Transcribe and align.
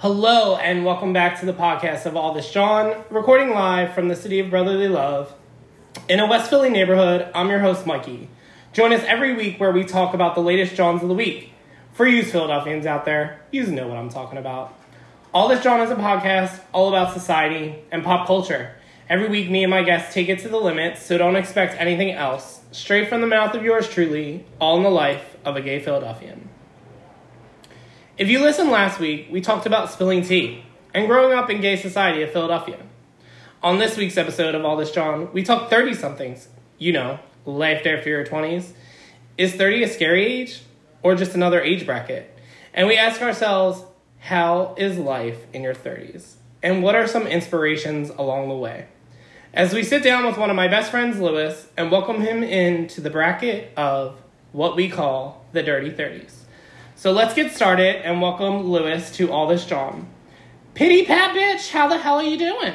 Hello, 0.00 0.56
and 0.56 0.86
welcome 0.86 1.12
back 1.12 1.38
to 1.40 1.44
the 1.44 1.52
podcast 1.52 2.06
of 2.06 2.16
All 2.16 2.32
This 2.32 2.50
Jawn, 2.50 3.04
recording 3.10 3.50
live 3.50 3.92
from 3.92 4.08
the 4.08 4.16
city 4.16 4.40
of 4.40 4.48
brotherly 4.48 4.88
love. 4.88 5.34
In 6.08 6.20
a 6.20 6.26
West 6.26 6.48
Philly 6.48 6.70
neighborhood, 6.70 7.28
I'm 7.34 7.50
your 7.50 7.58
host, 7.58 7.84
Mikey. 7.84 8.30
Join 8.72 8.94
us 8.94 9.04
every 9.04 9.34
week 9.34 9.60
where 9.60 9.72
we 9.72 9.84
talk 9.84 10.14
about 10.14 10.34
the 10.34 10.40
latest 10.40 10.74
Johns 10.74 11.02
of 11.02 11.10
the 11.10 11.14
week. 11.14 11.52
For 11.92 12.06
you 12.06 12.22
Philadelphians 12.22 12.86
out 12.86 13.04
there, 13.04 13.42
you 13.50 13.66
know 13.66 13.88
what 13.88 13.98
I'm 13.98 14.08
talking 14.08 14.38
about. 14.38 14.74
All 15.34 15.48
This 15.48 15.62
Jawn 15.62 15.82
is 15.82 15.90
a 15.90 15.96
podcast 15.96 16.58
all 16.72 16.88
about 16.88 17.12
society 17.12 17.84
and 17.92 18.02
pop 18.02 18.26
culture. 18.26 18.70
Every 19.06 19.28
week, 19.28 19.50
me 19.50 19.64
and 19.64 19.70
my 19.70 19.82
guests 19.82 20.14
take 20.14 20.30
it 20.30 20.38
to 20.38 20.48
the 20.48 20.56
limit, 20.56 20.96
so 20.96 21.18
don't 21.18 21.36
expect 21.36 21.78
anything 21.78 22.12
else. 22.12 22.62
Straight 22.72 23.10
from 23.10 23.20
the 23.20 23.26
mouth 23.26 23.54
of 23.54 23.64
yours 23.64 23.86
truly, 23.86 24.46
all 24.58 24.78
in 24.78 24.82
the 24.82 24.88
life 24.88 25.36
of 25.44 25.56
a 25.56 25.60
gay 25.60 25.78
Philadelphian. 25.78 26.49
If 28.20 28.28
you 28.28 28.40
listened 28.40 28.70
last 28.70 29.00
week, 29.00 29.28
we 29.30 29.40
talked 29.40 29.64
about 29.64 29.90
spilling 29.90 30.20
tea 30.20 30.62
and 30.92 31.06
growing 31.06 31.32
up 31.32 31.48
in 31.48 31.62
gay 31.62 31.76
society 31.76 32.20
of 32.20 32.30
Philadelphia. 32.30 32.76
On 33.62 33.78
this 33.78 33.96
week's 33.96 34.18
episode 34.18 34.54
of 34.54 34.62
All 34.62 34.76
This 34.76 34.90
Jawn, 34.90 35.32
we 35.32 35.42
talk 35.42 35.70
30 35.70 35.94
somethings. 35.94 36.48
You 36.76 36.92
know, 36.92 37.18
life 37.46 37.86
after 37.86 38.10
your 38.10 38.26
20s. 38.26 38.72
Is 39.38 39.54
30 39.54 39.84
a 39.84 39.88
scary 39.88 40.26
age 40.26 40.60
or 41.02 41.14
just 41.14 41.34
another 41.34 41.62
age 41.62 41.86
bracket? 41.86 42.38
And 42.74 42.88
we 42.88 42.98
ask 42.98 43.22
ourselves, 43.22 43.84
how 44.18 44.74
is 44.76 44.98
life 44.98 45.38
in 45.54 45.62
your 45.62 45.74
30s? 45.74 46.34
And 46.62 46.82
what 46.82 46.94
are 46.94 47.06
some 47.06 47.26
inspirations 47.26 48.10
along 48.10 48.50
the 48.50 48.54
way? 48.54 48.88
As 49.54 49.72
we 49.72 49.82
sit 49.82 50.02
down 50.02 50.26
with 50.26 50.36
one 50.36 50.50
of 50.50 50.56
my 50.56 50.68
best 50.68 50.90
friends, 50.90 51.18
Lewis, 51.18 51.68
and 51.74 51.90
welcome 51.90 52.20
him 52.20 52.42
into 52.42 53.00
the 53.00 53.08
bracket 53.08 53.72
of 53.78 54.20
what 54.52 54.76
we 54.76 54.90
call 54.90 55.46
the 55.52 55.62
Dirty 55.62 55.90
30s. 55.90 56.40
So 57.00 57.12
let's 57.12 57.32
get 57.32 57.50
started 57.50 58.04
and 58.04 58.20
welcome 58.20 58.64
Lewis 58.64 59.10
to 59.12 59.32
All 59.32 59.46
This 59.46 59.64
Jawn. 59.64 60.06
Pity 60.74 61.06
Pat 61.06 61.34
bitch, 61.34 61.70
how 61.70 61.88
the 61.88 61.96
hell 61.96 62.16
are 62.16 62.22
you 62.22 62.36
doing? 62.36 62.74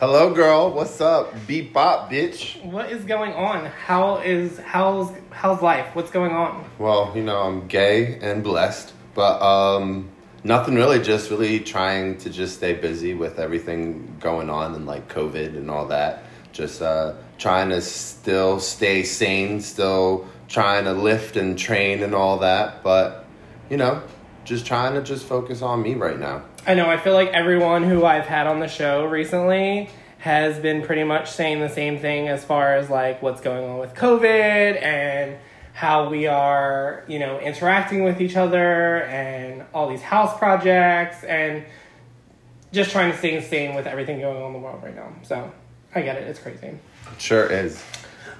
Hello, 0.00 0.32
girl. 0.32 0.72
What's 0.72 1.02
up? 1.02 1.34
Beep 1.46 1.74
bop, 1.74 2.10
bitch. 2.10 2.64
What 2.64 2.90
is 2.90 3.04
going 3.04 3.34
on? 3.34 3.66
How 3.66 4.20
is 4.20 4.58
how's 4.60 5.12
how's 5.28 5.60
life? 5.60 5.94
What's 5.94 6.10
going 6.10 6.32
on? 6.32 6.64
Well, 6.78 7.12
you 7.14 7.22
know, 7.22 7.42
I'm 7.42 7.68
gay 7.68 8.18
and 8.22 8.42
blessed, 8.42 8.94
but 9.12 9.38
um, 9.42 10.08
nothing 10.44 10.74
really. 10.74 10.98
Just 10.98 11.30
really 11.30 11.60
trying 11.60 12.16
to 12.20 12.30
just 12.30 12.56
stay 12.56 12.72
busy 12.72 13.12
with 13.12 13.38
everything 13.38 14.16
going 14.18 14.48
on 14.48 14.74
and 14.76 14.86
like 14.86 15.12
COVID 15.12 15.48
and 15.48 15.70
all 15.70 15.88
that. 15.88 16.22
Just 16.52 16.80
uh, 16.80 17.12
trying 17.36 17.68
to 17.68 17.82
still 17.82 18.60
stay 18.60 19.02
sane, 19.02 19.60
still 19.60 20.26
trying 20.48 20.84
to 20.84 20.94
lift 20.94 21.36
and 21.36 21.58
train 21.58 22.02
and 22.02 22.14
all 22.14 22.38
that, 22.38 22.82
but 22.82 23.26
you 23.70 23.76
know, 23.76 24.02
just 24.44 24.66
trying 24.66 24.94
to 24.94 25.02
just 25.02 25.24
focus 25.24 25.62
on 25.62 25.82
me 25.82 25.94
right 25.94 26.18
now. 26.18 26.44
I 26.66 26.74
know. 26.74 26.88
I 26.88 26.96
feel 26.96 27.14
like 27.14 27.28
everyone 27.28 27.84
who 27.84 28.04
I've 28.04 28.26
had 28.26 28.46
on 28.46 28.60
the 28.60 28.68
show 28.68 29.04
recently 29.04 29.90
has 30.18 30.58
been 30.58 30.82
pretty 30.82 31.04
much 31.04 31.30
saying 31.30 31.60
the 31.60 31.68
same 31.68 31.98
thing 31.98 32.28
as 32.28 32.44
far 32.44 32.74
as 32.74 32.90
like 32.90 33.22
what's 33.22 33.40
going 33.40 33.64
on 33.68 33.78
with 33.78 33.94
COVID 33.94 34.82
and 34.82 35.36
how 35.74 36.08
we 36.08 36.26
are, 36.26 37.04
you 37.06 37.20
know, 37.20 37.38
interacting 37.38 38.02
with 38.02 38.20
each 38.20 38.36
other 38.36 39.02
and 39.04 39.64
all 39.72 39.88
these 39.88 40.02
house 40.02 40.36
projects 40.36 41.22
and 41.22 41.64
just 42.72 42.90
trying 42.90 43.12
to 43.12 43.18
stay 43.18 43.40
sane 43.40 43.74
with 43.76 43.86
everything 43.86 44.20
going 44.20 44.36
on 44.42 44.48
in 44.48 44.52
the 44.54 44.58
world 44.58 44.82
right 44.82 44.96
now. 44.96 45.12
So 45.22 45.52
I 45.94 46.02
get 46.02 46.16
it. 46.16 46.26
It's 46.26 46.40
crazy. 46.40 46.66
It 46.66 46.80
sure 47.18 47.46
is. 47.46 47.82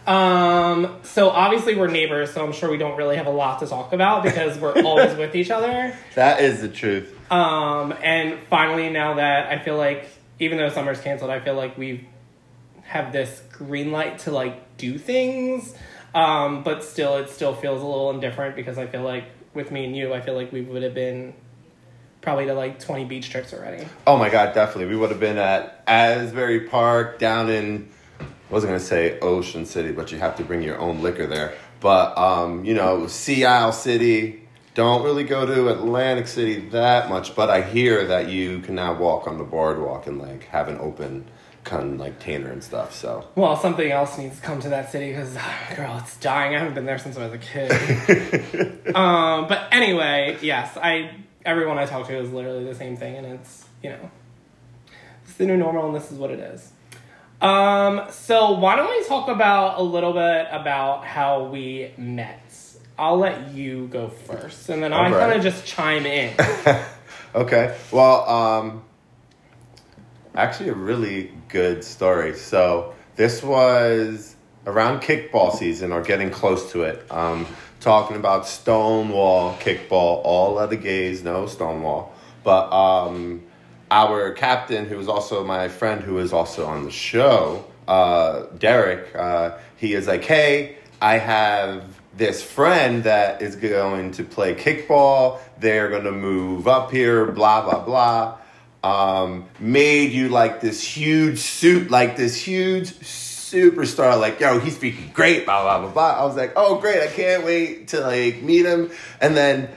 Um, 0.09 0.97
so 1.03 1.29
obviously 1.29 1.77
we're 1.77 1.89
neighbors, 1.89 2.33
so 2.33 2.43
I'm 2.43 2.53
sure 2.53 2.71
we 2.71 2.79
don't 2.79 2.97
really 2.97 3.17
have 3.17 3.27
a 3.27 3.31
lot 3.31 3.61
to 3.61 3.67
talk 3.67 3.93
about 3.93 4.23
because 4.23 4.59
we're 4.59 4.73
always 4.85 5.15
with 5.17 5.35
each 5.35 5.51
other. 5.51 5.95
That 6.15 6.41
is 6.41 6.63
the 6.63 6.69
truth. 6.69 7.15
Um, 7.31 7.93
and 8.03 8.39
finally, 8.49 8.89
now 8.89 9.15
that 9.15 9.53
I 9.53 9.63
feel 9.63 9.77
like, 9.77 10.09
even 10.39 10.57
though 10.57 10.71
summer's 10.71 10.99
canceled, 11.01 11.31
I 11.31 11.41
feel 11.41 11.55
like 11.55 11.77
we 11.77 12.09
have 12.85 13.13
this 13.13 13.43
green 13.53 13.93
light 13.93 14.21
to 14.21 14.31
like 14.31 14.79
do 14.79 14.97
things. 14.97 15.75
Um, 16.15 16.63
but 16.63 16.83
still, 16.83 17.19
it 17.19 17.29
still 17.29 17.55
feels 17.55 17.83
a 17.83 17.87
little 17.87 18.09
indifferent 18.09 18.57
because 18.57 18.79
I 18.79 18.87
feel 18.87 19.03
like 19.03 19.25
with 19.53 19.71
me 19.71 19.85
and 19.85 19.95
you, 19.95 20.15
I 20.15 20.23
feel 20.23 20.35
like 20.35 20.53
we 20.53 20.63
would 20.63 20.83
have 20.85 20.95
been 20.95 21.35
probably 22.23 22.47
to 22.47 22.55
like 22.55 22.81
20 22.81 23.05
beach 23.05 23.29
trips 23.29 23.53
already. 23.53 23.87
Oh 24.07 24.17
my 24.17 24.31
god, 24.31 24.55
definitely. 24.55 24.87
We 24.87 24.97
would 24.97 25.11
have 25.11 25.21
been 25.21 25.37
at 25.37 25.85
Asbury 25.87 26.61
Park 26.61 27.19
down 27.19 27.51
in 27.51 27.91
wasn't 28.51 28.71
gonna 28.71 28.81
say 28.81 29.19
Ocean 29.21 29.67
City, 29.67 29.93
but 29.93 30.13
you 30.13 30.19
have 30.19 30.37
to 30.37 30.45
bring 30.45 30.63
your 30.63 30.79
own 30.79 31.03
liquor 31.03 31.27
there. 31.27 31.55
But 31.81 32.17
um, 32.17 32.65
you 32.65 32.75
know, 32.75 33.07
Sea 33.07 33.45
Isle 33.45 33.73
City. 33.73 34.45
Don't 34.75 35.03
really 35.03 35.25
go 35.25 35.45
to 35.45 35.71
Atlantic 35.71 36.29
City 36.29 36.69
that 36.69 37.09
much, 37.09 37.35
but 37.35 37.51
I 37.51 37.63
hear 37.63 38.07
that 38.07 38.29
you 38.29 38.61
can 38.61 38.77
now 38.77 38.95
walk 38.95 39.27
on 39.27 39.37
the 39.37 39.43
boardwalk 39.43 40.07
and 40.07 40.21
like 40.21 40.45
have 40.45 40.69
an 40.69 40.79
open 40.79 41.25
kind 41.69 41.99
like 41.99 42.19
tanner 42.19 42.51
and 42.51 42.63
stuff. 42.63 42.95
So 42.95 43.27
well, 43.35 43.57
something 43.57 43.91
else 43.91 44.19
needs 44.19 44.37
to 44.37 44.43
come 44.43 44.61
to 44.61 44.69
that 44.71 44.91
city 44.91 45.09
because 45.09 45.37
girl, 45.77 45.99
it's 45.99 46.17
dying. 46.19 46.55
I 46.55 46.59
haven't 46.59 46.75
been 46.75 46.87
there 46.87 46.99
since 46.99 47.17
I 47.17 47.27
was 47.27 47.35
a 47.35 47.39
kid. 47.39 47.71
um, 48.95 49.49
but 49.49 49.69
anyway, 49.73 50.39
yes, 50.41 50.77
I 50.77 51.11
everyone 51.45 51.79
I 51.79 51.87
talk 51.87 52.07
to 52.09 52.17
is 52.17 52.33
literally 52.33 52.65
the 52.65 52.75
same 52.75 52.97
thing, 52.97 53.17
and 53.17 53.27
it's 53.27 53.67
you 53.83 53.91
know, 53.91 54.11
it's 55.25 55.35
the 55.35 55.47
new 55.47 55.57
normal, 55.57 55.87
and 55.87 55.95
this 55.95 56.11
is 56.11 56.19
what 56.19 56.31
it 56.31 56.41
is. 56.41 56.73
Um, 57.41 58.03
so 58.11 58.53
why 58.53 58.77
don't 58.77 58.91
we 58.91 59.05
talk 59.05 59.29
about 59.29 59.79
a 59.79 59.83
little 59.83 60.13
bit 60.13 60.49
about 60.51 61.05
how 61.05 61.45
we 61.45 61.93
met? 61.97 62.43
I'll 62.99 63.19
let 63.19 63.53
you 63.53 63.87
go 63.87 64.09
first, 64.09 64.69
and 64.69 64.83
then 64.83 64.93
I 64.93 65.11
kind 65.11 65.33
of 65.33 65.43
just 65.43 65.65
chime 65.65 66.05
in. 66.05 66.35
okay. 67.35 67.77
Well, 67.93 68.29
um, 68.29 68.83
actually, 70.35 70.71
a 70.71 70.75
really 70.75 71.31
good 71.49 71.85
story. 71.85 72.35
So 72.35 72.95
this 73.15 73.41
was 73.41 74.35
around 74.67 75.03
kickball 75.03 75.55
season, 75.55 75.93
or 75.93 76.03
getting 76.03 76.31
close 76.31 76.73
to 76.73 76.83
it. 76.83 77.07
Um, 77.09 77.47
talking 77.79 78.17
about 78.17 78.49
Stonewall 78.49 79.55
kickball. 79.59 80.21
All 80.25 80.59
of 80.59 80.71
the 80.71 80.77
gays 80.77 81.23
know 81.23 81.47
Stonewall, 81.47 82.13
but 82.43 82.69
um, 82.73 83.45
our 83.91 84.33
captain, 84.33 84.87
who 84.87 84.99
is 84.99 85.09
also 85.09 85.45
my 85.45 85.69
friend, 85.69 86.03
who 86.03 86.19
is 86.19 86.33
also 86.33 86.67
on 86.67 86.85
the 86.85 86.91
show, 86.91 87.65
uh, 87.87 88.43
Derek, 88.59 89.15
uh, 89.15 89.59
he 89.77 89.95
is 89.95 90.07
like, 90.07 90.25
hey, 90.25 90.77
I 91.01 91.19
have 91.19 91.99
this 92.17 92.43
friend 92.43 93.05
that 93.05 93.41
is 93.41 93.57
going 93.57 94.13
to 94.13 94.25
play 94.25 94.55
kickball. 94.55 95.41
They're 95.59 95.89
going 95.89 96.05
to 96.05 96.13
move 96.13 96.69
up 96.69 96.91
here, 96.91 97.27
blah, 97.27 97.63
blah, 97.63 97.85
blah. 97.85 98.39
Um, 98.83 99.47
made 99.59 100.13
you 100.13 100.29
like 100.29 100.61
this 100.61 100.83
huge 100.83 101.39
suit, 101.39 101.91
like 101.91 102.17
this 102.17 102.37
huge 102.37 102.91
superstar. 102.91 104.21
Like, 104.21 104.41
yo, 104.41 104.59
he's 104.61 104.77
speaking 104.77 105.11
great, 105.15 105.47
blah, 105.47 105.63
blah, 105.63 105.81
blah, 105.81 105.91
blah. 105.91 106.23
I 106.23 106.25
was 106.25 106.37
like, 106.37 106.53
oh, 106.57 106.79
great. 106.81 107.01
I 107.03 107.07
can't 107.07 107.45
wait 107.45 107.89
to 107.89 108.01
like 108.01 108.43
meet 108.43 108.67
him. 108.67 108.91
And 109.21 109.37
then 109.37 109.71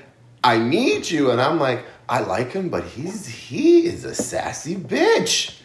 I 0.44 0.58
meet 0.58 1.12
you, 1.12 1.32
and 1.32 1.40
I'm 1.40 1.60
like, 1.60 1.86
I 2.12 2.20
like 2.20 2.52
him, 2.52 2.68
but 2.68 2.84
he's 2.84 3.26
he 3.26 3.86
is 3.88 4.04
a 4.04 4.14
sassy 4.14 4.76
bitch. 4.76 5.58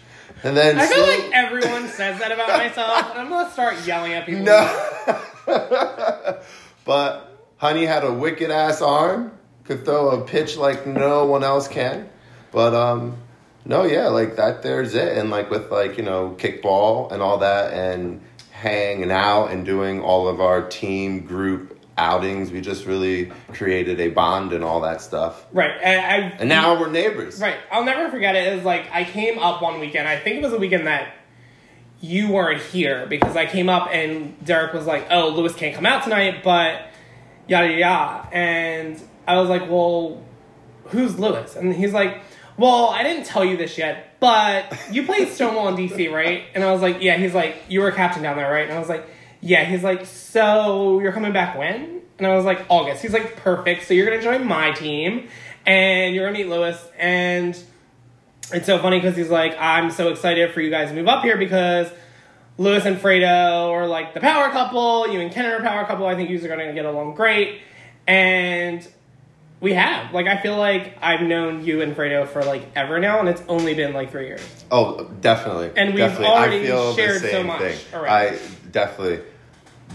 And 0.45 0.57
then 0.57 0.79
I 0.79 0.87
feel 0.87 1.05
so, 1.05 1.11
like 1.11 1.33
everyone 1.33 1.89
says 1.89 2.21
that 2.21 2.31
about 2.31 2.47
myself, 2.59 3.11
and 3.11 3.19
I'm 3.19 3.29
gonna 3.29 3.51
start 3.51 3.85
yelling 3.85 4.13
at 4.13 4.27
people. 4.27 4.45
No, 4.45 5.21
but 6.85 7.37
Honey 7.57 7.85
had 7.85 8.05
a 8.05 8.13
wicked 8.13 8.53
ass 8.53 8.81
arm, 8.81 9.33
could 9.65 9.85
throw 9.85 10.11
a 10.11 10.25
pitch 10.25 10.57
like 10.57 10.87
no 10.87 11.25
one 11.25 11.43
else 11.43 11.67
can. 11.67 12.09
But 12.53 12.75
um, 12.75 13.17
no, 13.65 13.83
yeah, 13.83 14.07
like 14.07 14.37
that. 14.37 14.63
There's 14.63 14.95
it, 14.95 15.19
and 15.19 15.31
like 15.31 15.51
with 15.51 15.73
like 15.73 15.97
you 15.97 16.05
know 16.05 16.37
kickball 16.39 17.11
and 17.11 17.23
all 17.23 17.39
that, 17.39 17.73
and 17.73 18.21
hanging 18.53 19.11
out 19.11 19.49
and 19.49 19.67
doing 19.67 20.01
all 20.01 20.29
of 20.29 20.41
our 20.41 20.63
team 20.69 21.27
group 21.27 21.77
outings. 21.99 22.51
We 22.51 22.61
just 22.61 22.87
really 22.87 23.33
created 23.53 24.01
a 24.01 24.09
bond 24.09 24.53
and 24.53 24.63
all 24.63 24.81
that 24.83 25.01
stuff. 25.01 25.47
Right. 25.53 25.73
And, 25.83 26.01
I, 26.01 26.37
and 26.39 26.49
now 26.49 26.79
we're 26.79 26.91
neighbors. 26.91 27.41
Right. 27.41 27.57
I'll 27.71 27.85
never 27.85 28.11
forget 28.11 28.37
it. 28.37 28.53
It 28.53 28.57
was 28.57 28.65
like 28.65 28.91
I 28.93 29.05
came 29.05 29.39
up 29.39 29.63
one 29.63 29.81
weekend. 29.81 30.07
I 30.09 30.19
think 30.19 30.37
it 30.37 30.43
was 30.43 30.53
a 30.53 30.59
weekend 30.59 30.87
that 30.87 31.15
you 32.01 32.31
weren't 32.31 32.63
here 32.63 33.07
because 33.07 33.37
I 33.37 33.47
came 33.47 33.69
up 33.69 33.89
and 33.91 34.43
Derek 34.45 34.75
was 34.75 34.87
like, 34.87 35.07
"Oh, 35.11 35.31
Lewis 35.31 35.55
can't 35.55 35.75
come 35.75 35.87
out 35.87 36.05
tonight," 36.05 36.43
but 36.45 36.89
yada 37.49 37.73
yada. 37.73 38.29
And 38.33 39.01
I 39.27 39.41
was 39.41 39.49
like, 39.49 39.69
"Well, 39.71 40.23
who's 40.87 41.19
Lewis?" 41.19 41.57
And 41.57 41.75
he's 41.75 41.95
like, 41.95 42.21
"Well, 42.59 42.91
I 42.91 43.03
didn't 43.03 43.25
tell 43.25 43.45
you 43.45 43.57
this 43.57 43.79
yet, 43.79 44.21
but 44.21 44.77
you 44.91 45.05
played 45.05 45.29
Stonewall 45.29 45.69
in 45.69 45.77
DC, 45.77 46.13
right?" 46.13 46.45
And 46.55 46.63
I 46.63 46.71
was 46.71 46.83
like, 46.83 47.01
"Yeah." 47.01 47.17
He's 47.17 47.35
like, 47.35 47.57
"You 47.69 47.81
were 47.81 47.91
captain 47.93 48.23
down 48.23 48.37
there, 48.37 48.53
right?" 48.53 48.69
And 48.69 48.75
I 48.75 48.79
was 48.79 48.91
like 48.91 49.09
yeah, 49.41 49.65
he's 49.65 49.83
like, 49.83 50.07
so 50.07 51.01
you're 51.01 51.13
coming 51.13 51.33
back 51.33 51.57
when? 51.57 52.03
And 52.19 52.27
I 52.27 52.35
was 52.35 52.45
like, 52.45 52.65
August. 52.69 53.03
He's 53.03 53.13
like, 53.13 53.37
perfect. 53.37 53.87
So 53.87 53.95
you're 53.95 54.07
gonna 54.07 54.23
join 54.23 54.47
my 54.47 54.73
team, 54.73 55.29
and 55.67 56.15
you're 56.15 56.27
gonna 56.27 56.39
meet 56.39 56.49
Lewis. 56.49 56.83
And 56.99 57.59
it's 58.53 58.67
so 58.67 58.79
funny 58.79 58.99
because 58.99 59.17
he's 59.17 59.29
like, 59.31 59.57
I'm 59.59 59.91
so 59.91 60.09
excited 60.09 60.53
for 60.55 60.61
you 60.61 60.71
guys 60.71 60.89
to 60.89 60.95
move 60.95 61.09
up 61.09 61.23
here 61.23 61.37
because 61.37 61.89
Lewis 62.59 62.87
and 62.87 62.97
Fredo 62.97 63.71
are 63.71 63.87
like 63.87 64.15
the 64.15 64.21
power 64.21 64.51
couple. 64.51 65.09
You 65.13 65.21
and 65.21 65.31
Ken 65.31 65.45
are 65.47 65.57
a 65.57 65.63
power 65.63 65.85
couple. 65.85 66.07
I 66.07 66.15
think 66.15 66.31
you 66.31 66.43
are 66.43 66.49
gonna 66.49 66.73
get 66.73 66.85
along 66.87 67.15
great. 67.17 67.61
And 68.07 68.87
We 69.61 69.73
have. 69.73 70.13
Like, 70.13 70.27
I 70.27 70.41
feel 70.43 70.57
like 70.57 70.97
I've 71.01 71.23
known 71.23 71.65
you 71.65 71.81
and 71.81 71.97
Fredo 71.97 72.29
for 72.29 72.45
like 72.45 72.67
ever 72.77 72.99
now, 73.01 73.21
and 73.21 73.29
it's 73.29 73.43
only 73.49 73.75
been 73.75 73.95
like 73.95 74.11
three 74.11 74.27
years. 74.27 74.41
Oh, 74.71 75.05
definitely. 75.21 75.71
And 75.77 75.91
we've 75.95 75.99
definitely. 76.05 76.27
already 76.27 76.61
I 76.61 76.67
feel 76.67 76.95
shared 76.95 77.23
so 77.23 77.43
much 77.43 77.61
thing. 77.61 77.79
already. 77.95 78.37
I 78.37 78.39
definitely. 78.77 79.21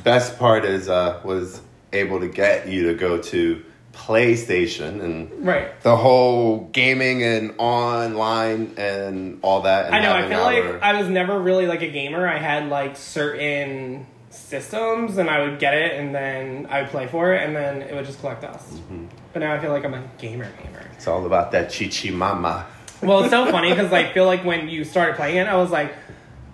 Best 0.04 0.40
part 0.40 0.66
is 0.66 0.90
uh 0.90 1.20
was 1.24 1.62
able 1.94 2.20
to 2.22 2.28
get 2.28 2.68
you 2.68 2.88
to 2.88 2.94
go 2.96 3.22
to 3.22 3.64
PlayStation 3.94 5.04
and 5.04 5.46
Right. 5.46 5.80
the 5.84 5.96
whole 5.96 6.70
gaming 6.72 7.22
and 7.24 7.54
online 7.60 8.74
and 8.78 9.38
all 9.44 9.62
that. 9.62 9.86
And 9.88 9.96
I 9.96 10.00
know. 10.02 10.14
I 10.14 10.28
feel 10.28 10.40
our- 10.40 10.74
like 10.74 10.82
I 10.82 11.00
was 11.00 11.08
never 11.10 11.38
really 11.40 11.68
like 11.68 11.82
a 11.84 11.90
gamer. 11.90 12.28
I 12.28 12.38
had 12.40 12.70
like 12.70 12.96
certain 12.98 14.08
systems, 14.32 15.18
and 15.18 15.30
I 15.30 15.42
would 15.44 15.60
get 15.60 15.74
it, 15.76 16.00
and 16.00 16.16
then 16.16 16.66
I 16.72 16.82
would 16.82 16.90
play 16.90 17.06
for 17.06 17.34
it, 17.34 17.44
and 17.46 17.54
then 17.56 17.82
it 17.82 17.94
would 17.94 18.06
just 18.06 18.20
collect 18.22 18.42
dust. 18.42 18.74
Mm-hmm. 18.76 19.06
But 19.34 19.40
now 19.42 19.54
I 19.54 19.60
feel 19.60 19.72
like 19.72 19.84
I'm 19.86 19.94
a 19.94 20.04
gamer 20.18 20.50
gamer. 20.64 20.86
it's 20.96 21.06
all 21.08 21.26
about 21.26 21.52
that 21.52 21.70
chichi 21.70 22.10
mama. 22.12 22.66
Well, 23.04 23.22
it's 23.22 23.30
so 23.32 23.46
funny 23.52 23.70
because 23.76 23.92
I 23.94 24.12
feel 24.14 24.26
like 24.26 24.44
when 24.46 24.70
you 24.70 24.86
started 24.86 25.16
playing 25.18 25.38
it, 25.38 25.48
I 25.48 25.58
was 25.58 25.70
like, 25.70 25.94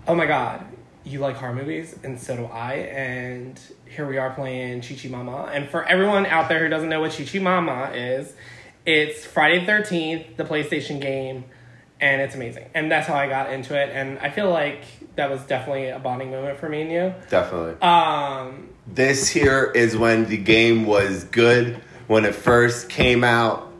oh 0.07 0.15
my 0.15 0.25
god, 0.25 0.65
you 1.07 1.19
like 1.19 1.37
horror 1.37 1.53
movies, 1.53 1.95
and 2.03 2.19
so 2.19 2.35
do 2.35 2.45
I. 2.45 2.73
And 2.73 3.59
here 3.89 4.07
we 4.07 4.17
are 4.17 4.31
playing 4.31 4.81
Chi 4.81 4.95
Chi 4.95 5.09
Mama. 5.09 5.49
And 5.53 5.69
for 5.69 5.83
everyone 5.83 6.25
out 6.25 6.49
there 6.49 6.59
who 6.59 6.69
doesn't 6.69 6.89
know 6.89 7.01
what 7.01 7.11
Chi 7.11 7.23
Chi 7.23 7.39
Mama 7.39 7.91
is, 7.93 8.33
it's 8.85 9.25
Friday 9.25 9.65
the 9.65 9.71
13th, 9.71 10.37
the 10.37 10.43
PlayStation 10.43 11.01
game, 11.01 11.45
and 11.99 12.21
it's 12.21 12.35
amazing. 12.35 12.69
And 12.73 12.91
that's 12.91 13.07
how 13.07 13.15
I 13.15 13.27
got 13.27 13.51
into 13.51 13.75
it. 13.75 13.89
And 13.93 14.19
I 14.19 14.29
feel 14.29 14.49
like 14.49 14.83
that 15.15 15.29
was 15.29 15.41
definitely 15.43 15.89
a 15.89 15.99
bonding 15.99 16.31
moment 16.31 16.59
for 16.59 16.69
me 16.69 16.81
and 16.81 16.91
you. 16.91 17.13
Definitely. 17.29 17.81
Um, 17.81 18.69
this 18.85 19.27
here 19.27 19.71
is 19.75 19.97
when 19.97 20.25
the 20.25 20.37
game 20.37 20.85
was 20.85 21.23
good 21.25 21.81
when 22.07 22.23
it 22.25 22.35
first 22.35 22.89
came 22.89 23.23
out 23.23 23.73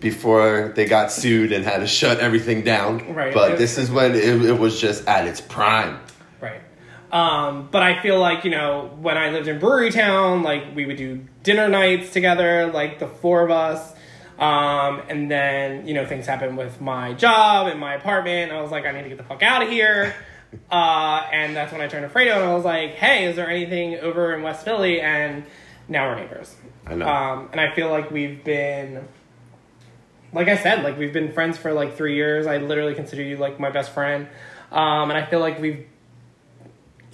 before 0.00 0.72
they 0.76 0.84
got 0.84 1.10
sued 1.10 1.52
and 1.52 1.64
had 1.64 1.78
to 1.78 1.86
shut 1.86 2.20
everything 2.20 2.62
down. 2.62 3.14
Right. 3.14 3.32
But 3.32 3.58
this 3.58 3.78
is 3.78 3.90
when 3.90 4.14
it, 4.14 4.44
it 4.44 4.58
was 4.58 4.80
just 4.80 5.06
at 5.06 5.26
its 5.26 5.40
prime. 5.40 5.98
Um, 7.14 7.68
but 7.70 7.80
I 7.80 8.02
feel 8.02 8.18
like, 8.18 8.44
you 8.44 8.50
know, 8.50 8.90
when 9.00 9.16
I 9.16 9.30
lived 9.30 9.46
in 9.46 9.60
Brewery 9.60 9.92
Town, 9.92 10.42
like 10.42 10.74
we 10.74 10.84
would 10.84 10.96
do 10.96 11.24
dinner 11.44 11.68
nights 11.68 12.12
together, 12.12 12.72
like 12.72 12.98
the 12.98 13.06
four 13.06 13.44
of 13.44 13.52
us. 13.52 13.94
Um, 14.36 15.00
and 15.08 15.30
then, 15.30 15.86
you 15.86 15.94
know, 15.94 16.04
things 16.04 16.26
happened 16.26 16.58
with 16.58 16.80
my 16.80 17.12
job 17.12 17.68
and 17.68 17.78
my 17.78 17.94
apartment. 17.94 18.50
And 18.50 18.58
I 18.58 18.60
was 18.60 18.72
like, 18.72 18.84
I 18.84 18.90
need 18.90 19.04
to 19.04 19.08
get 19.08 19.18
the 19.18 19.24
fuck 19.24 19.42
out 19.42 19.62
of 19.62 19.70
here. 19.70 20.14
Uh, 20.70 21.26
and 21.32 21.56
that's 21.56 21.72
when 21.72 21.80
I 21.80 21.88
turned 21.88 22.08
to 22.08 22.16
Fredo 22.16 22.36
and 22.36 22.44
I 22.44 22.54
was 22.54 22.64
like, 22.64 22.92
hey, 22.92 23.24
is 23.24 23.34
there 23.34 23.50
anything 23.50 23.98
over 23.98 24.32
in 24.32 24.42
West 24.42 24.64
Philly? 24.64 25.00
And 25.00 25.44
now 25.88 26.08
we're 26.08 26.14
neighbors. 26.14 26.54
I 26.86 26.94
know. 26.94 27.08
Um, 27.08 27.48
and 27.50 27.60
I 27.60 27.74
feel 27.74 27.90
like 27.90 28.12
we've 28.12 28.44
been, 28.44 29.08
like 30.32 30.46
I 30.46 30.56
said, 30.56 30.84
like 30.84 30.96
we've 30.96 31.12
been 31.12 31.32
friends 31.32 31.58
for 31.58 31.72
like 31.72 31.96
three 31.96 32.14
years. 32.14 32.46
I 32.46 32.58
literally 32.58 32.94
consider 32.94 33.22
you 33.22 33.36
like 33.36 33.58
my 33.58 33.70
best 33.70 33.90
friend. 33.92 34.28
Um, 34.70 35.10
and 35.10 35.18
I 35.18 35.26
feel 35.26 35.40
like 35.40 35.58
we've, 35.60 35.88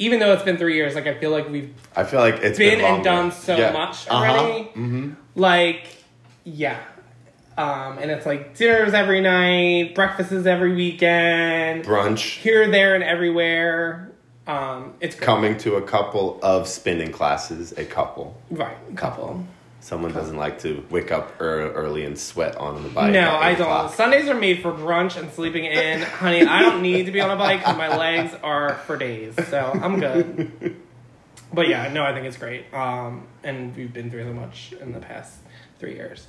even 0.00 0.18
though 0.18 0.32
it's 0.32 0.42
been 0.42 0.56
three 0.56 0.74
years, 0.76 0.94
like 0.94 1.06
I 1.06 1.14
feel 1.14 1.30
like 1.30 1.48
we've 1.50 1.72
I 1.94 2.04
feel 2.04 2.20
like 2.20 2.36
it's 2.42 2.58
been 2.58 2.78
been, 2.78 2.94
and 2.94 3.04
done 3.04 3.30
so 3.32 3.56
Yeah. 3.56 3.72
much 3.72 4.08
Uh-huh. 4.08 4.16
already. 4.32 4.68
Mhm. 4.74 5.16
Like, 5.36 5.84
yeah. 6.44 6.78
Um, 7.58 7.98
and 8.00 8.10
it's 8.10 8.24
like 8.24 8.56
dinners 8.56 8.94
every 8.94 9.20
night, 9.20 9.94
breakfasts 9.94 10.46
every 10.46 10.74
weekend, 10.74 11.84
Brunch. 11.84 12.38
here, 12.38 12.68
there, 12.70 12.94
and 12.94 13.04
everywhere. 13.04 14.10
Um, 14.46 14.94
it's 15.00 15.14
great. 15.14 15.26
Coming 15.26 15.58
to 15.58 15.76
a 15.76 15.82
couple 15.82 16.38
of 16.42 16.66
spinning 16.66 17.12
classes, 17.12 17.72
a 17.76 17.84
couple. 17.84 18.36
right, 18.50 18.76
A 18.90 18.96
couple. 18.96 19.44
Someone 19.80 20.12
doesn't 20.12 20.36
like 20.36 20.58
to 20.60 20.84
wake 20.90 21.10
up 21.10 21.32
early 21.40 22.04
and 22.04 22.18
sweat 22.18 22.56
on 22.56 22.82
the 22.82 22.90
bike. 22.90 23.12
No, 23.12 23.36
I 23.36 23.52
don't. 23.52 23.62
o'clock. 23.62 23.94
Sundays 23.94 24.28
are 24.28 24.34
made 24.34 24.60
for 24.60 24.72
brunch 24.72 25.16
and 25.16 25.32
sleeping 25.32 25.64
in. 25.64 26.02
Honey, 26.02 26.42
I 26.44 26.60
don't 26.62 26.82
need 26.82 27.06
to 27.06 27.12
be 27.12 27.20
on 27.20 27.30
a 27.30 27.36
bike 27.36 27.62
my 27.78 27.96
legs 27.96 28.34
are 28.42 28.74
for 28.86 28.96
days. 28.96 29.34
So 29.48 29.72
I'm 29.74 29.98
good. 29.98 30.76
But 31.52 31.68
yeah, 31.68 31.92
no, 31.92 32.04
I 32.04 32.12
think 32.12 32.26
it's 32.26 32.36
great. 32.36 32.72
Um, 32.72 33.26
and 33.42 33.74
we've 33.74 33.92
been 33.92 34.10
through 34.10 34.24
so 34.24 34.32
much 34.32 34.72
in 34.80 34.92
the 34.92 35.00
past 35.00 35.38
three 35.78 35.94
years. 35.94 36.26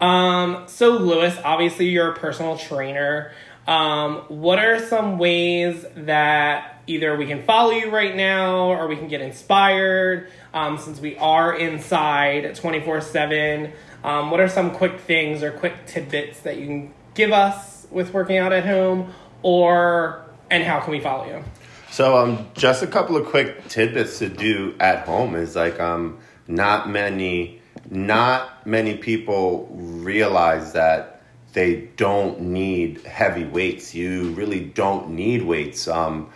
Um, 0.00 0.64
so 0.66 0.96
Lewis, 0.96 1.36
obviously 1.44 1.88
you're 1.88 2.12
a 2.12 2.14
personal 2.16 2.56
trainer. 2.56 3.32
Um, 3.66 4.24
what 4.28 4.58
are 4.58 4.80
some 4.86 5.18
ways 5.18 5.84
that 5.94 6.82
either 6.86 7.16
we 7.16 7.26
can 7.26 7.42
follow 7.44 7.70
you 7.70 7.90
right 7.90 8.16
now 8.16 8.72
or 8.72 8.88
we 8.88 8.96
can 8.96 9.08
get 9.08 9.20
inspired 9.20 10.30
um, 10.52 10.78
since 10.78 11.00
we 11.00 11.16
are 11.18 11.54
inside 11.54 12.54
24 12.54 13.00
7? 13.00 13.72
Um, 14.02 14.30
what 14.30 14.40
are 14.40 14.48
some 14.48 14.72
quick 14.72 15.00
things 15.00 15.42
or 15.42 15.50
quick 15.52 15.86
tidbits 15.86 16.40
that 16.40 16.56
you 16.56 16.66
can 16.66 16.94
give 17.14 17.32
us 17.32 17.86
with 17.90 18.12
working 18.12 18.38
out 18.38 18.52
at 18.52 18.64
home 18.64 19.12
or 19.42 20.24
and 20.50 20.64
how 20.64 20.80
can 20.80 20.90
we 20.90 21.00
follow 21.00 21.26
you? 21.26 21.44
So 21.90 22.16
um, 22.18 22.46
just 22.54 22.82
a 22.82 22.86
couple 22.86 23.16
of 23.16 23.26
quick 23.26 23.68
tidbits 23.68 24.18
to 24.20 24.28
do 24.28 24.74
at 24.80 25.06
home 25.06 25.34
is 25.34 25.56
like 25.56 25.80
um, 25.80 26.18
not 26.46 26.88
many, 26.88 27.60
not 27.90 28.66
many 28.66 28.96
people 28.96 29.68
realize 29.70 30.72
that 30.72 31.19
they 31.52 31.88
don't 31.96 32.40
need 32.40 33.02
heavy 33.02 33.44
weights. 33.44 33.94
You 33.94 34.32
really 34.32 34.60
don't 34.60 35.10
need 35.10 35.42
weights. 35.42 35.88
Um, 35.88 36.30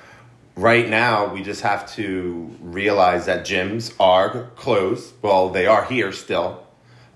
right 0.57 0.89
now, 0.89 1.33
we 1.33 1.43
just 1.43 1.63
have 1.63 1.91
to 1.95 2.51
realize 2.61 3.27
that 3.27 3.47
gyms 3.47 3.95
are 4.01 4.51
closed. 4.57 5.15
Well, 5.23 5.51
they 5.51 5.67
are 5.67 5.85
here 5.85 6.13
still. 6.13 6.65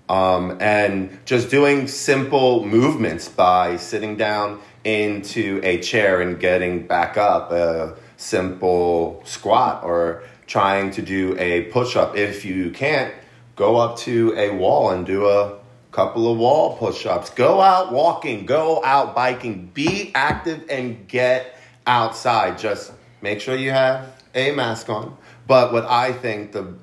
Um, 0.07 0.57
and 0.59 1.19
just 1.25 1.51
doing 1.51 1.87
simple 1.87 2.65
movements 2.65 3.29
by 3.29 3.77
sitting 3.77 4.17
down 4.17 4.59
into 4.83 5.59
a 5.63 5.79
chair 5.81 6.21
and 6.21 6.39
getting 6.39 6.87
back 6.87 7.17
up, 7.17 7.51
a 7.51 7.95
simple 8.17 9.21
squat, 9.25 9.83
or 9.83 10.23
trying 10.47 10.89
to 10.91 11.01
do 11.03 11.37
a 11.37 11.63
push 11.65 11.95
up. 11.95 12.17
If 12.17 12.43
you 12.43 12.71
can't, 12.71 13.13
go 13.55 13.75
up 13.77 13.97
to 13.99 14.33
a 14.35 14.49
wall 14.55 14.89
and 14.89 15.05
do 15.05 15.27
a 15.27 15.58
couple 15.99 16.31
of 16.31 16.37
wall 16.37 16.77
push 16.77 17.05
ups. 17.05 17.29
Go 17.29 17.59
out 17.59 17.91
walking, 17.91 18.45
go 18.45 18.81
out 18.85 19.13
biking, 19.13 19.65
be 19.73 20.13
active 20.15 20.63
and 20.69 21.05
get 21.09 21.59
outside. 21.85 22.57
Just 22.57 22.93
make 23.21 23.41
sure 23.41 23.53
you 23.53 23.71
have 23.71 24.09
a 24.33 24.51
mask 24.51 24.87
on. 24.87 25.17
But 25.45 25.73
what 25.73 25.83
I 25.83 26.13
think 26.13 26.53
the 26.53 26.75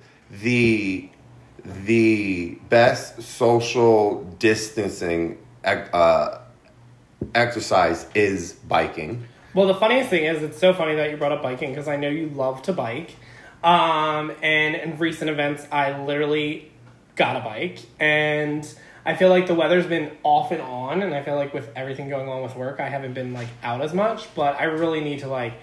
the 0.42 1.08
the 1.64 2.58
best 2.68 3.22
social 3.22 4.22
distancing 4.38 5.38
uh, 5.64 6.40
exercise 7.34 8.06
is 8.14 8.52
biking. 8.52 9.24
Well, 9.54 9.66
the 9.66 9.74
funniest 9.74 10.10
thing 10.10 10.26
is, 10.26 10.42
it's 10.42 10.58
so 10.58 10.74
funny 10.74 10.94
that 10.96 11.10
you 11.10 11.16
brought 11.16 11.32
up 11.32 11.42
biking 11.42 11.70
because 11.70 11.88
I 11.88 11.96
know 11.96 12.10
you 12.10 12.28
love 12.28 12.60
to 12.64 12.74
bike. 12.74 13.16
Um, 13.64 14.30
and 14.42 14.76
in 14.76 14.98
recent 14.98 15.30
events, 15.30 15.66
I 15.72 16.04
literally 16.04 16.70
got 17.14 17.36
a 17.36 17.40
bike, 17.40 17.78
and 17.98 18.68
I 19.06 19.14
feel 19.14 19.28
like 19.28 19.46
the 19.46 19.54
weather's 19.54 19.86
been 19.86 20.10
off 20.24 20.50
and 20.50 20.60
on, 20.60 21.00
and 21.00 21.14
I 21.14 21.22
feel 21.22 21.36
like 21.36 21.54
with 21.54 21.70
everything 21.76 22.08
going 22.08 22.28
on 22.28 22.42
with 22.42 22.56
work, 22.56 22.80
I 22.80 22.88
haven't 22.88 23.14
been 23.14 23.32
like 23.32 23.48
out 23.62 23.80
as 23.80 23.94
much. 23.94 24.34
But 24.34 24.60
I 24.60 24.64
really 24.64 25.00
need 25.00 25.20
to 25.20 25.28
like 25.28 25.54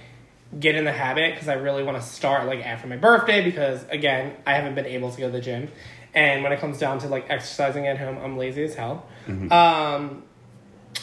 get 0.57 0.75
in 0.75 0.85
the 0.85 0.91
habit 0.93 1.33
because 1.33 1.49
I 1.49 1.55
really 1.55 1.83
want 1.83 2.01
to 2.01 2.07
start 2.07 2.47
like 2.47 2.65
after 2.65 2.87
my 2.87 2.95
birthday 2.95 3.43
because 3.43 3.83
again, 3.89 4.35
I 4.45 4.53
haven't 4.53 4.75
been 4.75 4.85
able 4.85 5.11
to 5.11 5.19
go 5.19 5.25
to 5.27 5.31
the 5.31 5.41
gym, 5.41 5.69
and 6.13 6.41
when 6.41 6.53
it 6.53 6.59
comes 6.59 6.77
down 6.77 6.99
to 6.99 7.07
like 7.07 7.29
exercising 7.29 7.85
at 7.85 7.97
home, 7.97 8.17
I'm 8.17 8.37
lazy 8.37 8.63
as 8.63 8.75
hell. 8.75 9.05
Um, 9.51 10.23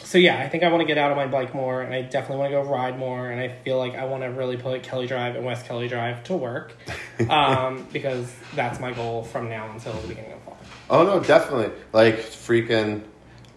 so 0.02 0.18
yeah, 0.18 0.40
I 0.40 0.48
think 0.48 0.64
I 0.64 0.68
want 0.70 0.80
to 0.80 0.86
get 0.86 0.98
out 0.98 1.10
on 1.10 1.16
my 1.16 1.26
bike 1.26 1.54
more, 1.54 1.82
and 1.82 1.92
I 1.92 2.02
definitely 2.02 2.38
want 2.38 2.52
to 2.52 2.62
go 2.62 2.62
ride 2.62 2.98
more, 2.98 3.28
and 3.28 3.40
I 3.40 3.48
feel 3.48 3.78
like 3.78 3.94
I 3.94 4.04
want 4.06 4.22
to 4.22 4.28
really 4.28 4.56
put 4.56 4.82
Kelly 4.82 5.06
Drive 5.06 5.36
and 5.36 5.44
West 5.44 5.66
Kelly 5.66 5.88
Drive 5.88 6.24
to 6.24 6.36
work, 6.36 6.74
um, 7.28 7.86
because 7.92 8.32
that's 8.54 8.80
my 8.80 8.92
goal 8.92 9.24
from 9.24 9.48
now 9.48 9.70
until 9.70 9.92
the 9.92 10.08
beginning 10.08 10.32
of. 10.32 10.39
Oh 10.90 11.04
no, 11.04 11.20
definitely. 11.20 11.70
Like 11.92 12.18
freaking, 12.18 13.02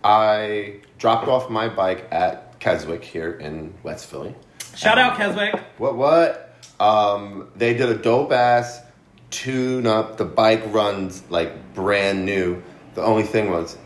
I 0.04 0.76
dropped 1.00 1.28
off 1.28 1.50
my 1.50 1.68
bike 1.68 2.08
at 2.12 2.60
Keswick 2.60 3.04
here 3.04 3.32
in 3.32 3.74
West 3.82 4.06
Philly. 4.06 4.36
Shout 4.76 5.00
out 5.00 5.18
Keswick. 5.18 5.60
What 5.80 5.96
what? 5.96 6.56
Um, 6.80 7.50
they 7.56 7.74
did 7.74 7.90
a 7.90 7.98
dope 7.98 8.32
ass 8.32 8.82
tune 9.32 9.88
up. 9.88 10.18
The 10.18 10.26
bike 10.26 10.62
runs 10.68 11.24
like 11.32 11.74
brand 11.74 12.24
new. 12.24 12.62
The 12.94 13.02
only 13.02 13.24
thing 13.24 13.50
was, 13.50 13.80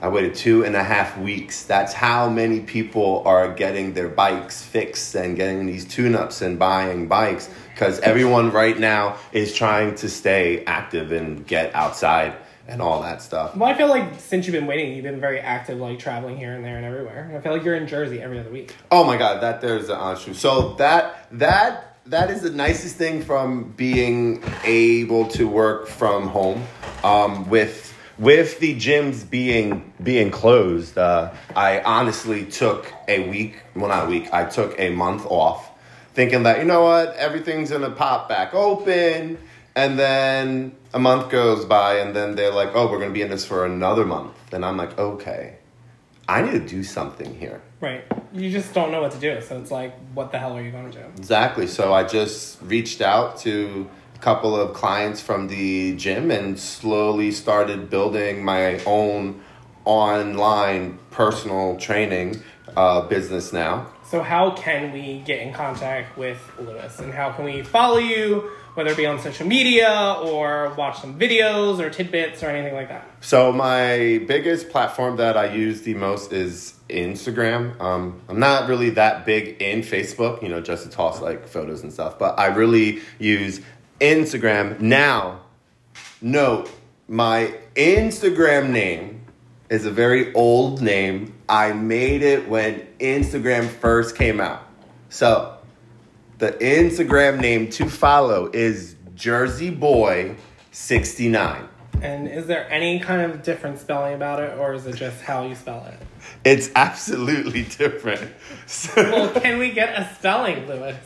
I 0.00 0.08
waited 0.08 0.36
two 0.36 0.64
and 0.64 0.76
a 0.76 0.84
half 0.84 1.18
weeks. 1.18 1.64
That's 1.64 1.92
how 1.92 2.28
many 2.28 2.60
people 2.60 3.24
are 3.26 3.52
getting 3.52 3.94
their 3.94 4.08
bikes 4.08 4.62
fixed 4.62 5.16
and 5.16 5.34
getting 5.34 5.66
these 5.66 5.84
tune 5.84 6.14
ups 6.14 6.42
and 6.42 6.60
buying 6.60 7.08
bikes 7.08 7.50
because 7.72 7.98
everyone 8.00 8.52
right 8.52 8.78
now 8.78 9.16
is 9.32 9.52
trying 9.52 9.96
to 9.96 10.08
stay 10.08 10.64
active 10.66 11.10
and 11.10 11.44
get 11.44 11.74
outside 11.74 12.36
and 12.66 12.80
all 12.80 13.02
that 13.02 13.20
stuff. 13.22 13.56
Well, 13.56 13.68
I 13.68 13.74
feel 13.74 13.88
like 13.88 14.20
since 14.20 14.46
you've 14.46 14.54
been 14.54 14.66
waiting, 14.66 14.94
you've 14.94 15.04
been 15.04 15.20
very 15.20 15.40
active, 15.40 15.78
like 15.78 15.98
traveling 15.98 16.36
here 16.36 16.54
and 16.54 16.64
there 16.64 16.76
and 16.76 16.84
everywhere. 16.84 17.32
I 17.36 17.40
feel 17.40 17.52
like 17.52 17.64
you're 17.64 17.74
in 17.74 17.86
Jersey 17.86 18.20
every 18.20 18.38
other 18.38 18.50
week. 18.50 18.74
Oh 18.90 19.04
my 19.04 19.16
god, 19.16 19.42
that 19.42 19.60
there's 19.60 19.88
the 19.88 19.96
honest 19.96 20.24
truth. 20.24 20.38
So 20.38 20.74
that 20.74 21.28
that 21.32 21.98
that 22.06 22.30
is 22.30 22.42
the 22.42 22.50
nicest 22.50 22.96
thing 22.96 23.22
from 23.22 23.72
being 23.76 24.42
able 24.64 25.26
to 25.28 25.48
work 25.48 25.86
from 25.88 26.28
home. 26.28 26.64
Um, 27.02 27.48
with 27.50 27.92
with 28.18 28.60
the 28.60 28.74
gyms 28.76 29.28
being 29.28 29.92
being 30.02 30.30
closed, 30.30 30.96
uh, 30.96 31.32
I 31.54 31.80
honestly 31.80 32.46
took 32.46 32.92
a 33.08 33.28
week. 33.28 33.60
Well, 33.74 33.88
not 33.88 34.06
a 34.06 34.10
week. 34.10 34.32
I 34.32 34.44
took 34.44 34.78
a 34.78 34.90
month 34.90 35.26
off, 35.26 35.70
thinking 36.14 36.44
that 36.44 36.58
you 36.58 36.64
know 36.64 36.82
what, 36.82 37.14
everything's 37.16 37.70
gonna 37.70 37.90
pop 37.90 38.28
back 38.28 38.54
open, 38.54 39.38
and 39.76 39.98
then 39.98 40.76
a 40.92 40.98
month 40.98 41.30
goes 41.30 41.64
by, 41.64 41.98
and 41.98 42.14
then 42.14 42.34
they're 42.34 42.52
like, 42.52 42.70
oh, 42.74 42.90
we're 42.90 42.98
gonna 42.98 43.12
be 43.12 43.22
in 43.22 43.30
this 43.30 43.44
for 43.44 43.64
another 43.64 44.04
month, 44.04 44.34
and 44.52 44.64
I'm 44.64 44.76
like, 44.76 44.98
okay, 44.98 45.58
I 46.28 46.42
need 46.42 46.52
to 46.52 46.60
do 46.60 46.82
something 46.82 47.38
here. 47.38 47.60
Right. 47.80 48.04
You 48.32 48.50
just 48.50 48.72
don't 48.72 48.90
know 48.90 49.02
what 49.02 49.12
to 49.12 49.18
do. 49.18 49.40
So 49.42 49.60
it's 49.60 49.70
like, 49.70 49.94
what 50.14 50.32
the 50.32 50.38
hell 50.38 50.56
are 50.56 50.62
you 50.62 50.70
going 50.70 50.90
to 50.90 50.98
do? 50.98 51.04
Exactly. 51.18 51.66
So 51.66 51.92
I 51.92 52.04
just 52.04 52.60
reached 52.62 53.02
out 53.02 53.36
to 53.40 53.88
a 54.14 54.18
couple 54.18 54.56
of 54.56 54.72
clients 54.72 55.20
from 55.20 55.48
the 55.48 55.94
gym 55.96 56.30
and 56.30 56.58
slowly 56.58 57.30
started 57.30 57.90
building 57.90 58.42
my 58.42 58.82
own 58.84 59.42
online 59.84 60.98
personal 61.10 61.76
training 61.76 62.42
uh, 62.76 63.02
business 63.02 63.52
now. 63.52 63.90
So, 64.04 64.22
how 64.22 64.50
can 64.52 64.92
we 64.92 65.20
get 65.20 65.40
in 65.40 65.52
contact 65.52 66.16
with 66.16 66.38
Lewis? 66.58 66.98
And 67.00 67.12
how 67.12 67.32
can 67.32 67.44
we 67.44 67.62
follow 67.62 67.98
you, 67.98 68.50
whether 68.74 68.90
it 68.90 68.96
be 68.96 69.06
on 69.06 69.18
social 69.18 69.46
media 69.46 70.16
or 70.22 70.74
watch 70.76 71.00
some 71.00 71.18
videos 71.18 71.78
or 71.78 71.90
tidbits 71.90 72.42
or 72.42 72.46
anything 72.46 72.74
like 72.74 72.88
that? 72.88 73.08
So, 73.20 73.52
my 73.52 74.22
biggest 74.26 74.68
platform 74.68 75.16
that 75.16 75.36
I 75.36 75.52
use 75.52 75.82
the 75.82 75.94
most 75.94 76.32
is 76.32 76.74
Instagram. 76.88 77.80
Um, 77.80 78.20
I'm 78.28 78.38
not 78.38 78.68
really 78.68 78.90
that 78.90 79.24
big 79.24 79.62
in 79.62 79.80
Facebook, 79.80 80.42
you 80.42 80.48
know, 80.48 80.60
just 80.60 80.84
to 80.84 80.90
toss 80.90 81.20
like 81.20 81.48
photos 81.48 81.82
and 81.82 81.92
stuff, 81.92 82.18
but 82.18 82.38
I 82.38 82.46
really 82.46 83.00
use 83.18 83.60
Instagram. 84.00 84.80
Now, 84.80 85.40
note 86.20 86.70
my 87.08 87.54
Instagram 87.76 88.70
name 88.70 89.26
is 89.68 89.86
a 89.86 89.90
very 89.90 90.32
old 90.34 90.80
name. 90.80 91.34
I 91.48 91.72
made 91.72 92.22
it 92.22 92.48
when 92.48 92.86
Instagram 92.98 93.68
first 93.68 94.16
came 94.16 94.40
out. 94.40 94.62
So, 95.10 95.53
the 96.44 96.52
Instagram 96.58 97.40
name 97.40 97.70
to 97.70 97.88
follow 97.88 98.50
is 98.52 98.96
Jersey 99.14 99.70
Boy 99.70 100.36
69. 100.72 101.66
And 102.02 102.28
is 102.28 102.46
there 102.46 102.70
any 102.70 103.00
kind 103.00 103.22
of 103.22 103.42
different 103.42 103.78
spelling 103.78 104.12
about 104.12 104.40
it, 104.42 104.58
or 104.58 104.74
is 104.74 104.84
it 104.84 104.94
just 104.94 105.22
how 105.22 105.46
you 105.46 105.54
spell 105.54 105.86
it? 105.86 105.98
It's 106.44 106.70
absolutely 106.76 107.62
different. 107.62 108.30
So, 108.66 108.92
Well, 108.96 109.40
can 109.40 109.58
we 109.58 109.70
get 109.70 109.98
a 109.98 110.06
spelling, 110.16 110.66
Lewis? 110.66 110.98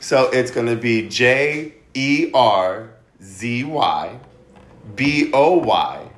so 0.00 0.28
it's 0.32 0.50
going 0.50 0.66
to 0.66 0.74
be 0.74 1.08
J 1.08 1.74
E 1.94 2.32
R 2.34 2.90
Z 3.22 3.62
Y 3.62 4.18
B 4.96 5.30
O 5.32 5.58
Y 5.58 6.10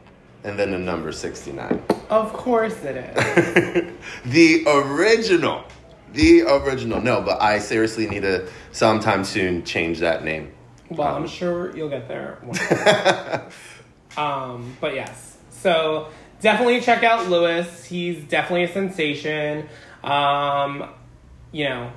and 0.44 0.58
then 0.58 0.70
the 0.70 0.78
number 0.78 1.12
69. 1.12 1.82
Of 2.08 2.32
course 2.32 2.82
it 2.82 2.96
is. 2.96 3.92
the 4.24 4.64
original. 4.66 5.64
The 6.12 6.42
original. 6.42 7.00
No, 7.00 7.22
but 7.22 7.40
I 7.40 7.58
seriously 7.58 8.08
need 8.08 8.22
to 8.22 8.48
sometime 8.72 9.24
soon 9.24 9.64
change 9.64 10.00
that 10.00 10.24
name. 10.24 10.52
Well, 10.90 11.14
I'm 11.14 11.26
sure 11.26 11.74
you'll 11.74 11.88
get 11.88 12.06
there. 12.08 12.38
um, 14.16 14.76
but 14.80 14.94
yes, 14.94 15.38
so 15.50 16.08
definitely 16.40 16.80
check 16.80 17.02
out 17.02 17.28
Lewis. 17.28 17.84
He's 17.84 18.22
definitely 18.24 18.64
a 18.64 18.72
sensation. 18.72 19.68
Um, 20.04 20.90
you 21.50 21.64
know, 21.64 21.92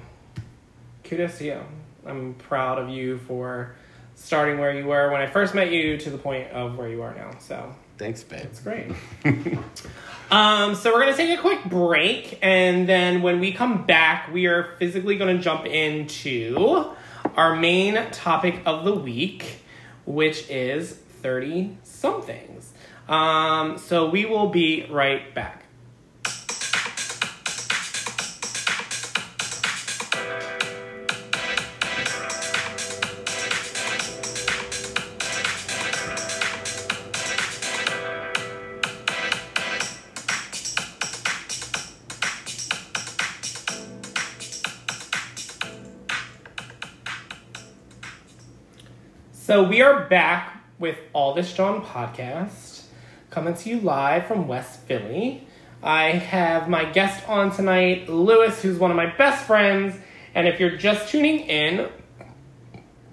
kudos 1.03 1.37
to 1.39 1.45
you. 1.45 1.61
I'm 2.05 2.35
proud 2.35 2.77
of 2.77 2.89
you 2.89 3.17
for 3.17 3.75
starting 4.15 4.59
where 4.59 4.77
you 4.77 4.85
were 4.85 5.11
when 5.11 5.21
I 5.21 5.27
first 5.27 5.53
met 5.55 5.71
you 5.71 5.97
to 5.97 6.09
the 6.09 6.17
point 6.17 6.49
of 6.51 6.77
where 6.77 6.87
you 6.87 7.01
are 7.01 7.13
now. 7.15 7.31
So 7.39 7.75
Thanks, 7.97 8.23
babe. 8.23 8.41
it's 8.43 8.59
great. 8.59 8.91
um, 10.31 10.75
so 10.75 10.93
we're 10.93 11.01
gonna 11.01 11.15
take 11.15 11.37
a 11.37 11.41
quick 11.41 11.63
break, 11.65 12.39
and 12.41 12.87
then 12.87 13.21
when 13.21 13.39
we 13.39 13.51
come 13.51 13.85
back, 13.85 14.31
we 14.33 14.47
are 14.47 14.75
physically 14.77 15.17
gonna 15.17 15.37
jump 15.37 15.65
into 15.65 16.85
our 17.35 17.55
main 17.55 17.95
topic 18.11 18.61
of 18.65 18.85
the 18.85 18.93
week, 18.93 19.63
which 20.05 20.49
is 20.49 20.93
thirty 20.93 21.77
somethings. 21.83 22.73
Um, 23.07 23.77
so 23.77 24.09
we 24.09 24.25
will 24.25 24.49
be 24.49 24.87
right 24.89 25.33
back. 25.35 25.64
So 49.55 49.63
we 49.63 49.81
are 49.81 50.01
back 50.09 50.61
with 50.79 50.97
All 51.13 51.33
This 51.33 51.53
Jawn 51.53 51.81
podcast, 51.81 52.87
coming 53.29 53.53
to 53.53 53.69
you 53.69 53.79
live 53.79 54.27
from 54.27 54.49
West 54.49 54.81
Philly. 54.81 55.47
I 55.81 56.09
have 56.09 56.67
my 56.67 56.83
guest 56.83 57.25
on 57.29 57.55
tonight, 57.55 58.09
Lewis, 58.09 58.61
who's 58.61 58.77
one 58.77 58.91
of 58.91 58.97
my 58.97 59.15
best 59.15 59.45
friends. 59.47 59.95
And 60.33 60.45
if 60.45 60.59
you're 60.59 60.75
just 60.75 61.07
tuning 61.07 61.39
in, 61.39 61.87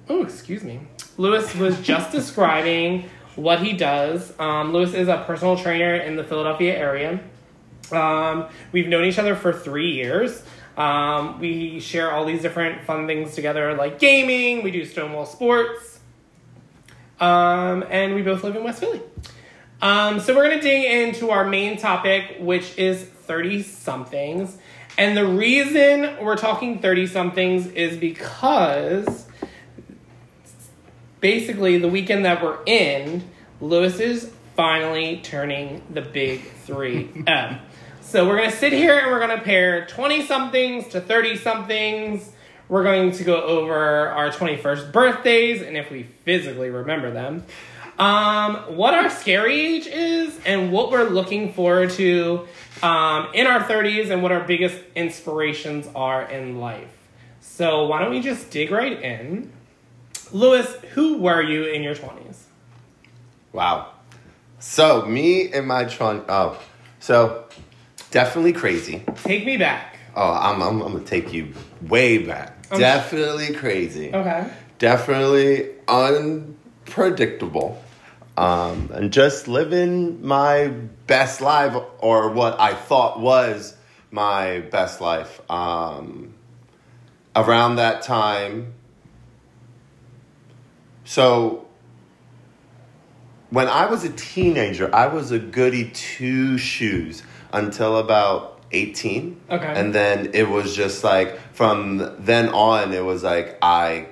oh, 0.08 0.24
excuse 0.24 0.64
me, 0.64 0.80
Lewis 1.16 1.54
was 1.54 1.80
just 1.80 2.10
describing 2.18 3.08
what 3.36 3.60
he 3.62 3.72
does. 3.72 4.32
Um, 4.40 4.72
Lewis 4.72 4.94
is 4.94 5.06
a 5.06 5.22
personal 5.24 5.56
trainer 5.56 5.94
in 5.94 6.16
the 6.16 6.24
Philadelphia 6.24 6.76
area. 6.76 7.20
Um, 7.92 8.48
we've 8.72 8.88
known 8.88 9.04
each 9.04 9.20
other 9.20 9.36
for 9.36 9.52
three 9.52 9.92
years. 9.92 10.42
Um, 10.76 11.38
we 11.38 11.78
share 11.78 12.10
all 12.10 12.24
these 12.24 12.42
different 12.42 12.84
fun 12.84 13.06
things 13.06 13.36
together, 13.36 13.74
like 13.74 14.00
gaming. 14.00 14.64
We 14.64 14.72
do 14.72 14.84
Stonewall 14.84 15.24
Sports. 15.24 15.91
Um, 17.22 17.84
and 17.88 18.16
we 18.16 18.22
both 18.22 18.42
live 18.42 18.56
in 18.56 18.64
West 18.64 18.80
Philly. 18.80 19.00
Um, 19.80 20.18
so 20.18 20.34
we're 20.34 20.48
going 20.48 20.58
to 20.58 20.62
dig 20.62 20.84
into 20.84 21.30
our 21.30 21.44
main 21.44 21.78
topic, 21.78 22.38
which 22.40 22.76
is 22.76 23.00
30 23.00 23.62
somethings. 23.62 24.58
And 24.98 25.16
the 25.16 25.24
reason 25.24 26.16
we're 26.20 26.36
talking 26.36 26.80
30 26.80 27.06
somethings 27.06 27.68
is 27.68 27.96
because 27.96 29.28
basically 31.20 31.78
the 31.78 31.86
weekend 31.86 32.24
that 32.24 32.42
we're 32.42 32.58
in, 32.66 33.30
Lewis 33.60 34.00
is 34.00 34.32
finally 34.56 35.20
turning 35.22 35.80
the 35.90 36.02
big 36.02 36.42
3M. 36.66 37.60
so 38.00 38.26
we're 38.26 38.36
going 38.36 38.50
to 38.50 38.56
sit 38.56 38.72
here 38.72 38.98
and 38.98 39.12
we're 39.12 39.24
going 39.24 39.38
to 39.38 39.44
pair 39.44 39.86
20 39.86 40.26
somethings 40.26 40.88
to 40.88 41.00
30 41.00 41.36
somethings. 41.36 42.32
We're 42.72 42.84
going 42.84 43.12
to 43.12 43.24
go 43.24 43.38
over 43.38 43.74
our 43.74 44.30
21st 44.30 44.92
birthdays 44.92 45.60
and 45.60 45.76
if 45.76 45.90
we 45.90 46.04
physically 46.24 46.70
remember 46.70 47.10
them. 47.10 47.44
Um, 47.98 48.78
what 48.78 48.94
our 48.94 49.10
scary 49.10 49.60
age 49.60 49.86
is 49.86 50.40
and 50.46 50.72
what 50.72 50.90
we're 50.90 51.06
looking 51.06 51.52
forward 51.52 51.90
to 51.90 52.48
um, 52.82 53.28
in 53.34 53.46
our 53.46 53.60
30s 53.60 54.08
and 54.08 54.22
what 54.22 54.32
our 54.32 54.42
biggest 54.42 54.78
inspirations 54.94 55.86
are 55.94 56.22
in 56.22 56.60
life. 56.60 56.88
So, 57.42 57.88
why 57.88 58.00
don't 58.00 58.10
we 58.10 58.20
just 58.20 58.50
dig 58.50 58.70
right 58.70 58.98
in? 59.02 59.52
Lewis, 60.32 60.74
who 60.94 61.18
were 61.18 61.42
you 61.42 61.64
in 61.64 61.82
your 61.82 61.94
20s? 61.94 62.38
Wow. 63.52 63.90
So, 64.60 65.04
me 65.04 65.52
and 65.52 65.66
my 65.66 65.84
trunk. 65.84 66.24
Oh, 66.30 66.58
so 67.00 67.44
definitely 68.10 68.54
crazy. 68.54 69.04
Take 69.24 69.44
me 69.44 69.58
back. 69.58 69.98
Oh, 70.16 70.32
I'm, 70.32 70.62
I'm, 70.62 70.80
I'm 70.80 70.92
going 70.92 71.04
to 71.04 71.10
take 71.10 71.34
you 71.34 71.52
way 71.82 72.16
back. 72.16 72.61
Definitely 72.78 73.54
crazy. 73.54 74.12
Okay. 74.14 74.48
definitely 74.78 75.70
unpredictable 75.88 77.82
um, 78.36 78.90
and 78.92 79.12
just 79.12 79.46
living 79.46 80.24
my 80.26 80.68
best 81.06 81.40
life 81.40 81.76
or 81.98 82.30
what 82.30 82.58
i 82.60 82.74
thought 82.74 83.20
was 83.20 83.76
my 84.10 84.60
best 84.60 85.00
life 85.00 85.40
um, 85.50 86.34
around 87.36 87.76
that 87.76 88.02
time 88.02 88.72
so 91.04 91.66
when 93.50 93.68
i 93.68 93.86
was 93.86 94.04
a 94.04 94.10
teenager 94.10 94.92
i 94.94 95.06
was 95.06 95.30
a 95.30 95.38
goody 95.38 95.90
two 95.90 96.56
shoes 96.58 97.22
until 97.52 97.98
about 97.98 98.51
18 98.72 99.40
Okay. 99.50 99.66
and 99.66 99.94
then 99.94 100.30
it 100.34 100.48
was 100.48 100.74
just 100.74 101.04
like 101.04 101.38
from 101.54 101.98
then 102.18 102.48
on 102.50 102.92
it 102.92 103.04
was 103.04 103.22
like 103.22 103.58
i 103.62 104.06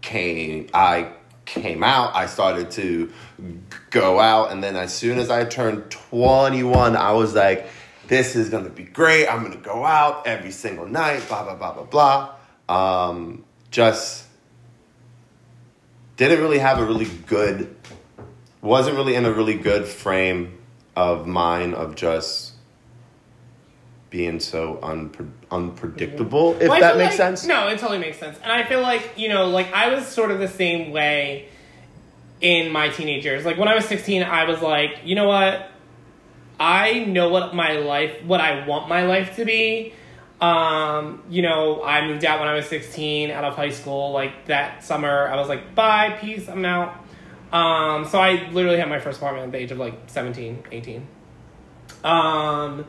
came 0.00 0.68
i 0.74 1.12
came 1.46 1.82
out. 1.82 2.14
I 2.14 2.26
started 2.26 2.70
to 2.72 3.10
go 3.90 4.20
out. 4.20 4.52
And 4.52 4.62
then 4.62 4.76
as 4.76 4.94
soon 4.94 5.18
as 5.18 5.30
i 5.30 5.44
turned 5.44 5.90
21 5.90 6.96
i 6.96 7.10
was 7.12 7.34
like 7.34 7.68
this 8.06 8.34
is 8.34 8.50
going 8.50 8.64
to 8.64 8.70
be 8.70 8.82
great. 8.82 9.28
I'm 9.28 9.40
going 9.44 9.52
to 9.52 9.58
go 9.58 9.84
out 9.84 10.26
every 10.26 10.50
single 10.50 10.86
night 10.86 11.26
blah 11.28 11.44
blah 11.44 11.54
blah 11.54 11.72
blah 11.74 12.34
blah. 12.68 13.08
Um, 13.08 13.44
just 13.70 14.26
didn't 16.16 16.40
really 16.40 16.58
have 16.58 16.78
a 16.78 16.84
really 16.84 17.08
good 17.26 17.74
wasn't 18.62 18.96
really 18.96 19.14
in 19.14 19.24
a 19.24 19.32
really 19.32 19.54
good 19.54 19.86
frame 19.86 20.58
of 20.96 21.26
mind 21.26 21.74
of 21.74 21.94
just 21.94 22.49
being 24.10 24.40
so 24.40 24.78
unpre- 24.82 25.30
unpredictable. 25.50 26.56
If 26.60 26.68
Well, 26.68 26.80
that 26.80 26.96
makes 26.96 27.10
like- 27.10 27.16
sense. 27.16 27.46
No, 27.46 27.68
it 27.68 27.78
totally 27.78 27.98
makes 27.98 28.18
sense. 28.18 28.38
And 28.42 28.52
I 28.52 28.64
feel 28.64 28.80
like, 28.82 29.12
you 29.16 29.28
know, 29.28 29.46
like 29.46 29.72
I 29.72 29.94
was 29.94 30.06
sort 30.06 30.30
of 30.32 30.40
the 30.40 30.48
same 30.48 30.90
way 30.90 31.46
in 32.40 32.72
my 32.72 32.88
teenage 32.88 33.24
years. 33.24 33.44
Like 33.44 33.56
when 33.56 33.68
I 33.68 33.74
was 33.74 33.84
16, 33.84 34.22
I 34.24 34.44
was 34.44 34.60
like, 34.60 34.98
you 35.04 35.14
know 35.14 35.28
what? 35.28 35.68
I 36.58 37.04
know 37.04 37.28
what 37.28 37.54
my 37.54 37.74
life, 37.78 38.22
what 38.24 38.40
I 38.40 38.66
want 38.66 38.88
my 38.88 39.06
life 39.06 39.36
to 39.36 39.44
be. 39.44 39.94
Um, 40.40 41.22
you 41.30 41.42
know, 41.42 41.82
I 41.84 42.06
moved 42.06 42.24
out 42.24 42.40
when 42.40 42.48
I 42.48 42.54
was 42.54 42.66
16 42.66 43.30
out 43.30 43.44
of 43.44 43.54
high 43.54 43.70
school. 43.70 44.10
Like 44.12 44.46
that 44.46 44.82
summer, 44.82 45.28
I 45.28 45.36
was 45.36 45.48
like, 45.48 45.74
bye, 45.74 46.16
peace, 46.20 46.48
I'm 46.48 46.64
out. 46.64 46.94
Um, 47.52 48.06
so 48.06 48.18
I 48.18 48.48
literally 48.50 48.78
had 48.78 48.88
my 48.88 48.98
first 49.00 49.18
apartment 49.18 49.46
at 49.46 49.52
the 49.52 49.58
age 49.58 49.70
of 49.70 49.78
like 49.78 49.94
17, 50.08 50.64
18. 50.72 51.06
Um, 52.04 52.86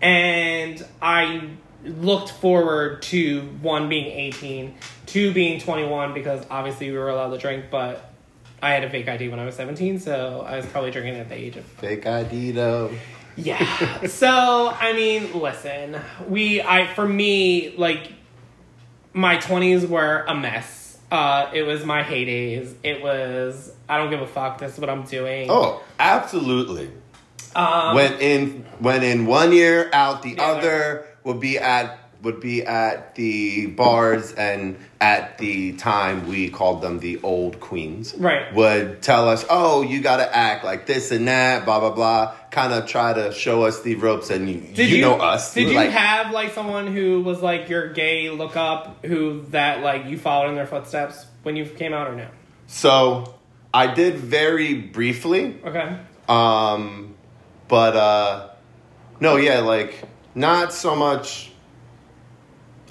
and 0.00 0.84
I 1.00 1.50
looked 1.84 2.30
forward 2.30 3.02
to 3.02 3.42
one 3.62 3.88
being 3.88 4.06
18, 4.06 4.74
two 5.06 5.32
being 5.32 5.60
21 5.60 6.14
because 6.14 6.44
obviously 6.50 6.90
we 6.90 6.98
were 6.98 7.08
allowed 7.08 7.30
to 7.30 7.38
drink, 7.38 7.66
but 7.70 8.12
I 8.62 8.70
had 8.70 8.84
a 8.84 8.90
fake 8.90 9.08
ID 9.08 9.28
when 9.28 9.38
I 9.38 9.44
was 9.44 9.54
17, 9.54 10.00
so 10.00 10.44
I 10.46 10.56
was 10.56 10.66
probably 10.66 10.90
drinking 10.90 11.14
at 11.14 11.28
the 11.28 11.36
age 11.36 11.56
of 11.56 11.64
Fake 11.64 12.06
ID 12.06 12.52
though. 12.52 12.90
yeah. 13.36 14.06
so 14.06 14.68
I 14.68 14.92
mean, 14.94 15.38
listen, 15.38 16.00
we 16.28 16.60
I 16.60 16.92
for 16.94 17.06
me 17.06 17.74
like 17.76 18.12
my 19.12 19.38
twenties 19.38 19.86
were 19.86 20.24
a 20.26 20.34
mess. 20.34 20.98
Uh, 21.10 21.50
it 21.54 21.62
was 21.62 21.84
my 21.84 22.02
heydays. 22.02 22.74
It 22.82 23.00
was 23.02 23.72
I 23.88 23.98
don't 23.98 24.10
give 24.10 24.20
a 24.20 24.26
fuck. 24.26 24.58
This 24.58 24.74
is 24.74 24.80
what 24.80 24.90
I'm 24.90 25.04
doing. 25.04 25.48
Oh, 25.50 25.82
absolutely. 25.98 26.90
Um, 27.56 27.94
when 27.94 28.12
in 28.20 28.64
when 28.78 29.02
in 29.02 29.26
one 29.26 29.52
year 29.52 29.90
out 29.92 30.22
the 30.22 30.30
Yeah. 30.36 30.42
other 30.44 31.06
would 31.24 31.40
be 31.40 31.58
at 31.58 31.98
would 32.20 32.40
be 32.40 32.64
at 32.64 33.14
the 33.14 33.66
bars 33.66 34.32
and 34.32 34.76
at 35.00 35.38
the 35.38 35.72
time 35.74 36.26
we 36.26 36.50
called 36.50 36.82
them 36.82 36.98
the 36.98 37.20
old 37.22 37.60
queens 37.60 38.12
Right. 38.18 38.52
would 38.54 39.00
tell 39.02 39.28
us 39.28 39.44
oh 39.48 39.82
you 39.82 40.00
got 40.00 40.16
to 40.16 40.36
act 40.36 40.64
like 40.64 40.84
this 40.86 41.12
and 41.12 41.28
that 41.28 41.64
blah 41.64 41.78
blah 41.78 41.90
blah 41.92 42.34
kind 42.50 42.72
of 42.72 42.86
try 42.88 43.12
to 43.12 43.30
show 43.32 43.62
us 43.62 43.82
the 43.82 43.94
ropes 43.94 44.30
and 44.30 44.48
you, 44.50 44.60
did 44.60 44.90
you, 44.90 44.96
you, 44.96 45.02
know 45.02 45.14
us 45.14 45.54
Did 45.54 45.70
you 45.70 45.78
have 45.78 46.32
like 46.32 46.54
someone 46.54 46.88
who 46.88 47.20
was 47.22 47.40
like 47.40 47.68
your 47.68 47.92
gay 47.92 48.30
look 48.30 48.56
up 48.56 49.04
who 49.06 49.42
that 49.50 49.82
like 49.84 50.06
you 50.06 50.18
followed 50.18 50.48
in 50.48 50.56
their 50.56 50.66
footsteps 50.66 51.24
when 51.44 51.54
you 51.54 51.66
came 51.66 51.92
out 51.94 52.08
or 52.08 52.16
no? 52.16 52.26
so 52.66 53.32
I 53.72 53.94
did 53.94 54.16
very 54.16 54.74
briefly 54.74 55.56
Okay. 55.64 55.98
Um, 56.28 57.14
but 57.68 57.96
uh, 57.96 58.48
no, 59.20 59.36
yeah, 59.36 59.60
like 59.60 60.02
not 60.34 60.72
so 60.72 60.96
much. 60.96 61.52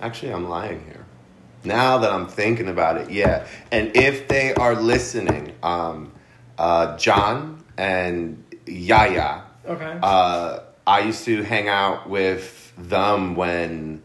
Actually, 0.02 0.32
I'm 0.34 0.48
lying 0.48 0.84
here. 0.86 1.06
Now 1.64 1.98
that 2.00 2.12
I'm 2.12 2.28
thinking 2.28 2.70
about 2.70 2.98
it, 2.98 3.10
yeah. 3.10 3.48
And 3.72 3.96
if 3.96 4.28
they 4.28 4.54
are 4.54 4.76
listening, 4.76 5.54
um, 5.64 6.12
uh, 6.58 6.96
John 6.98 7.64
and 7.78 8.44
Yaya, 8.68 9.42
Okay. 9.68 10.00
uh, 10.02 10.60
I 10.86 11.00
used 11.02 11.26
to 11.26 11.44
hang 11.44 11.68
out 11.68 12.08
with 12.10 12.72
them 12.78 13.36
when 13.36 14.02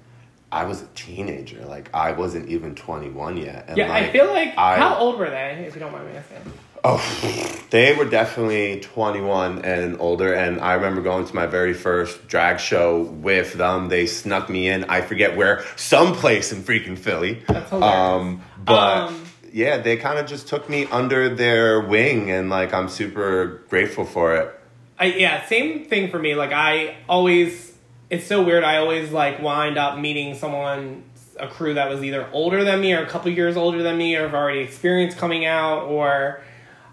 I 0.51 0.65
was 0.65 0.83
a 0.83 0.87
teenager. 0.95 1.65
Like 1.67 1.91
I 1.95 2.13
wasn't 2.13 2.49
even 2.49 2.75
21 2.75 3.37
yet. 3.37 3.67
And 3.69 3.77
yeah, 3.77 3.93
I 3.93 4.11
feel 4.11 4.27
like 4.27 4.57
I- 4.59 4.77
how 4.79 4.97
old 4.97 5.19
were 5.19 5.31
they? 5.31 5.65
If 5.69 5.75
you 5.75 5.81
don't 5.81 5.93
mind 5.93 6.09
me 6.09 6.17
asking. 6.17 6.53
Oh, 6.85 7.59
they 7.71 7.95
were 7.95 8.05
definitely 8.05 8.81
21 8.81 9.65
and 9.65 10.01
older. 10.01 10.35
And 10.35 10.61
I 10.61 10.75
remember 10.75 11.01
going 11.01 11.27
to 11.27 11.35
my 11.35 11.47
very 11.47 11.75
first 11.75 12.27
drag 12.27 12.59
show 12.59 13.03
with 13.03 13.55
them. 13.55 13.89
They 13.89 14.07
snuck 14.07 14.51
me 14.51 14.69
in. 14.69 14.85
I 14.85 15.01
forget 15.01 15.37
where, 15.37 15.65
someplace 15.77 16.53
in 16.53 16.63
freaking 16.63 16.99
Philly. 16.99 17.43
That's 17.47 17.71
hilarious. 17.71 17.97
Um, 17.97 18.43
but 18.65 18.99
Um, 19.09 19.25
yeah, 19.53 19.79
they 19.79 19.97
kind 19.97 20.19
of 20.19 20.27
just 20.27 20.49
took 20.49 20.69
me 20.69 20.87
under 20.87 21.33
their 21.33 21.81
wing. 21.81 22.31
And 22.31 22.51
like, 22.51 22.75
I'm 22.75 22.89
super 22.89 23.63
grateful 23.69 24.05
for 24.05 24.35
it. 24.35 24.59
I 24.99 25.07
yeah, 25.07 25.47
same 25.47 25.85
thing 25.87 26.11
for 26.11 26.19
me. 26.19 26.35
Like 26.35 26.53
I 26.53 26.97
always, 27.09 27.73
it's 28.11 28.27
so 28.27 28.43
weird. 28.43 28.65
I 28.65 28.79
always 28.79 29.11
like 29.13 29.41
wind 29.41 29.79
up 29.79 29.99
meeting 29.99 30.35
someone, 30.35 31.05
a 31.39 31.49
crew 31.49 31.75
that 31.75 31.89
was 31.89 32.03
either 32.05 32.29
older 32.33 32.63
than 32.65 32.81
me 32.81 32.93
or 32.93 33.03
a 33.03 33.07
couple 33.07 33.31
years 33.31 33.57
older 33.57 33.83
than 33.83 33.97
me, 33.99 34.15
or 34.17 34.23
have 34.23 34.35
already 34.35 34.61
experienced 34.61 35.17
coming 35.19 35.45
out, 35.45 35.85
or 35.85 36.41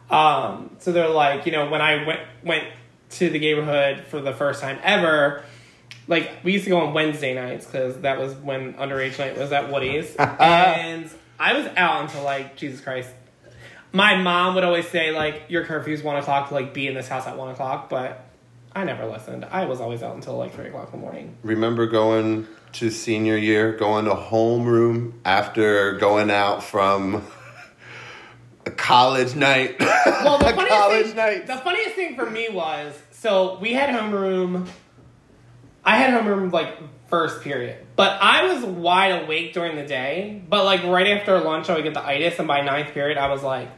um. 0.09 0.75
So 0.79 0.91
they're 0.91 1.09
like, 1.09 1.45
you 1.45 1.51
know, 1.51 1.69
when 1.69 1.81
I 1.81 2.05
went 2.05 2.21
went 2.43 2.65
to 3.11 3.29
the 3.29 3.39
neighborhood 3.39 4.05
for 4.05 4.21
the 4.21 4.33
first 4.33 4.61
time 4.61 4.79
ever. 4.83 5.43
Like 6.07 6.31
we 6.43 6.53
used 6.53 6.63
to 6.63 6.69
go 6.69 6.79
on 6.79 6.93
Wednesday 6.93 7.33
nights 7.33 7.65
because 7.65 8.01
that 8.01 8.19
was 8.19 8.33
when 8.35 8.73
underage 8.73 9.19
night 9.19 9.37
was 9.37 9.51
at 9.51 9.71
Woody's, 9.71 10.15
and 10.15 11.09
I 11.39 11.53
was 11.53 11.67
out 11.77 12.03
until 12.03 12.23
like 12.23 12.55
Jesus 12.55 12.81
Christ, 12.81 13.09
my 13.91 14.15
mom 14.15 14.55
would 14.55 14.63
always 14.63 14.87
say 14.87 15.11
like 15.11 15.43
your 15.49 15.65
curfew's 15.65 16.01
one 16.01 16.17
o'clock 16.17 16.49
to 16.49 16.53
like 16.53 16.73
be 16.73 16.87
in 16.87 16.93
this 16.93 17.07
house 17.07 17.27
at 17.27 17.37
one 17.37 17.49
o'clock, 17.49 17.89
but 17.89 18.25
I 18.73 18.83
never 18.83 19.05
listened. 19.05 19.45
I 19.45 19.65
was 19.65 19.81
always 19.81 20.03
out 20.03 20.15
until 20.15 20.37
like 20.37 20.53
three 20.53 20.67
o'clock 20.67 20.93
in 20.93 20.99
the 20.99 21.05
morning. 21.05 21.35
Remember 21.43 21.85
going 21.85 22.47
to 22.73 22.89
senior 22.89 23.37
year, 23.37 23.73
going 23.73 24.05
to 24.05 24.13
homeroom 24.13 25.13
after 25.25 25.93
going 25.93 26.29
out 26.29 26.63
from 26.63 27.25
college 28.81 29.35
night. 29.35 29.79
Well, 29.79 30.37
the 30.37 30.53
college 30.69 31.07
thing, 31.07 31.15
night. 31.15 31.47
the 31.47 31.57
funniest 31.57 31.95
thing 31.95 32.15
for 32.15 32.29
me 32.29 32.49
was 32.49 32.97
so 33.11 33.57
we 33.59 33.73
had 33.73 33.89
homeroom. 33.89 34.67
I 35.83 35.97
had 35.97 36.13
homeroom 36.13 36.51
like 36.51 36.77
first 37.07 37.41
period, 37.41 37.85
but 37.95 38.21
I 38.21 38.53
was 38.53 38.63
wide 38.63 39.23
awake 39.23 39.53
during 39.53 39.75
the 39.75 39.85
day. 39.85 40.41
But 40.47 40.65
like 40.65 40.83
right 40.83 41.07
after 41.07 41.39
lunch, 41.39 41.69
I 41.69 41.75
would 41.75 41.83
get 41.83 41.93
the 41.93 42.05
itis, 42.05 42.39
and 42.39 42.47
by 42.47 42.61
ninth 42.61 42.93
period, 42.93 43.17
I 43.17 43.29
was 43.29 43.43
like, 43.43 43.69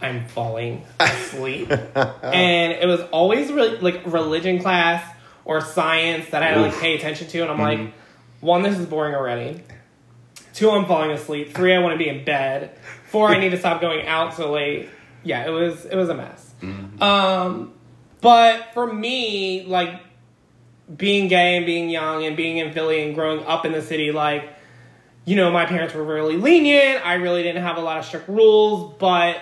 I'm 0.00 0.26
falling 0.26 0.84
asleep. 0.98 1.70
and 1.94 2.72
it 2.72 2.86
was 2.86 3.00
always 3.12 3.52
really 3.52 3.78
like 3.78 4.02
religion 4.06 4.60
class 4.60 5.08
or 5.44 5.60
science 5.60 6.30
that 6.30 6.42
I 6.42 6.46
had 6.46 6.54
to 6.54 6.60
like 6.62 6.78
pay 6.78 6.96
attention 6.96 7.28
to, 7.28 7.42
and 7.42 7.50
I'm 7.50 7.60
like, 7.60 7.78
mm-hmm. 7.78 8.46
one, 8.46 8.62
this 8.62 8.78
is 8.78 8.86
boring 8.86 9.14
already. 9.14 9.62
Two, 10.54 10.70
I'm 10.70 10.86
falling 10.86 11.10
asleep. 11.12 11.54
Three, 11.54 11.74
I 11.74 11.78
want 11.78 11.94
to 11.94 11.98
be 11.98 12.08
in 12.08 12.24
bed. 12.24 12.78
Four, 13.12 13.28
I 13.28 13.38
need 13.38 13.50
to 13.50 13.58
stop 13.58 13.80
going 13.80 14.06
out 14.06 14.34
so 14.34 14.50
late. 14.50 14.88
Yeah, 15.22 15.46
it 15.46 15.50
was 15.50 15.84
it 15.84 15.94
was 15.94 16.08
a 16.08 16.14
mess. 16.14 16.54
Um, 17.00 17.74
but 18.20 18.72
for 18.74 18.92
me, 18.92 19.64
like 19.64 20.00
being 20.96 21.28
gay 21.28 21.56
and 21.56 21.66
being 21.66 21.88
young 21.90 22.24
and 22.24 22.36
being 22.36 22.56
in 22.56 22.72
Philly 22.72 23.02
and 23.04 23.14
growing 23.14 23.44
up 23.44 23.64
in 23.64 23.72
the 23.72 23.82
city, 23.82 24.10
like 24.12 24.48
you 25.24 25.36
know, 25.36 25.52
my 25.52 25.66
parents 25.66 25.94
were 25.94 26.02
really 26.02 26.36
lenient. 26.36 27.06
I 27.06 27.14
really 27.14 27.44
didn't 27.44 27.62
have 27.62 27.76
a 27.76 27.80
lot 27.80 27.98
of 27.98 28.04
strict 28.04 28.28
rules, 28.28 28.94
but 28.98 29.40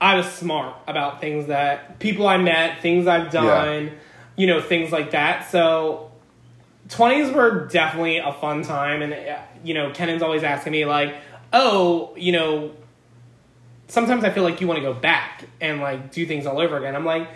I 0.00 0.14
was 0.14 0.26
smart 0.30 0.76
about 0.86 1.20
things 1.20 1.46
that 1.46 1.98
people 1.98 2.28
I 2.28 2.36
met, 2.36 2.80
things 2.82 3.06
I've 3.08 3.32
done, 3.32 3.92
you 4.36 4.46
know, 4.46 4.60
things 4.60 4.92
like 4.92 5.10
that. 5.12 5.50
So 5.50 6.12
20s 6.88 7.32
were 7.32 7.66
definitely 7.68 8.18
a 8.18 8.32
fun 8.34 8.62
time 8.62 9.02
and 9.02 9.12
uh, 9.12 9.38
you 9.64 9.74
know 9.74 9.90
Kenan's 9.92 10.22
always 10.22 10.42
asking 10.42 10.72
me 10.72 10.84
like 10.84 11.14
oh 11.52 12.12
you 12.16 12.32
know 12.32 12.72
sometimes 13.88 14.24
i 14.24 14.30
feel 14.30 14.42
like 14.42 14.60
you 14.60 14.66
want 14.66 14.78
to 14.78 14.82
go 14.82 14.94
back 14.94 15.44
and 15.60 15.80
like 15.80 16.12
do 16.12 16.26
things 16.26 16.46
all 16.46 16.60
over 16.60 16.76
again 16.78 16.94
i'm 16.96 17.04
like 17.04 17.28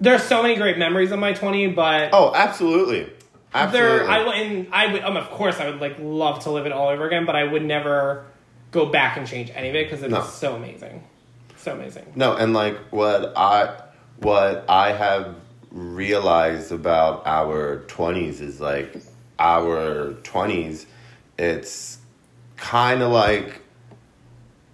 there's 0.00 0.22
so 0.22 0.42
many 0.42 0.54
great 0.56 0.78
memories 0.78 1.10
of 1.10 1.18
my 1.18 1.32
20 1.32 1.68
but 1.68 2.10
oh, 2.12 2.32
absolutely. 2.34 3.10
Absolutely. 3.54 3.98
there 3.98 4.08
i 4.10 4.24
wouldn't 4.26 4.68
i 4.72 4.92
would 4.92 5.02
um, 5.02 5.16
of 5.16 5.28
course 5.30 5.58
i 5.58 5.68
would 5.68 5.80
like 5.80 5.96
love 5.98 6.42
to 6.44 6.50
live 6.50 6.66
it 6.66 6.72
all 6.72 6.88
over 6.88 7.06
again 7.06 7.24
but 7.26 7.34
i 7.34 7.44
would 7.44 7.64
never 7.64 8.24
go 8.70 8.86
back 8.86 9.16
and 9.16 9.26
change 9.26 9.50
any 9.54 9.70
of 9.70 9.74
it 9.74 9.86
because 9.86 10.02
it 10.02 10.10
No. 10.10 10.18
was 10.18 10.32
so 10.32 10.54
amazing 10.54 11.02
so 11.56 11.72
amazing 11.72 12.12
No, 12.14 12.36
and 12.36 12.52
like 12.54 12.76
what 12.90 13.32
I 13.36 13.80
what 14.18 14.64
I 14.68 14.92
have 14.92 15.34
realized 15.70 16.70
about 16.72 17.26
our 17.26 17.84
20s 17.88 18.40
is 18.40 18.60
like 18.60 18.96
our 19.38 20.12
20s 20.22 20.86
it's 21.38 21.98
kind 22.56 23.02
of 23.02 23.10
like 23.12 23.60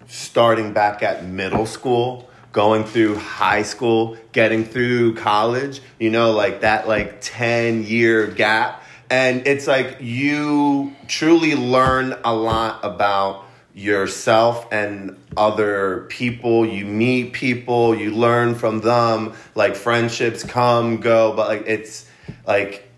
starting 0.07 0.73
back 0.73 1.03
at 1.03 1.25
middle 1.25 1.65
school 1.65 2.29
going 2.51 2.83
through 2.85 3.15
high 3.15 3.63
school 3.63 4.17
getting 4.31 4.63
through 4.63 5.13
college 5.15 5.81
you 5.99 6.09
know 6.09 6.31
like 6.31 6.61
that 6.61 6.87
like 6.87 7.19
10 7.21 7.83
year 7.83 8.27
gap. 8.27 8.83
And 9.09 9.45
it's 9.45 9.67
like 9.67 9.97
you 9.99 10.95
truly 11.07 11.55
learn 11.55 12.17
a 12.23 12.33
lot 12.33 12.79
about 12.83 13.45
yourself 13.73 14.71
and 14.71 15.17
other 15.37 16.05
people. 16.09 16.65
You 16.65 16.85
meet 16.85 17.33
people 17.33 17.93
you 17.95 18.11
learn 18.11 18.55
from 18.55 18.81
them. 18.81 19.33
Like 19.53 19.75
friendships 19.75 20.43
come 20.43 20.97
go 20.97 21.35
but 21.35 21.47
like 21.47 21.63
it's 21.67 22.09
like 22.47 22.89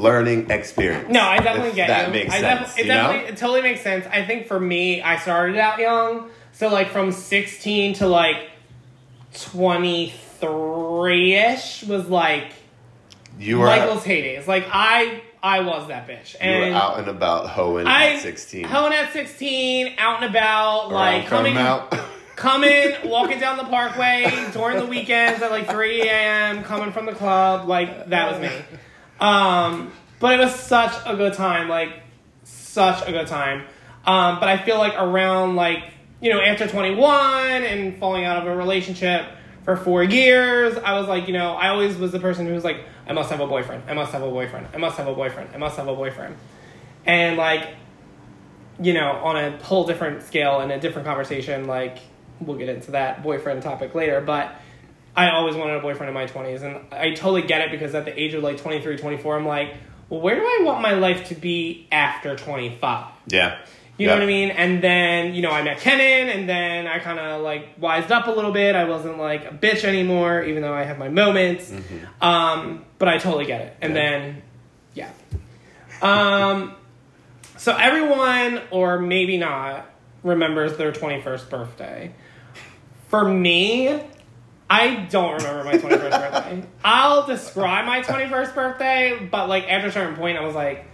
learning 0.00 0.50
experience 0.50 1.08
No, 1.10 1.20
I 1.20 1.38
definitely 1.38 1.72
get 1.72 1.88
that 1.88 2.06
you. 2.08 2.12
makes 2.14 2.32
I 2.34 2.40
sense 2.40 2.68
def- 2.74 2.78
it 2.78 2.86
you 2.86 2.92
know? 2.92 3.10
it 3.12 3.36
totally 3.36 3.62
makes 3.62 3.82
sense. 3.82 4.06
I 4.10 4.24
think 4.24 4.46
for 4.46 4.58
me, 4.58 5.02
I 5.02 5.16
started 5.18 5.56
out 5.58 5.78
young, 5.78 6.30
so 6.52 6.68
like 6.68 6.88
from 6.90 7.12
sixteen 7.12 7.94
to 7.94 8.06
like 8.06 8.48
23 10.10 11.34
ish 11.34 11.82
was 11.84 12.08
like 12.08 12.52
You 13.38 13.58
were 13.58 13.66
Michael's 13.66 14.04
heydays. 14.04 14.46
Like 14.46 14.66
I 14.70 15.22
I 15.42 15.60
was 15.60 15.88
that 15.88 16.06
bitch. 16.08 16.34
you 16.34 16.40
And 16.40 16.74
were 16.74 16.80
out 16.80 16.98
and 16.98 17.08
about 17.08 17.48
hoeing 17.48 17.86
I 17.86 18.14
at 18.14 18.20
sixteen. 18.22 18.64
Hoeing 18.64 18.92
at 18.92 19.12
16, 19.12 19.94
out 19.98 20.22
and 20.22 20.30
about, 20.30 20.90
like 20.92 21.26
coming 21.26 21.56
out. 21.56 21.94
coming, 22.36 22.92
walking 23.04 23.38
down 23.40 23.56
the 23.56 23.64
parkway 23.64 24.24
during 24.52 24.78
the 24.78 24.86
weekends 24.86 25.42
at 25.42 25.50
like 25.50 25.68
3 25.70 26.02
a.m., 26.02 26.62
coming 26.64 26.90
from 26.92 27.04
the 27.06 27.12
club. 27.12 27.68
Like, 27.68 28.08
that 28.08 28.32
was 28.32 28.40
me. 28.40 28.50
Um, 29.20 29.92
but 30.18 30.38
it 30.38 30.42
was 30.42 30.54
such 30.54 30.94
a 31.06 31.16
good 31.16 31.34
time. 31.34 31.68
Like, 31.68 31.90
such 32.44 33.06
a 33.08 33.12
good 33.12 33.26
time. 33.26 33.66
Um, 34.04 34.40
but 34.40 34.48
I 34.48 34.58
feel 34.58 34.78
like 34.78 34.94
around, 34.94 35.56
like, 35.56 35.84
you 36.20 36.30
know, 36.30 36.40
after 36.40 36.66
21 36.66 37.62
and 37.64 37.96
falling 37.98 38.24
out 38.24 38.38
of 38.38 38.46
a 38.46 38.56
relationship 38.56 39.26
for 39.64 39.76
four 39.76 40.02
years, 40.02 40.76
I 40.78 40.98
was 40.98 41.08
like, 41.08 41.26
you 41.26 41.34
know, 41.34 41.54
I 41.54 41.68
always 41.68 41.96
was 41.96 42.12
the 42.12 42.20
person 42.20 42.46
who 42.46 42.54
was 42.54 42.64
like, 42.64 42.84
I 43.06 43.12
must 43.12 43.30
have 43.30 43.40
a 43.40 43.46
boyfriend. 43.46 43.84
I 43.88 43.94
must 43.94 44.12
have 44.12 44.22
a 44.22 44.30
boyfriend. 44.30 44.68
I 44.72 44.78
must 44.78 44.96
have 44.96 45.06
a 45.06 45.14
boyfriend. 45.14 45.50
I 45.54 45.58
must 45.58 45.76
have 45.76 45.88
a 45.88 45.94
boyfriend. 45.94 46.36
And, 47.04 47.36
like, 47.36 47.68
you 48.80 48.94
know, 48.94 49.10
on 49.12 49.36
a 49.36 49.56
whole 49.62 49.86
different 49.86 50.22
scale 50.22 50.60
and 50.60 50.72
a 50.72 50.80
different 50.80 51.06
conversation, 51.06 51.66
like 51.66 51.98
we'll 52.40 52.56
get 52.56 52.68
into 52.68 52.92
that 52.92 53.22
boyfriend 53.22 53.62
topic 53.62 53.94
later, 53.94 54.20
but 54.20 54.54
I 55.16 55.30
always 55.30 55.56
wanted 55.56 55.76
a 55.76 55.80
boyfriend 55.80 56.08
in 56.08 56.14
my 56.14 56.26
20s 56.26 56.62
and 56.62 56.92
I 56.92 57.10
totally 57.14 57.42
get 57.42 57.62
it 57.62 57.70
because 57.70 57.94
at 57.94 58.04
the 58.04 58.18
age 58.20 58.34
of 58.34 58.42
like 58.42 58.58
23, 58.58 58.96
24, 58.96 59.36
I'm 59.36 59.46
like, 59.46 59.74
well, 60.08 60.20
where 60.20 60.36
do 60.36 60.42
I 60.42 60.60
want 60.64 60.80
my 60.82 60.92
life 60.92 61.28
to 61.28 61.34
be 61.34 61.86
after 61.92 62.36
25? 62.36 63.06
yeah. 63.28 63.58
You 63.98 64.06
know 64.06 64.14
what 64.14 64.22
I 64.22 64.26
mean? 64.26 64.48
And 64.48 64.82
then, 64.82 65.34
you 65.34 65.42
know, 65.42 65.50
I 65.50 65.62
met 65.62 65.78
Kenan 65.80 66.30
and 66.30 66.48
then 66.48 66.86
I 66.86 67.00
kind 67.00 67.18
of 67.18 67.42
like 67.42 67.68
wised 67.78 68.10
up 68.10 68.28
a 68.28 68.30
little 68.30 68.50
bit. 68.50 68.74
I 68.74 68.84
wasn't 68.84 69.18
like 69.18 69.44
a 69.44 69.50
bitch 69.50 69.84
anymore, 69.84 70.42
even 70.42 70.62
though 70.62 70.72
I 70.72 70.84
had 70.84 70.98
my 70.98 71.10
moments. 71.10 71.70
Um, 72.22 72.86
but 72.98 73.08
I 73.08 73.18
totally 73.18 73.44
get 73.44 73.60
it. 73.60 73.76
And 73.82 73.94
Yeah. 73.94 74.00
then, 74.00 74.42
yeah. 74.94 75.10
Um, 76.00 76.72
so 77.58 77.76
everyone, 77.76 78.62
or 78.70 78.98
maybe 78.98 79.36
not, 79.36 79.84
remembers 80.22 80.78
their 80.78 80.92
21st 80.92 81.50
birthday. 81.50 82.12
For 83.08 83.24
me, 83.28 84.00
I 84.70 84.94
don't 85.10 85.34
remember 85.34 85.64
my 85.64 85.72
21st 85.72 86.10
birthday. 86.10 86.62
I'll 86.84 87.26
describe 87.26 87.86
my 87.86 88.02
21st 88.02 88.54
birthday, 88.54 89.28
but 89.30 89.48
like 89.48 89.68
after 89.68 89.88
a 89.88 89.92
certain 89.92 90.14
point, 90.14 90.38
I 90.38 90.44
was 90.44 90.54
like, 90.54 90.86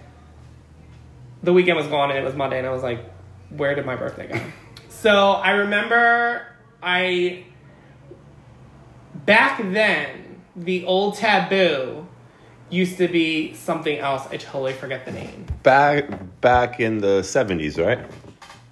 the 1.43 1.53
weekend 1.53 1.77
was 1.77 1.87
gone 1.87 2.09
and 2.11 2.19
it 2.19 2.25
was 2.25 2.35
Monday, 2.35 2.59
and 2.59 2.67
I 2.67 2.71
was 2.71 2.83
like, 2.83 3.05
where 3.51 3.75
did 3.75 3.85
my 3.85 3.95
birthday 3.95 4.29
go? 4.29 4.41
so 4.89 5.33
I 5.33 5.51
remember 5.51 6.47
I, 6.83 7.45
back 9.27 9.59
then, 9.59 10.41
the 10.57 10.87
old 10.87 11.17
taboo 11.17 12.07
used 12.71 12.97
to 12.97 13.09
be 13.09 13.53
something 13.55 13.99
else. 13.99 14.27
I 14.31 14.39
totally 14.39 14.73
forget 14.73 15.05
the 15.05 15.13
name. 15.13 15.47
Back 15.63 16.09
back 16.41 16.81
in 16.81 16.99
the 16.99 17.23
seventies, 17.23 17.79
right? 17.79 17.99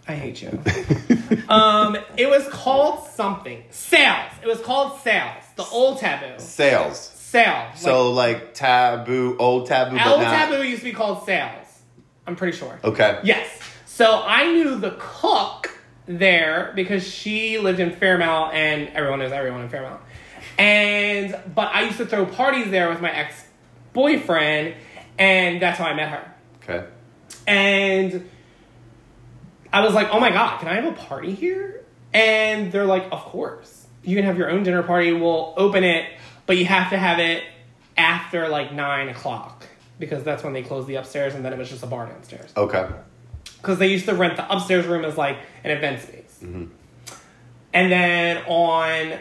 I 0.07 0.15
hate 0.15 0.43
you. 0.43 0.51
um, 1.49 1.97
it 2.17 2.29
was 2.29 2.47
called 2.49 3.07
something. 3.09 3.65
Sales. 3.71 4.31
It 4.43 4.47
was 4.47 4.61
called 4.61 5.01
sales. 5.01 5.45
The 5.57 5.65
old 5.65 5.99
taboo. 5.99 6.39
Sales. 6.39 6.99
Sales. 6.99 7.81
So 7.81 8.13
like 8.13 8.55
taboo, 8.55 9.37
old 9.39 9.67
taboo, 9.67 9.97
but 9.97 10.07
old 10.07 10.21
not. 10.21 10.51
taboo 10.51 10.63
used 10.63 10.81
to 10.81 10.85
be 10.85 10.93
called 10.93 11.25
sales. 11.25 11.67
I'm 12.27 12.37
pretty 12.37 12.57
sure. 12.57 12.79
Okay. 12.85 13.21
Yes. 13.25 13.49
So 13.87 14.23
I 14.25 14.53
knew 14.53 14.79
the 14.79 14.97
cook 14.99 15.79
there 16.07 16.73
because 16.75 17.07
she 17.07 17.59
lived 17.59 17.81
in 17.81 17.93
Fairmount 17.93 18.55
and 18.55 18.89
everyone 18.91 19.21
knows 19.21 19.33
everyone 19.33 19.63
in 19.63 19.69
Fairmount. 19.69 20.03
And 20.59 21.39
but 21.55 21.75
I 21.75 21.85
used 21.85 21.99
to 21.99 22.07
throw 22.07 22.27
parties 22.27 22.71
there 22.71 22.89
with 22.91 23.01
my 23.01 23.11
ex 23.11 23.45
boyfriend 23.93 24.75
and 25.19 25.63
that's 25.63 25.79
how 25.79 25.87
I 25.87 25.95
met 25.95 26.11
her. 26.11 26.35
Okay. 26.63 26.87
And 27.47 28.29
I 29.75 29.81
was 29.81 29.93
like, 29.93 30.09
oh 30.13 30.21
my 30.21 30.31
God, 30.31 30.61
can 30.61 30.69
I 30.69 30.75
have 30.75 30.85
a 30.85 30.93
party 30.93 31.35
here? 31.35 31.85
And 32.13 32.71
they're 32.71 32.87
like, 32.87 33.09
of 33.11 33.19
course. 33.23 33.89
You 34.05 34.15
can 34.15 34.25
have 34.25 34.39
your 34.39 34.49
own 34.49 34.63
dinner 34.63 34.85
party. 34.85 35.13
We'll 35.13 35.53
open 35.57 35.83
it, 35.83 36.13
but 36.47 36.57
you 36.57 36.65
have 36.65 36.91
to 36.91 36.97
have 36.97 37.19
it 37.19 37.43
after 37.97 38.49
like 38.49 38.73
nine 38.73 39.09
o'clock 39.09 39.67
because 39.99 40.23
that's 40.23 40.45
when 40.45 40.53
they 40.53 40.63
close 40.63 40.87
the 40.87 40.95
upstairs 40.95 41.35
and 41.35 41.45
then 41.45 41.53
it 41.53 41.59
was 41.59 41.69
just 41.69 41.83
a 41.83 41.89
bar 41.89 42.07
downstairs. 42.07 42.53
Okay. 42.57 42.89
Because 43.57 43.81
they 43.81 43.89
used 43.89 44.07
to 44.07 44.15
rent 44.15 44.37
the 44.37 44.49
upstairs 44.53 44.87
room 44.87 45.05
as 45.05 45.17
like 45.17 45.39
an 45.65 45.73
event 45.73 46.03
space. 46.03 46.39
Mm-hmm. 46.41 46.67
And 47.73 47.91
then 47.91 48.45
on 48.47 49.19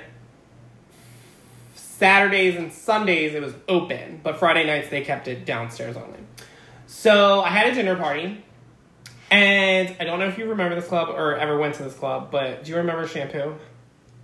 Saturdays 1.73 2.57
and 2.57 2.71
Sundays 2.71 3.33
it 3.33 3.41
was 3.41 3.55
open, 3.67 4.19
but 4.21 4.37
Friday 4.37 4.67
nights 4.67 4.89
they 4.89 5.01
kept 5.01 5.27
it 5.27 5.45
downstairs 5.45 5.97
only. 5.97 6.19
So 6.85 7.41
I 7.41 7.49
had 7.49 7.71
a 7.71 7.73
dinner 7.73 7.95
party, 7.95 8.43
and 9.33 9.95
I 9.99 10.03
don't 10.03 10.19
know 10.19 10.27
if 10.27 10.37
you 10.37 10.45
remember 10.45 10.75
this 10.75 10.87
club 10.87 11.09
or 11.09 11.35
ever 11.35 11.57
went 11.57 11.75
to 11.75 11.83
this 11.83 11.93
club, 11.95 12.29
but 12.31 12.63
do 12.63 12.71
you 12.71 12.77
remember 12.77 13.07
Shampoo? 13.07 13.55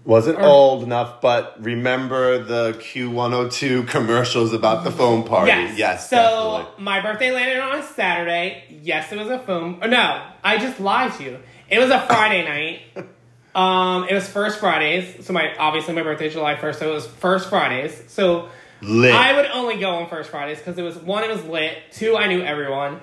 Wasn't 0.06 0.38
Or- 0.40 0.44
old 0.46 0.84
enough, 0.84 1.20
but 1.22 1.56
remember 1.62 2.38
the 2.44 2.74
Q102 2.74 3.88
commercials 3.88 4.54
about 4.54 4.84
the 4.84 4.92
phone 4.92 5.24
party. 5.24 5.50
Yes. 5.52 5.78
Yes, 5.78 6.10
so 6.10 6.16
definitely. 6.16 6.84
my 6.84 7.02
birthday 7.02 7.32
landed 7.32 7.60
on 7.60 7.80
a 7.80 7.84
Saturday. 7.84 8.64
Yes, 8.82 9.12
it 9.12 9.18
was 9.18 9.28
a. 9.28 9.40
Or 9.52 9.88
no, 9.88 10.22
I 10.44 10.58
just 10.58 10.80
lied 10.80 11.14
to 11.14 11.24
you. 11.24 11.40
It 11.70 11.80
was 11.80 11.90
a 11.90 12.00
Friday 12.02 12.44
night. 12.96 13.06
Um, 13.56 14.08
it 14.08 14.14
was 14.14 14.30
first 14.30 14.60
Fridays. 14.60 15.26
So 15.26 15.34
my 15.34 15.56
obviously 15.58 15.96
my 15.96 16.04
birthday 16.04 16.28
is 16.28 16.34
July 16.34 16.56
first, 16.56 16.78
so 16.80 16.92
it 16.92 16.94
was 16.94 17.08
first 17.08 17.50
Fridays. 17.50 18.04
So 18.08 18.48
Lit. 18.82 19.12
I 19.12 19.34
would 19.34 19.48
only 19.48 19.80
go 19.80 19.90
on 19.90 20.08
first 20.08 20.30
Fridays 20.30 20.60
because 20.60 20.78
it 20.78 20.84
was 20.84 20.96
one, 20.98 21.24
it 21.24 21.30
was 21.32 21.44
lit. 21.46 21.76
Two, 21.92 22.16
I 22.16 22.28
knew 22.28 22.44
everyone. 22.44 23.00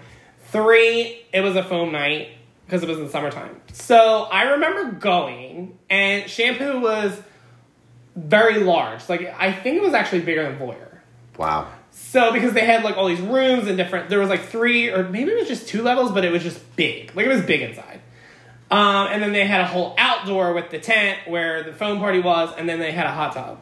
Three, 0.51 1.25
it 1.33 1.41
was 1.41 1.57
a 1.57 1.63
foam 1.63 1.93
night 1.93 2.31
because 2.65 2.83
it 2.83 2.89
was 2.89 2.99
in 2.99 3.09
summertime. 3.09 3.61
So 3.73 4.23
I 4.25 4.53
remember 4.53 4.93
going, 4.93 5.79
and 5.89 6.29
shampoo 6.29 6.81
was 6.81 7.21
very 8.15 8.59
large. 8.63 9.09
Like 9.09 9.35
I 9.39 9.53
think 9.53 9.77
it 9.77 9.83
was 9.83 9.95
actually 9.95 10.21
bigger 10.21 10.43
than 10.43 10.59
Voyeur. 10.59 10.99
wow. 11.37 11.69
So 11.91 12.31
because 12.31 12.53
they 12.53 12.65
had 12.65 12.85
like 12.85 12.99
all 12.99 13.09
these 13.09 13.21
rooms 13.21 13.69
and 13.69 13.77
different, 13.79 14.11
there 14.11 14.19
was 14.19 14.29
like 14.29 14.43
three 14.43 14.91
or 14.91 15.09
maybe 15.09 15.31
it 15.31 15.39
was 15.39 15.49
just 15.49 15.67
two 15.67 15.83
levels, 15.83 16.13
but 16.13 16.25
it 16.25 16.33
was 16.33 16.43
just 16.43 16.77
big. 16.77 17.15
Like 17.17 17.25
it 17.25 17.31
was 17.31 17.43
big 17.43 17.63
inside. 17.63 18.01
Um, 18.71 19.09
and 19.11 19.23
then 19.23 19.33
they 19.33 19.47
had 19.47 19.61
a 19.61 19.67
whole 19.67 19.95
outdoor 19.97 20.53
with 20.53 20.71
the 20.71 20.79
tent 20.79 21.21
where 21.27 21.63
the 21.63 21.73
foam 21.73 21.99
party 21.99 22.19
was, 22.19 22.53
and 22.59 22.69
then 22.69 22.81
they 22.81 22.91
had 22.91 23.07
a 23.07 23.13
hot 23.13 23.33
tub 23.33 23.61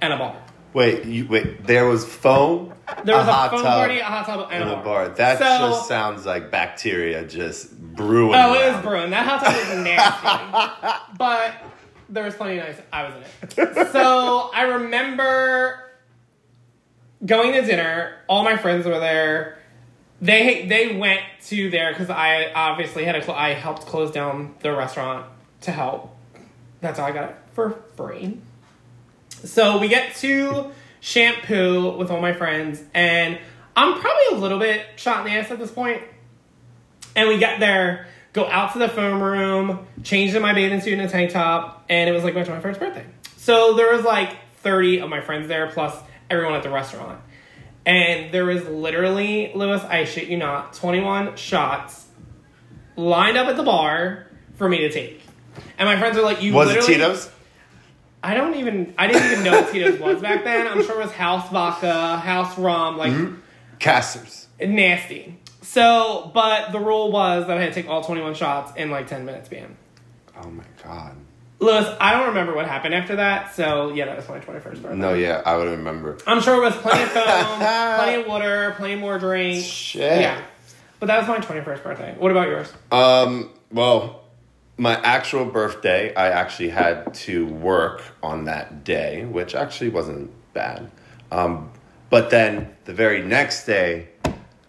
and 0.00 0.12
a 0.12 0.18
bar. 0.18 0.36
Wait, 0.72 1.04
you, 1.04 1.26
wait. 1.28 1.64
There 1.66 1.86
was 1.86 2.04
foam. 2.04 2.72
There 3.04 3.16
was 3.16 3.26
a, 3.26 3.32
hot 3.32 3.50
phone 3.50 3.62
tub, 3.62 3.72
party, 3.78 3.98
a 3.98 4.04
hot 4.04 4.26
tub, 4.26 4.48
and, 4.52 4.68
a 4.68 4.80
a 4.80 4.82
bar. 4.82 5.08
That 5.08 5.38
So- 5.38 5.44
just 5.70 5.88
sounds 5.88 6.26
like 6.26 6.50
bacteria 6.50 7.24
just 7.26 7.76
brewing. 7.80 8.34
Oh, 8.36 8.54
it 8.54 8.72
was 8.74 8.82
brewing. 8.82 9.10
That 9.10 9.26
hot 9.26 9.44
tub 9.44 9.54
was 9.54 9.78
nasty. 9.84 11.16
but 11.18 11.54
there 12.08 12.24
was 12.24 12.34
plenty 12.34 12.58
of 12.58 12.66
nice. 12.66 12.76
I 12.92 13.04
was 13.04 13.14
in 13.14 13.64
it. 13.68 13.88
So 13.92 14.50
I 14.54 14.62
remember 14.62 15.90
going 17.24 17.52
to 17.52 17.62
dinner. 17.62 18.16
All 18.28 18.42
my 18.44 18.56
friends 18.56 18.86
were 18.86 18.98
there. 19.00 19.58
They 20.22 20.66
they 20.66 20.96
went 20.96 21.20
to 21.46 21.70
there 21.70 21.92
because 21.92 22.10
I 22.10 22.52
obviously 22.52 23.04
had 23.04 23.16
a 23.16 23.22
cl- 23.22 23.36
I 23.38 23.54
helped 23.54 23.86
close 23.86 24.10
down 24.10 24.54
the 24.60 24.72
restaurant 24.72 25.26
to 25.62 25.70
help. 25.72 26.14
That's 26.80 26.98
how 26.98 27.06
I 27.06 27.12
got 27.12 27.30
it 27.30 27.36
for 27.54 27.70
free. 27.96 28.38
So 29.44 29.78
we 29.78 29.88
get 29.88 30.14
to 30.16 30.70
shampoo 31.00 31.96
with 31.96 32.10
all 32.10 32.20
my 32.20 32.32
friends, 32.32 32.82
and 32.94 33.38
I'm 33.76 34.00
probably 34.00 34.24
a 34.32 34.34
little 34.40 34.58
bit 34.58 34.86
shot 34.96 35.26
in 35.26 35.32
the 35.32 35.38
ass 35.38 35.50
at 35.50 35.58
this 35.58 35.70
point. 35.70 36.02
And 37.16 37.28
we 37.28 37.38
get 37.38 37.60
there, 37.60 38.06
go 38.32 38.46
out 38.46 38.72
to 38.74 38.78
the 38.78 38.88
foam 38.88 39.22
room, 39.22 39.86
changed 40.02 40.34
in 40.34 40.42
my 40.42 40.52
bathing 40.52 40.80
suit 40.80 40.92
and 40.94 41.02
a 41.02 41.08
tank 41.08 41.30
top, 41.30 41.84
and 41.88 42.08
it 42.08 42.12
was 42.12 42.22
like 42.22 42.34
my 42.34 42.44
21st 42.44 42.78
birthday. 42.78 43.06
So 43.36 43.74
there 43.74 43.92
was 43.92 44.04
like 44.04 44.36
30 44.58 45.00
of 45.00 45.08
my 45.10 45.20
friends 45.20 45.48
there, 45.48 45.68
plus 45.68 45.96
everyone 46.28 46.54
at 46.54 46.62
the 46.62 46.70
restaurant. 46.70 47.20
And 47.86 48.32
there 48.32 48.44
was 48.44 48.64
literally, 48.66 49.52
Lewis, 49.54 49.82
I 49.82 50.04
shit 50.04 50.28
you 50.28 50.36
not, 50.36 50.74
21 50.74 51.36
shots 51.36 52.06
lined 52.96 53.36
up 53.36 53.48
at 53.48 53.56
the 53.56 53.62
bar 53.62 54.26
for 54.56 54.68
me 54.68 54.78
to 54.80 54.90
take. 54.90 55.22
And 55.78 55.88
my 55.88 55.98
friends 55.98 56.16
are 56.18 56.22
like, 56.22 56.42
you 56.42 56.52
Was 56.52 56.70
it 56.70 56.74
literally. 56.74 56.94
Tito's? 56.94 57.30
I 58.22 58.34
don't 58.34 58.54
even, 58.56 58.94
I 58.98 59.06
didn't 59.06 59.32
even 59.32 59.44
know 59.44 59.52
what 59.60 59.72
Tito's 59.72 59.98
was 59.98 60.20
back 60.20 60.44
then. 60.44 60.66
I'm 60.66 60.82
sure 60.84 61.00
it 61.00 61.04
was 61.04 61.12
house 61.12 61.48
vodka, 61.50 62.18
house 62.18 62.58
rum, 62.58 62.98
like 62.98 63.14
Casters. 63.78 64.48
nasty. 64.60 65.38
So, 65.62 66.30
but 66.34 66.72
the 66.72 66.80
rule 66.80 67.10
was 67.12 67.46
that 67.46 67.56
I 67.56 67.60
had 67.60 67.72
to 67.72 67.82
take 67.82 67.88
all 67.90 68.02
21 68.02 68.34
shots 68.34 68.72
in 68.76 68.90
like 68.90 69.06
10 69.06 69.24
minutes 69.24 69.46
span. 69.46 69.76
Oh 70.42 70.50
my 70.50 70.64
god. 70.82 71.16
Lewis, 71.60 71.86
I 72.00 72.12
don't 72.12 72.28
remember 72.28 72.54
what 72.54 72.66
happened 72.66 72.94
after 72.94 73.16
that. 73.16 73.54
So, 73.54 73.92
yeah, 73.92 74.06
that 74.06 74.16
was 74.16 74.28
my 74.28 74.38
21st 74.40 74.62
birthday. 74.62 74.94
No, 74.96 75.12
yeah, 75.14 75.42
I 75.44 75.56
would 75.58 75.68
remember. 75.68 76.16
I'm 76.26 76.40
sure 76.40 76.56
it 76.56 76.64
was 76.64 76.74
plenty 76.76 77.02
of 77.02 77.10
foam, 77.10 77.24
plenty 77.58 78.22
of 78.22 78.26
water, 78.26 78.74
plenty 78.78 78.94
more 78.96 79.18
drink. 79.18 79.62
Shit. 79.64 80.22
Yeah. 80.22 80.40
But 80.98 81.06
that 81.06 81.18
was 81.18 81.28
my 81.28 81.38
21st 81.38 81.82
birthday. 81.82 82.14
What 82.18 82.30
about 82.30 82.48
yours? 82.48 82.72
Um. 82.90 83.50
Well, 83.70 84.19
my 84.80 84.98
actual 85.02 85.44
birthday, 85.44 86.14
I 86.14 86.30
actually 86.30 86.70
had 86.70 87.12
to 87.12 87.46
work 87.46 88.02
on 88.22 88.46
that 88.46 88.82
day, 88.82 89.26
which 89.26 89.54
actually 89.54 89.90
wasn't 89.90 90.30
bad. 90.54 90.90
Um, 91.30 91.70
but 92.08 92.30
then 92.30 92.74
the 92.86 92.94
very 92.94 93.22
next 93.22 93.66
day 93.66 94.08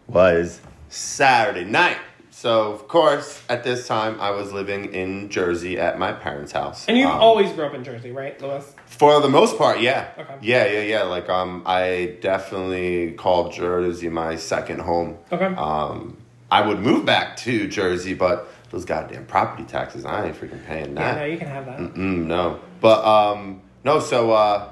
was 0.07 0.59
Saturday 0.89 1.63
night. 1.63 1.97
So, 2.29 2.73
of 2.73 2.89
course, 2.89 3.41
at 3.47 3.63
this 3.63 3.87
time, 3.87 4.19
I 4.19 4.31
was 4.31 4.51
living 4.51 4.93
in 4.93 5.29
Jersey 5.29 5.79
at 5.79 5.97
my 5.97 6.11
parents' 6.11 6.51
house. 6.51 6.85
And 6.89 6.97
you 6.97 7.07
Um, 7.07 7.19
always 7.21 7.53
grew 7.53 7.65
up 7.65 7.73
in 7.73 7.85
Jersey, 7.85 8.11
right, 8.11 8.39
Lewis? 8.41 8.73
For 8.87 9.21
the 9.21 9.29
most 9.29 9.57
part, 9.57 9.79
yeah. 9.79 10.07
Okay. 10.19 10.33
Yeah, 10.41 10.65
yeah, 10.65 10.81
yeah. 10.81 11.03
Like, 11.03 11.29
um, 11.29 11.63
I 11.65 12.17
definitely 12.19 13.13
called 13.13 13.53
Jersey 13.53 14.09
my 14.09 14.35
second 14.35 14.81
home. 14.81 15.19
Okay. 15.31 15.45
Um, 15.55 16.17
I 16.51 16.67
would 16.67 16.79
move 16.79 17.05
back 17.05 17.37
to 17.37 17.69
Jersey, 17.69 18.13
but 18.13 18.51
those 18.71 18.85
goddamn 18.85 19.25
property 19.25 19.63
taxes, 19.63 20.05
I 20.05 20.27
ain't 20.27 20.39
freaking 20.39 20.65
paying 20.65 20.95
that. 20.95 21.15
yeah, 21.17 21.21
no, 21.21 21.25
you 21.25 21.37
can 21.37 21.47
have 21.47 21.65
that. 21.65 21.79
Mm, 21.79 22.25
no. 22.25 22.59
But 22.79 23.05
um 23.05 23.61
no, 23.83 23.99
so 23.99 24.31
uh 24.31 24.69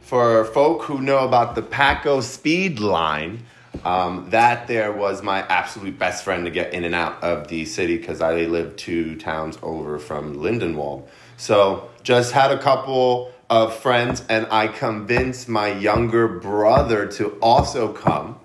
for 0.00 0.44
folk 0.46 0.82
who 0.84 1.00
know 1.00 1.18
about 1.18 1.54
the 1.54 1.60
PATCO 1.62 2.22
speed 2.22 2.80
line, 2.80 3.42
um, 3.84 4.30
that 4.30 4.66
there 4.66 4.90
was 4.90 5.22
my 5.22 5.42
absolute 5.48 5.98
best 5.98 6.24
friend 6.24 6.46
to 6.46 6.50
get 6.50 6.72
in 6.72 6.84
and 6.84 6.94
out 6.94 7.22
of 7.22 7.48
the 7.48 7.66
city 7.66 7.98
because 7.98 8.22
I 8.22 8.46
live 8.46 8.76
two 8.76 9.16
towns 9.16 9.58
over 9.62 9.98
from 9.98 10.36
Lindenwold. 10.36 11.06
So 11.36 11.90
just 12.02 12.32
had 12.32 12.50
a 12.50 12.58
couple 12.58 13.30
of 13.50 13.76
friends 13.76 14.24
and 14.30 14.46
I 14.50 14.68
convinced 14.68 15.48
my 15.48 15.68
younger 15.68 16.26
brother 16.26 17.06
to 17.12 17.30
also 17.42 17.92
come. 17.92 18.37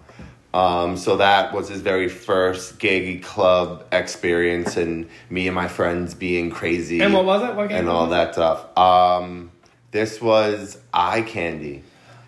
Um, 0.54 0.98
so 0.98 1.18
that 1.18 1.52
was 1.52 1.70
his 1.70 1.82
very 1.82 2.08
first 2.08 2.78
gay 2.78 3.18
club 3.18 3.86
experience, 3.92 4.78
and 4.78 5.10
me 5.30 5.48
and 5.48 5.56
my 5.56 5.68
friends 5.68 6.14
being 6.14 6.52
crazy 6.52 7.02
And 7.02 7.14
what 7.14 7.26
was 7.26 7.42
it? 7.42 7.56
What 7.56 7.72
and 7.72 7.90
all 7.90 8.08
that 8.08 8.34
stuff. 8.34 8.78
Um, 8.78 9.52
this 9.92 10.22
was 10.22 10.78
eye 10.94 11.22
candy. 11.24 11.84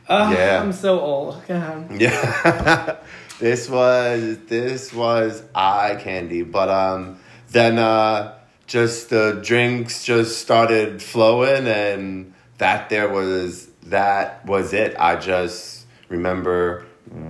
Yeah. 0.09 0.61
I'm 0.61 0.71
so 0.73 0.99
old. 0.99 1.45
Go 1.47 1.55
ahead. 1.55 1.91
Yeah, 2.01 2.97
this 3.39 3.69
was 3.69 4.37
this 4.47 4.93
was 4.93 5.43
eye 5.53 5.97
candy. 5.99 6.41
But 6.41 6.69
um, 6.69 7.19
then 7.49 7.77
uh, 7.77 8.37
just 8.65 9.09
the 9.11 9.39
drinks 9.43 10.03
just 10.03 10.39
started 10.39 11.01
flowing, 11.01 11.67
and 11.67 12.33
that 12.57 12.89
there 12.89 13.09
was 13.09 13.67
that 13.83 14.43
was 14.45 14.73
it. 14.73 14.95
I 14.99 15.15
just 15.15 15.85
remember 16.09 16.85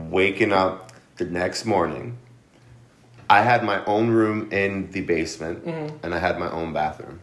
waking 0.10 0.54
up 0.54 0.85
the 1.18 1.26
next 1.26 1.66
morning. 1.66 2.18
I 3.30 3.42
had 3.42 3.64
my 3.64 3.84
own 3.86 4.10
room 4.10 4.52
in 4.52 4.92
the 4.92 5.02
basement, 5.02 5.66
and 6.04 6.14
I 6.14 6.20
had 6.20 6.38
my 6.40 6.50
own 6.50 6.74
bathroom. 6.74 7.20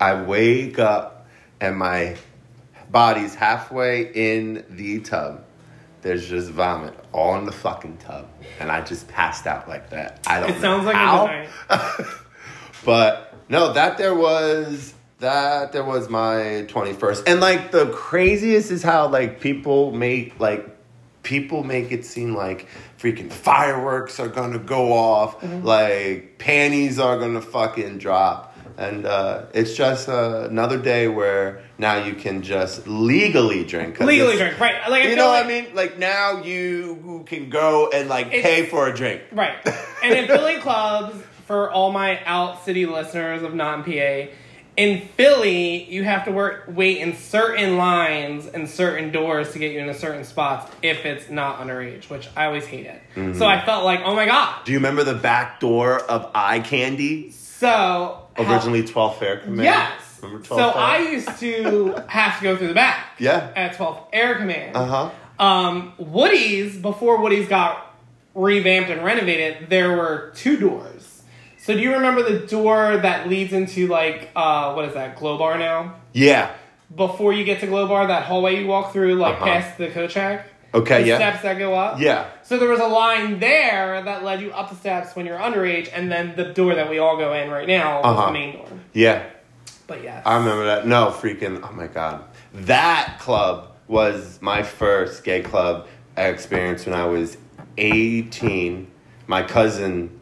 I 0.00 0.22
wake 0.22 0.78
up, 0.78 1.26
and 1.60 1.78
my 1.78 2.16
body's 2.90 3.34
halfway 3.34 4.10
in 4.12 4.64
the 4.70 5.00
tub. 5.00 5.44
There's 6.02 6.28
just 6.28 6.50
vomit 6.50 6.94
all 7.12 7.36
in 7.38 7.46
the 7.46 7.52
fucking 7.52 7.96
tub, 7.98 8.28
and 8.60 8.70
I 8.70 8.82
just 8.82 9.08
passed 9.08 9.46
out 9.46 9.68
like 9.68 9.90
that. 9.90 10.20
I 10.26 10.40
don't. 10.40 10.50
Know. 10.50 10.56
It 10.56 10.60
sounds 10.60 10.84
like 10.84 10.96
how, 10.96 11.46
but 12.84 13.34
no, 13.48 13.72
that 13.72 13.96
there 13.96 14.14
was 14.14 14.92
that 15.20 15.72
there 15.72 15.84
was 15.84 16.10
my 16.10 16.66
twenty 16.68 16.92
first, 16.92 17.26
and 17.26 17.40
like 17.40 17.70
the 17.70 17.86
craziest 17.86 18.70
is 18.70 18.82
how 18.82 19.08
like 19.08 19.40
people 19.40 19.92
make 19.92 20.38
like 20.38 20.73
people 21.24 21.64
make 21.64 21.90
it 21.90 22.04
seem 22.04 22.34
like 22.34 22.68
freaking 22.98 23.30
fireworks 23.32 24.20
are 24.20 24.28
gonna 24.28 24.58
go 24.58 24.92
off, 24.92 25.40
Mm-hmm. 25.40 25.66
like 25.66 26.38
panties 26.38 26.98
are 27.00 27.18
gonna 27.18 27.40
fucking 27.42 27.98
drop. 27.98 28.52
And 28.76 29.06
uh, 29.06 29.46
it's 29.54 29.74
just 29.76 30.08
uh, 30.08 30.48
another 30.50 30.78
day 30.78 31.06
where 31.06 31.62
now 31.78 32.04
you 32.04 32.14
can 32.14 32.42
just 32.42 32.88
legally 32.88 33.62
drink. 33.64 34.00
Legally 34.00 34.36
drink, 34.36 34.58
right? 34.58 34.90
Like 34.90 35.04
I 35.04 35.10
you 35.10 35.16
know 35.16 35.28
like, 35.28 35.44
what 35.44 35.52
I 35.54 35.60
mean? 35.62 35.74
Like 35.76 35.98
now 35.98 36.42
you 36.42 37.22
can 37.26 37.50
go 37.50 37.88
and 37.94 38.08
like 38.08 38.30
pay 38.30 38.66
for 38.66 38.88
a 38.88 38.94
drink. 38.94 39.22
Right. 39.32 39.56
And 40.04 40.12
in 40.18 40.26
Philly 40.26 40.58
clubs, 40.58 41.16
for 41.46 41.70
all 41.70 41.90
my 41.92 42.22
out 42.24 42.64
city 42.64 42.84
listeners 42.84 43.42
of 43.42 43.54
non 43.54 43.84
PA, 43.84 44.26
in 44.76 45.02
Philly, 45.16 45.84
you 45.84 46.02
have 46.04 46.24
to 46.24 46.32
work 46.32 46.64
wait 46.68 46.98
in 46.98 47.16
certain 47.16 47.76
lines 47.76 48.46
and 48.46 48.68
certain 48.68 49.12
doors 49.12 49.52
to 49.52 49.58
get 49.58 49.72
you 49.72 49.78
into 49.80 49.94
certain 49.94 50.24
spots 50.24 50.70
if 50.82 51.04
it's 51.04 51.30
not 51.30 51.58
underage, 51.60 52.10
which 52.10 52.28
I 52.36 52.46
always 52.46 52.66
hate 52.66 52.86
it. 52.86 53.00
Mm-hmm. 53.14 53.38
So 53.38 53.46
I 53.46 53.64
felt 53.64 53.84
like, 53.84 54.00
oh 54.04 54.14
my 54.14 54.26
god. 54.26 54.64
Do 54.64 54.72
you 54.72 54.78
remember 54.78 55.04
the 55.04 55.14
back 55.14 55.60
door 55.60 56.00
of 56.00 56.30
eye 56.34 56.60
candy? 56.60 57.30
So 57.30 57.68
how- 58.36 58.52
Originally 58.52 58.82
12th 58.82 59.22
Air 59.22 59.36
Command? 59.38 59.62
Yes. 59.64 60.18
Remember 60.22 60.44
So 60.44 60.56
12th 60.56 60.74
Air? 60.74 60.80
I 60.82 60.98
used 60.98 61.38
to 61.40 61.94
have 62.08 62.38
to 62.38 62.42
go 62.42 62.56
through 62.56 62.68
the 62.68 62.74
back. 62.74 63.06
Yeah. 63.18 63.52
At 63.54 63.76
12 63.76 64.08
Air 64.12 64.34
Command. 64.36 64.76
Uh 64.76 64.86
huh. 64.86 65.10
Um, 65.44 65.92
Woody's, 65.98 66.76
before 66.76 67.20
Woody's 67.20 67.48
got 67.48 67.94
revamped 68.34 68.90
and 68.90 69.04
renovated, 69.04 69.68
there 69.70 69.96
were 69.96 70.32
two 70.34 70.56
doors. 70.56 70.93
So 71.64 71.72
do 71.72 71.80
you 71.80 71.92
remember 71.94 72.22
the 72.22 72.46
door 72.46 72.98
that 72.98 73.26
leads 73.26 73.54
into 73.54 73.86
like 73.86 74.28
uh 74.36 74.74
what 74.74 74.84
is 74.84 74.92
that, 74.92 75.16
Glow 75.16 75.38
Bar 75.38 75.56
now? 75.58 75.94
Yeah. 76.12 76.52
Before 76.94 77.32
you 77.32 77.42
get 77.42 77.60
to 77.60 77.66
Glow 77.66 77.88
Bar, 77.88 78.06
that 78.08 78.24
hallway 78.24 78.60
you 78.60 78.66
walk 78.66 78.92
through, 78.92 79.14
like 79.14 79.36
Uh-huh. 79.36 79.46
past 79.46 79.78
the 79.78 79.88
check? 80.08 80.46
Okay, 80.74 81.02
the 81.02 81.08
yeah. 81.08 81.16
steps 81.16 81.42
that 81.42 81.56
go 81.58 81.72
up? 81.72 81.98
Yeah. 81.98 82.26
So 82.42 82.58
there 82.58 82.68
was 82.68 82.80
a 82.80 82.86
line 82.86 83.38
there 83.40 84.02
that 84.02 84.22
led 84.24 84.42
you 84.42 84.50
up 84.52 84.68
the 84.68 84.76
steps 84.76 85.16
when 85.16 85.24
you're 85.24 85.38
underage, 85.38 85.88
and 85.94 86.12
then 86.12 86.34
the 86.36 86.44
door 86.52 86.74
that 86.74 86.90
we 86.90 86.98
all 86.98 87.16
go 87.16 87.32
in 87.32 87.48
right 87.50 87.66
now 87.66 88.02
was 88.02 88.04
Uh-huh. 88.18 88.26
the 88.26 88.32
main 88.32 88.56
door. 88.56 88.66
Yeah. 88.92 89.22
But 89.86 90.02
yes. 90.02 90.22
I 90.26 90.36
remember 90.36 90.66
that. 90.66 90.86
No, 90.86 91.06
freaking, 91.16 91.60
oh 91.66 91.72
my 91.72 91.86
God. 91.86 92.24
That 92.52 93.16
club 93.20 93.72
was 93.88 94.38
my 94.42 94.62
first 94.62 95.24
gay 95.24 95.40
club 95.40 95.86
experience 96.16 96.84
when 96.84 96.94
I 96.94 97.06
was 97.06 97.38
18. 97.78 98.86
My 99.26 99.42
cousin 99.42 100.20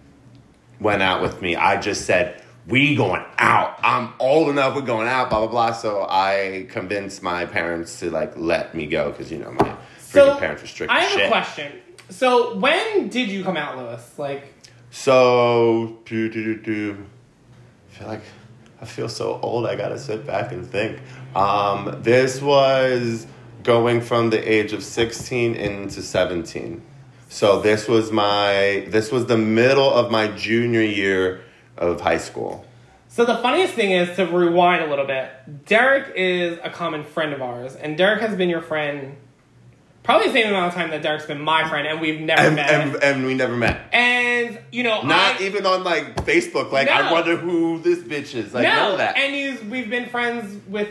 went 0.82 1.02
out 1.02 1.22
with 1.22 1.40
me. 1.40 1.56
I 1.56 1.80
just 1.80 2.04
said, 2.06 2.42
we 2.66 2.94
going 2.94 3.24
out. 3.38 3.78
I'm 3.82 4.12
old 4.18 4.48
enough. 4.48 4.74
We're 4.74 4.82
going 4.82 5.08
out. 5.08 5.30
Blah 5.30 5.40
blah 5.40 5.48
blah. 5.48 5.72
So 5.72 6.06
I 6.08 6.66
convinced 6.70 7.22
my 7.22 7.46
parents 7.46 7.98
to 8.00 8.10
like 8.10 8.36
let 8.36 8.74
me 8.74 8.86
go 8.86 9.10
because 9.10 9.32
you 9.32 9.38
know 9.38 9.52
my 9.52 9.58
freaking 9.58 9.76
so 9.98 10.36
parents 10.38 10.62
were 10.62 10.68
strict. 10.68 10.92
I 10.92 11.00
have 11.00 11.12
shit. 11.12 11.26
a 11.26 11.28
question. 11.28 11.72
So 12.10 12.56
when 12.56 13.08
did 13.08 13.30
you 13.30 13.42
come 13.42 13.56
out, 13.56 13.78
Lewis? 13.78 14.18
Like 14.18 14.54
So 14.90 15.98
do 16.04 16.28
do 16.28 16.54
do 16.54 16.62
do. 16.62 17.06
I 17.90 17.94
feel 17.94 18.08
like 18.08 18.22
I 18.80 18.84
feel 18.84 19.08
so 19.08 19.40
old. 19.42 19.66
I 19.66 19.74
gotta 19.74 19.98
sit 19.98 20.26
back 20.26 20.52
and 20.52 20.66
think. 20.66 21.00
Um, 21.34 21.98
this 22.02 22.40
was 22.40 23.26
going 23.62 24.00
from 24.00 24.30
the 24.30 24.52
age 24.52 24.72
of 24.72 24.84
sixteen 24.84 25.54
into 25.54 26.02
seventeen. 26.02 26.82
So 27.32 27.62
this 27.62 27.88
was 27.88 28.12
my 28.12 28.84
this 28.88 29.10
was 29.10 29.24
the 29.24 29.38
middle 29.38 29.90
of 29.90 30.10
my 30.10 30.28
junior 30.28 30.82
year 30.82 31.40
of 31.78 31.98
high 32.02 32.18
school. 32.18 32.66
So 33.08 33.24
the 33.24 33.36
funniest 33.38 33.72
thing 33.72 33.90
is 33.90 34.14
to 34.16 34.26
rewind 34.26 34.84
a 34.84 34.86
little 34.86 35.06
bit. 35.06 35.30
Derek 35.64 36.14
is 36.14 36.58
a 36.62 36.68
common 36.68 37.04
friend 37.04 37.32
of 37.32 37.40
ours, 37.40 37.74
and 37.74 37.96
Derek 37.96 38.20
has 38.20 38.36
been 38.36 38.50
your 38.50 38.60
friend 38.60 39.16
probably 40.02 40.26
the 40.26 40.32
same 40.34 40.48
amount 40.48 40.66
of 40.66 40.74
time 40.74 40.90
that 40.90 41.00
Derek's 41.00 41.24
been 41.24 41.40
my 41.40 41.66
friend, 41.70 41.86
and 41.86 42.02
we've 42.02 42.20
never 42.20 42.42
And, 42.42 42.56
met. 42.56 42.70
and, 42.70 43.02
and 43.02 43.24
we 43.26 43.32
never 43.34 43.56
met. 43.56 43.80
And, 43.94 44.58
you 44.70 44.82
know, 44.82 45.00
Not 45.02 45.40
I, 45.40 45.44
even 45.44 45.64
on 45.64 45.84
like 45.84 46.16
Facebook. 46.26 46.70
Like 46.70 46.88
I 46.88 47.10
wonder 47.12 47.36
who 47.36 47.78
this 47.78 48.00
bitch 48.00 48.34
is. 48.34 48.52
Like 48.52 48.64
no, 48.64 48.74
none 48.74 48.92
of 48.92 48.98
that. 48.98 49.16
and 49.16 49.34
he's, 49.34 49.62
we've 49.64 49.88
been 49.88 50.08
friends 50.10 50.54
with 50.68 50.88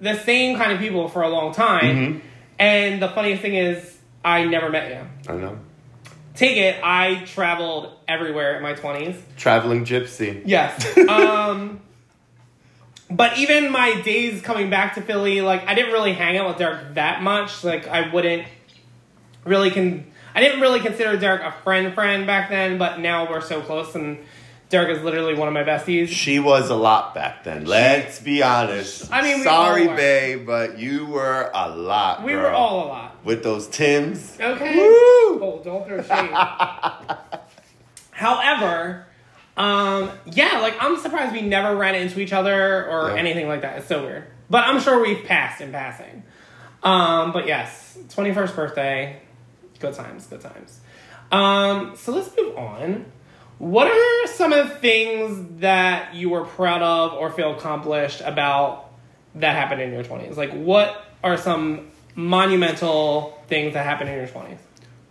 the 0.00 0.18
same 0.24 0.58
kind 0.58 0.72
of 0.72 0.78
people 0.78 1.08
for 1.08 1.22
a 1.22 1.28
long 1.28 1.54
time. 1.54 1.96
Mm-hmm. 1.96 2.18
And 2.58 3.00
the 3.02 3.08
funniest 3.08 3.40
thing 3.40 3.54
is, 3.54 3.98
I 4.22 4.44
never 4.44 4.68
met 4.68 4.90
you. 4.90 5.32
I 5.32 5.36
know. 5.38 5.58
Take 6.40 6.56
it, 6.56 6.80
I 6.82 7.16
traveled 7.26 7.92
everywhere 8.08 8.56
in 8.56 8.62
my 8.62 8.72
twenties. 8.72 9.14
Traveling 9.36 9.84
gypsy. 9.84 10.40
Yes. 10.46 10.96
um, 11.08 11.82
but 13.10 13.36
even 13.36 13.70
my 13.70 14.00
days 14.00 14.40
coming 14.40 14.70
back 14.70 14.94
to 14.94 15.02
Philly, 15.02 15.42
like 15.42 15.68
I 15.68 15.74
didn't 15.74 15.92
really 15.92 16.14
hang 16.14 16.38
out 16.38 16.48
with 16.48 16.56
Derek 16.56 16.94
that 16.94 17.22
much. 17.22 17.62
Like 17.62 17.86
I 17.88 18.10
wouldn't 18.10 18.48
really 19.44 19.70
con. 19.70 20.06
I 20.34 20.40
didn't 20.40 20.62
really 20.62 20.80
consider 20.80 21.14
Derek 21.18 21.42
a 21.42 21.52
friend 21.62 21.92
friend 21.92 22.26
back 22.26 22.48
then, 22.48 22.78
but 22.78 23.00
now 23.00 23.30
we're 23.30 23.42
so 23.42 23.60
close, 23.60 23.94
and 23.94 24.16
Derek 24.70 24.96
is 24.96 25.02
literally 25.02 25.34
one 25.34 25.48
of 25.48 25.54
my 25.54 25.64
besties. 25.64 26.08
She 26.08 26.38
was 26.38 26.70
a 26.70 26.76
lot 26.76 27.12
back 27.14 27.42
then. 27.44 27.64
Let's 27.66 28.20
be 28.20 28.42
honest. 28.42 29.12
I 29.12 29.20
mean, 29.20 29.38
we 29.38 29.42
sorry, 29.44 29.82
all 29.82 29.90
were. 29.90 29.96
babe, 29.96 30.46
but 30.46 30.78
you 30.78 31.06
were 31.06 31.50
a 31.52 31.68
lot. 31.68 32.22
We 32.24 32.32
girl. 32.32 32.42
were 32.42 32.50
all 32.52 32.86
a 32.86 32.88
lot. 32.88 33.24
with 33.24 33.42
those 33.42 33.66
Tims. 33.66 34.36
Okay. 34.40 34.76
Woo! 34.76 35.42
Oh, 35.42 35.60
don't 35.64 35.84
throw 35.86 36.00
shade. 36.00 36.30
However, 38.12 39.06
um, 39.56 40.10
yeah, 40.26 40.60
like 40.60 40.76
I'm 40.80 40.96
surprised 40.98 41.32
we 41.32 41.42
never 41.42 41.76
ran 41.76 41.94
into 41.94 42.20
each 42.20 42.32
other 42.32 42.88
or 42.88 43.10
Yeah. 43.10 43.16
anything 43.16 43.48
like 43.48 43.62
that. 43.62 43.78
It's 43.78 43.88
so 43.88 44.02
weird. 44.04 44.24
But 44.48 44.64
I'm 44.68 44.80
sure 44.80 45.00
we've 45.02 45.24
passed 45.24 45.60
in 45.60 45.72
passing. 45.72 46.22
Um, 46.82 47.32
but 47.32 47.46
yes, 47.46 47.98
21st 48.08 48.54
birthday, 48.56 49.20
good 49.80 49.94
times, 49.94 50.26
good 50.26 50.40
times. 50.40 50.80
Um, 51.30 51.94
so 51.96 52.12
let's 52.12 52.30
move 52.36 52.56
on. 52.56 53.06
What 53.60 53.88
are 53.88 54.26
some 54.28 54.54
of 54.54 54.70
the 54.70 54.74
things 54.76 55.60
that 55.60 56.14
you 56.14 56.30
were 56.30 56.46
proud 56.46 56.80
of 56.80 57.12
or 57.12 57.30
feel 57.30 57.54
accomplished 57.54 58.22
about 58.22 58.90
that 59.34 59.54
happened 59.54 59.82
in 59.82 59.92
your 59.92 60.02
20s? 60.02 60.34
Like, 60.38 60.52
what 60.52 61.04
are 61.22 61.36
some 61.36 61.90
monumental 62.14 63.38
things 63.48 63.74
that 63.74 63.84
happened 63.84 64.08
in 64.08 64.16
your 64.16 64.26
20s? 64.26 64.56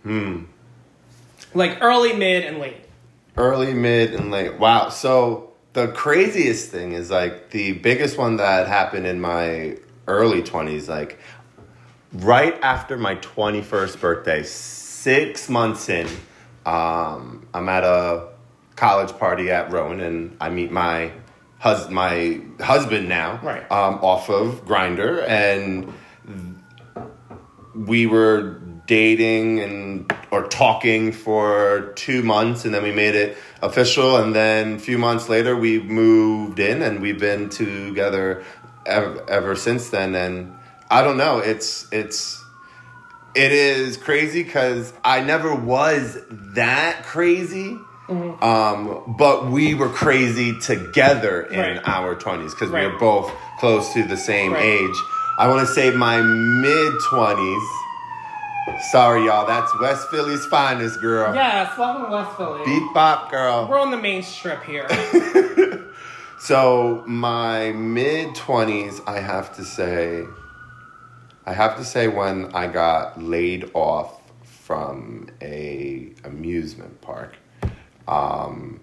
Hmm. 0.02 0.44
Like 1.54 1.78
early, 1.80 2.12
mid, 2.12 2.44
and 2.44 2.58
late. 2.58 2.78
Early, 3.36 3.72
mid, 3.72 4.14
and 4.14 4.32
late. 4.32 4.58
Wow. 4.58 4.88
So 4.88 5.52
the 5.72 5.86
craziest 5.86 6.72
thing 6.72 6.90
is 6.90 7.08
like 7.08 7.50
the 7.50 7.74
biggest 7.74 8.18
one 8.18 8.38
that 8.38 8.66
happened 8.66 9.06
in 9.06 9.20
my 9.20 9.76
early 10.08 10.42
20s, 10.42 10.88
like 10.88 11.20
right 12.12 12.58
after 12.62 12.96
my 12.96 13.14
21st 13.14 14.00
birthday, 14.00 14.42
six 14.42 15.48
months 15.48 15.88
in, 15.88 16.08
um, 16.66 17.46
I'm 17.54 17.68
at 17.68 17.84
a 17.84 18.29
college 18.80 19.12
party 19.18 19.50
at 19.50 19.70
Rowan 19.70 20.00
and 20.00 20.34
I 20.40 20.48
meet 20.48 20.70
my 20.72 21.12
hus- 21.58 21.90
my 21.90 22.40
husband 22.62 23.10
now 23.10 23.38
Right. 23.42 23.70
um, 23.70 23.96
off 24.00 24.30
of 24.30 24.64
Grindr 24.64 25.22
and 25.28 25.92
we 27.74 28.06
were 28.06 28.58
dating 28.86 29.60
and 29.60 30.12
or 30.30 30.44
talking 30.48 31.12
for 31.12 31.92
two 31.94 32.22
months 32.22 32.64
and 32.64 32.72
then 32.74 32.82
we 32.82 32.90
made 32.90 33.14
it 33.14 33.36
official 33.62 34.16
and 34.16 34.34
then 34.34 34.74
a 34.76 34.78
few 34.78 34.96
months 34.96 35.28
later 35.28 35.54
we 35.54 35.78
moved 35.80 36.58
in 36.58 36.80
and 36.82 37.00
we've 37.00 37.20
been 37.20 37.50
together 37.50 38.42
ever, 38.86 39.30
ever 39.30 39.54
since 39.54 39.90
then 39.90 40.14
and 40.14 40.52
i 40.90 41.02
don't 41.02 41.18
know 41.18 41.38
it's 41.38 41.86
it's 41.92 42.42
it 43.34 43.52
is 43.52 43.96
crazy 43.96 44.42
because 44.42 44.92
i 45.04 45.20
never 45.20 45.54
was 45.54 46.18
that 46.30 47.04
crazy 47.04 47.78
um, 48.10 49.14
but 49.18 49.46
we 49.50 49.74
were 49.74 49.88
crazy 49.88 50.58
together 50.58 51.42
in 51.42 51.58
Right. 51.60 51.80
our 51.86 52.14
20s 52.16 52.50
because 52.54 52.70
we 52.70 52.76
Right. 52.80 52.92
were 52.92 52.98
both 52.98 53.32
close 53.58 53.92
to 53.94 54.02
the 54.02 54.16
same 54.16 54.52
Right. 54.52 54.64
age 54.64 54.96
I 55.38 55.48
want 55.48 55.66
to 55.66 55.72
say 55.72 55.90
my 55.90 56.20
mid 56.20 56.92
20s. 57.10 57.62
Sorry, 58.90 59.24
y'all. 59.24 59.46
That's 59.46 59.72
West 59.80 60.10
Philly's 60.10 60.44
finest, 60.44 61.00
girl. 61.00 61.34
Yes, 61.34 61.78
welcome 61.78 62.10
West 62.10 62.36
Philly. 62.36 62.60
Beat 62.64 62.92
bop, 62.92 63.30
girl. 63.30 63.66
We're 63.70 63.80
on 63.80 63.90
the 63.90 63.96
main 63.96 64.22
strip 64.22 64.62
here. 64.64 64.86
So 66.42 67.04
my 67.06 67.72
mid 67.72 68.34
20s, 68.34 69.02
I 69.06 69.20
have 69.20 69.54
to 69.56 69.64
say, 69.64 70.24
I 71.44 71.52
have 71.52 71.76
to 71.76 71.84
say 71.84 72.08
when 72.08 72.46
I 72.54 72.66
got 72.66 73.22
laid 73.22 73.70
off 73.74 74.20
from 74.42 75.28
a 75.42 76.08
amusement 76.24 77.02
park, 77.02 77.36
um, 78.08 78.80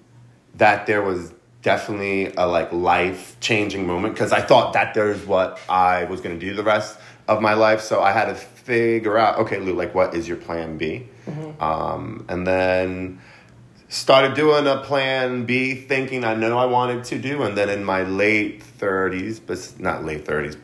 that 0.56 0.86
there 0.86 1.02
was 1.02 1.34
definitely 1.62 2.34
a 2.38 2.48
like 2.48 2.72
life 2.72 3.38
changing 3.40 3.86
moment 3.86 4.14
because 4.14 4.32
I 4.32 4.42
thought 4.42 4.74
that 4.74 4.94
there's 4.94 5.26
what 5.26 5.60
I 5.68 6.06
was 6.06 6.22
going 6.22 6.40
to 6.40 6.46
do 6.46 6.54
the 6.56 6.64
rest 6.64 6.98
of 7.28 7.42
my 7.42 7.54
life. 7.54 7.82
So 7.82 8.02
I 8.02 8.12
had 8.12 8.26
to 8.26 8.36
figure 8.36 9.18
out, 9.18 9.40
okay, 9.40 9.60
Lou, 9.60 9.74
like 9.74 9.94
what 9.94 10.16
is 10.16 10.28
your 10.28 10.38
plan 10.38 10.78
B? 10.78 11.08
Um, 11.60 12.26
and 12.30 12.48
then 12.48 13.20
started 13.90 14.34
doing 14.34 14.68
a 14.68 14.78
plan 14.78 15.46
B, 15.46 15.76
thinking 15.76 16.24
I 16.24 16.36
know 16.36 16.58
I 16.58 16.66
wanted 16.66 17.04
to 17.06 17.20
do, 17.20 17.44
and 17.44 17.58
then 17.58 17.70
in 17.70 17.84
my 17.84 18.04
late 18.04 18.64
thirties, 18.64 19.40
but 19.40 19.74
not 19.80 20.06
late 20.06 20.26
thirties, 20.26 20.56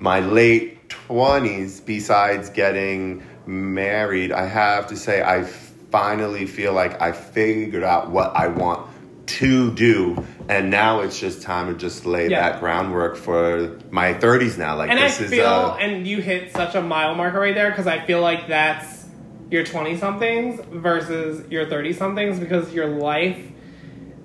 my 0.00 0.20
late 0.20 0.88
twenties. 0.88 1.80
Besides 1.80 2.50
getting 2.50 3.22
married, 3.46 4.32
I 4.32 4.46
have 4.46 4.86
to 4.88 4.96
say 4.96 5.22
I 5.22 5.44
finally 5.92 6.46
feel 6.46 6.72
like 6.72 7.00
I 7.00 7.12
figured 7.12 7.84
out 7.84 8.10
what 8.10 8.34
I 8.34 8.48
want 8.48 8.88
to 9.24 9.70
do, 9.72 10.24
and 10.48 10.70
now 10.70 11.00
it's 11.00 11.20
just 11.20 11.42
time 11.42 11.68
to 11.72 11.78
just 11.78 12.04
lay 12.04 12.28
Yeah. 12.28 12.50
that 12.50 12.60
groundwork 12.60 13.16
for 13.16 13.78
my 13.90 14.14
thirties 14.14 14.58
now. 14.58 14.74
Like 14.76 14.90
and 14.90 14.98
I 14.98 15.04
this 15.04 15.20
is 15.20 15.30
feel, 15.30 15.46
uh, 15.46 15.76
and 15.76 16.06
you 16.06 16.20
hit 16.20 16.52
such 16.52 16.74
a 16.74 16.82
mile 16.82 17.14
marker 17.14 17.38
right 17.38 17.54
there 17.54 17.70
because 17.70 17.86
I 17.86 18.04
feel 18.04 18.20
like 18.20 18.48
that's 18.48 19.06
your 19.50 19.64
20 19.64 19.98
somethings 19.98 20.60
versus 20.72 21.48
your 21.50 21.66
30 21.66 21.92
somethings 21.92 22.40
because 22.40 22.72
your 22.72 22.86
life 22.88 23.38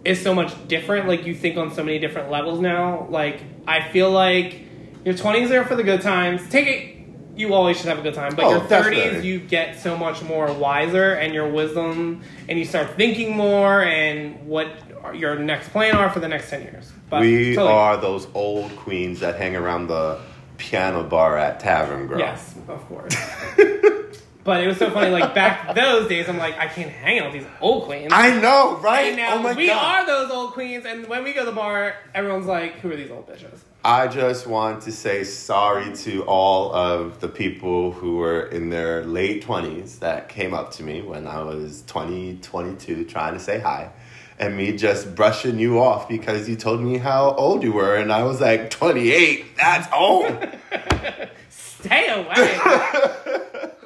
is 0.06 0.22
so 0.22 0.34
much 0.34 0.68
different. 0.68 1.08
Like 1.08 1.26
you 1.26 1.36
think 1.36 1.58
on 1.58 1.74
so 1.74 1.84
many 1.84 2.00
different 2.00 2.32
levels 2.32 2.60
now. 2.60 3.08
Like 3.10 3.42
I 3.68 3.88
feel 3.90 4.10
like 4.10 4.62
your 5.06 5.14
20s 5.14 5.52
are 5.52 5.66
for 5.66 5.76
the 5.76 5.84
good 5.84 6.02
times. 6.02 6.48
Take 6.50 6.68
it. 6.68 6.97
You 7.38 7.54
always 7.54 7.78
should 7.78 7.86
have 7.88 8.00
a 8.00 8.02
good 8.02 8.16
time, 8.16 8.36
but 8.36 8.46
Oh, 8.46 8.50
your 8.52 8.62
30s 8.62 9.24
you 9.24 9.40
get 9.40 9.80
so 9.80 9.96
much 9.98 10.24
more 10.24 10.52
wiser 10.52 11.14
and 11.14 11.34
your 11.34 11.48
wisdom, 11.50 12.22
and 12.50 12.58
you 12.58 12.66
start 12.66 12.96
thinking 12.96 13.36
more 13.38 13.84
and 13.84 14.48
what 14.48 14.68
your 15.14 15.38
next 15.38 15.70
plan 15.70 15.96
are 15.96 16.10
for 16.10 16.20
the 16.20 16.28
next 16.28 16.50
10 16.50 16.64
years. 16.64 16.92
But 17.10 17.22
we 17.22 17.56
totally- 17.56 17.72
are 17.74 17.98
those 17.98 18.28
old 18.34 18.76
queens 18.76 19.20
that 19.22 19.36
hang 19.38 19.56
around 19.56 19.88
the 19.88 20.20
piano 20.58 21.04
bar 21.04 21.38
at 21.38 21.60
Tavern 21.60 22.08
Girl. 22.08 22.20
Yes, 22.20 22.56
of 22.68 22.84
course. 22.88 23.16
but 24.44 24.64
it 24.64 24.68
was 24.68 24.78
so 24.78 24.90
funny. 24.90 25.12
Like 25.12 25.36
back 25.36 25.76
those 25.76 26.10
days, 26.10 26.28
I'm 26.28 26.38
like, 26.38 26.58
I 26.58 26.68
can't 26.68 26.90
hang 26.90 27.20
out 27.20 27.32
with 27.32 27.42
these 27.44 27.52
old 27.62 27.84
queens. 27.84 28.12
I 28.12 28.40
know, 28.40 28.78
right? 28.78 29.12
and 29.12 29.20
oh 29.20 29.24
now 29.24 29.36
oh 29.36 29.42
my 29.42 29.54
we 29.54 29.68
god. 29.68 30.04
are 30.04 30.06
those 30.06 30.32
old 30.32 30.54
queens, 30.54 30.86
and 30.86 31.08
when 31.08 31.24
we 31.24 31.34
go 31.34 31.42
to 31.42 31.46
the 31.46 31.52
bar, 31.56 31.94
everyone's 32.16 32.48
like, 32.48 32.80
"Who 32.80 32.92
are 32.92 32.96
these 32.96 33.12
old 33.12 33.28
bitches?" 33.30 33.60
I 33.84 34.08
just 34.08 34.48
want 34.48 34.82
to 34.84 34.92
say 34.92 35.24
sorry 35.24 35.96
to 35.98 36.24
all 36.24 36.74
of 36.74 37.22
the 37.22 37.28
people 37.28 37.92
who 37.92 38.18
were 38.18 38.42
in 38.48 38.70
their 38.70 39.06
late 39.06 39.46
20s 39.46 40.00
that 40.00 40.30
came 40.30 40.54
up 40.54 40.72
to 40.74 40.84
me 40.84 41.02
when 41.02 41.26
I 41.26 41.42
was 41.42 41.84
20, 41.88 42.40
22, 42.42 43.06
trying 43.06 43.34
to 43.34 43.40
say 43.40 43.60
hi. 43.60 43.92
And 44.40 44.58
me 44.58 44.76
just 44.76 45.16
brushing 45.16 45.58
you 45.58 45.80
off 45.80 46.10
because 46.10 46.50
you 46.50 46.56
told 46.56 46.82
me 46.82 46.98
how 46.98 47.34
old 47.36 47.64
you 47.64 47.72
were. 47.72 47.96
And 47.96 48.12
I 48.12 48.24
was 48.24 48.42
like, 48.42 48.70
28? 48.70 49.56
That's 49.56 49.88
old. 49.94 50.26
Stay 51.50 52.08
away. 52.10 52.60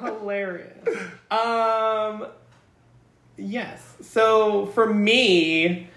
Hilarious. 0.00 0.88
Um, 1.30 2.26
yes. 3.36 3.96
So 4.00 4.66
for 4.66 4.92
me, 4.92 5.88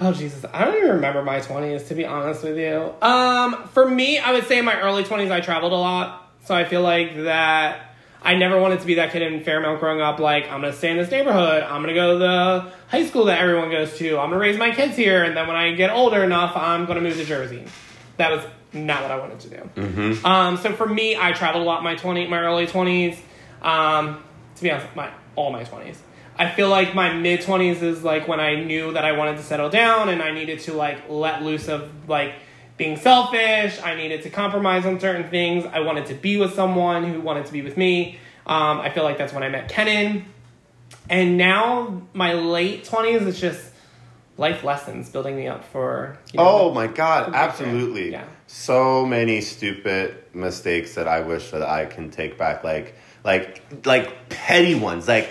oh 0.00 0.12
Jesus, 0.12 0.44
I 0.52 0.64
don't 0.64 0.76
even 0.76 0.90
remember 0.90 1.22
my 1.22 1.40
twenties 1.40 1.84
to 1.84 1.94
be 1.94 2.04
honest 2.04 2.42
with 2.42 2.58
you. 2.58 2.92
Um, 3.02 3.68
for 3.68 3.88
me, 3.88 4.18
I 4.18 4.32
would 4.32 4.46
say 4.46 4.58
in 4.58 4.64
my 4.64 4.80
early 4.80 5.04
twenties, 5.04 5.30
I 5.30 5.40
traveled 5.40 5.72
a 5.72 5.76
lot, 5.76 6.30
so 6.44 6.54
I 6.54 6.64
feel 6.64 6.82
like 6.82 7.16
that. 7.24 7.84
I 8.20 8.34
never 8.34 8.60
wanted 8.60 8.80
to 8.80 8.86
be 8.86 8.94
that 8.94 9.12
kid 9.12 9.22
in 9.22 9.44
Fairmount 9.44 9.78
growing 9.78 10.00
up. 10.00 10.18
Like, 10.18 10.44
I'm 10.50 10.60
gonna 10.60 10.72
stay 10.72 10.90
in 10.90 10.96
this 10.96 11.08
neighborhood. 11.08 11.62
I'm 11.62 11.82
gonna 11.82 11.94
go 11.94 12.14
to 12.14 12.18
the 12.18 12.72
high 12.88 13.06
school 13.06 13.26
that 13.26 13.38
everyone 13.40 13.70
goes 13.70 13.96
to. 13.98 14.18
I'm 14.18 14.30
gonna 14.30 14.40
raise 14.40 14.58
my 14.58 14.72
kids 14.72 14.96
here, 14.96 15.22
and 15.22 15.36
then 15.36 15.46
when 15.46 15.56
I 15.56 15.72
get 15.74 15.90
older 15.90 16.24
enough, 16.24 16.56
I'm 16.56 16.84
gonna 16.86 17.00
move 17.00 17.16
to 17.16 17.24
Jersey. 17.24 17.64
That 18.16 18.32
was 18.32 18.44
not 18.72 19.02
what 19.02 19.12
I 19.12 19.18
wanted 19.18 19.38
to 19.40 19.48
do. 19.50 19.70
Um, 20.24 20.56
so 20.56 20.72
for 20.72 20.86
me, 20.86 21.16
I 21.16 21.30
traveled 21.30 21.62
a 21.62 21.66
lot 21.66 21.78
in 21.78 21.84
my 21.84 21.94
twenty, 21.94 22.26
my 22.26 22.40
early 22.40 22.66
twenties. 22.66 23.16
Um, 23.62 24.22
to 24.56 24.62
be 24.64 24.70
honest, 24.72 24.94
my 24.96 25.10
all 25.36 25.52
my 25.52 25.62
twenties. 25.62 26.02
I 26.38 26.48
feel 26.50 26.68
like 26.68 26.94
my 26.94 27.12
mid 27.12 27.42
twenties 27.42 27.82
is 27.82 28.04
like 28.04 28.28
when 28.28 28.38
I 28.38 28.54
knew 28.62 28.92
that 28.92 29.04
I 29.04 29.12
wanted 29.12 29.38
to 29.38 29.42
settle 29.42 29.70
down 29.70 30.08
and 30.08 30.22
I 30.22 30.32
needed 30.32 30.60
to 30.60 30.72
like 30.74 31.08
let 31.08 31.42
loose 31.42 31.68
of 31.68 31.90
like 32.08 32.34
being 32.76 32.96
selfish. 32.96 33.80
I 33.82 33.96
needed 33.96 34.22
to 34.22 34.30
compromise 34.30 34.86
on 34.86 35.00
certain 35.00 35.28
things. 35.28 35.66
I 35.66 35.80
wanted 35.80 36.06
to 36.06 36.14
be 36.14 36.36
with 36.36 36.54
someone 36.54 37.04
who 37.04 37.20
wanted 37.20 37.46
to 37.46 37.52
be 37.52 37.62
with 37.62 37.76
me. 37.76 38.18
Um, 38.46 38.80
I 38.80 38.90
feel 38.90 39.02
like 39.02 39.18
that's 39.18 39.32
when 39.32 39.42
I 39.42 39.48
met 39.48 39.68
Kenan. 39.68 40.26
And 41.10 41.36
now 41.36 42.02
my 42.14 42.34
late 42.34 42.84
twenties, 42.84 43.22
it's 43.22 43.40
just 43.40 43.72
life 44.36 44.62
lessons 44.62 45.10
building 45.10 45.36
me 45.36 45.48
up 45.48 45.64
for. 45.64 46.18
You 46.32 46.38
know, 46.38 46.48
oh 46.48 46.74
my 46.74 46.86
God, 46.86 47.34
absolutely. 47.34 48.12
yeah. 48.12 48.24
So 48.46 49.04
many 49.04 49.40
stupid 49.40 50.16
mistakes 50.32 50.94
that 50.94 51.08
I 51.08 51.20
wish 51.20 51.50
that 51.50 51.62
I 51.62 51.84
can 51.84 52.10
take 52.10 52.38
back. 52.38 52.64
Like, 52.64 52.94
like, 53.24 53.60
like 53.84 54.28
petty 54.28 54.74
ones. 54.74 55.08
Like, 55.08 55.28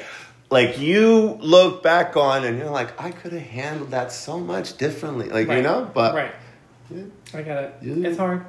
like 0.49 0.79
you 0.79 1.37
look 1.41 1.83
back 1.83 2.15
on 2.15 2.45
and 2.45 2.57
you're 2.57 2.69
like, 2.69 2.99
I 3.01 3.11
could 3.11 3.33
have 3.33 3.41
handled 3.41 3.91
that 3.91 4.11
so 4.11 4.39
much 4.39 4.77
differently. 4.77 5.29
Like, 5.29 5.47
you 5.49 5.61
know, 5.61 5.89
but 5.93 6.15
right. 6.15 6.31
I 7.33 7.41
get 7.41 7.63
it. 7.63 7.75
Yeah. 7.81 8.07
It's 8.07 8.17
hard. 8.17 8.45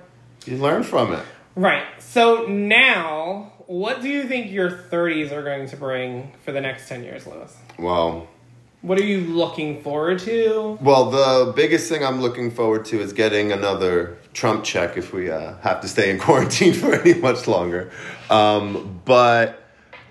you 0.47 0.57
learn 0.59 0.83
from 0.85 1.13
it. 1.13 1.25
Right. 1.57 1.85
So 1.99 2.47
now, 2.47 3.53
what 3.67 4.01
do 4.01 4.09
you 4.09 4.29
think 4.29 4.53
your 4.53 4.71
30s 4.71 5.33
are 5.33 5.43
going 5.43 5.69
to 5.69 5.77
bring 5.77 6.33
for 6.45 6.53
the 6.53 6.61
next 6.61 6.89
10 6.89 7.03
years, 7.03 7.27
Lewis? 7.27 7.57
Well, 7.79 8.29
What 8.83 8.97
are 8.99 9.05
you 9.05 9.23
looking 9.23 9.83
forward 9.83 10.21
to? 10.21 10.79
well, 10.81 11.11
the 11.11 11.53
biggest 11.53 11.89
thing 11.89 12.05
I'm 12.05 12.21
looking 12.21 12.53
forward 12.53 12.85
to 12.87 13.01
is 13.01 13.13
getting 13.13 13.51
another 13.51 14.19
Trump 14.35 14.63
check 14.63 14.97
if 14.97 15.13
we 15.13 15.31
uh, 15.33 15.57
have 15.63 15.81
to 15.81 15.89
stay 15.89 16.11
in 16.11 16.21
quarantine 16.21 16.75
for 16.81 16.95
any 16.95 17.15
much 17.15 17.49
longer. 17.49 17.91
Um, 18.31 19.01
but 19.05 19.68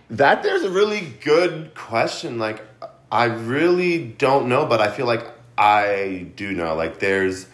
that 0.09 0.43
there's 0.43 0.63
a 0.63 0.69
really 0.69 1.13
good 1.21 1.73
question. 1.75 2.39
Like, 2.39 2.63
I 3.11 3.25
really 3.25 4.03
don't 4.03 4.49
know, 4.49 4.65
but 4.65 4.81
I 4.81 4.89
feel 4.91 5.05
like 5.05 5.25
I 5.57 6.27
do 6.35 6.51
know. 6.51 6.75
Like, 6.75 6.99
there's, 6.99 7.47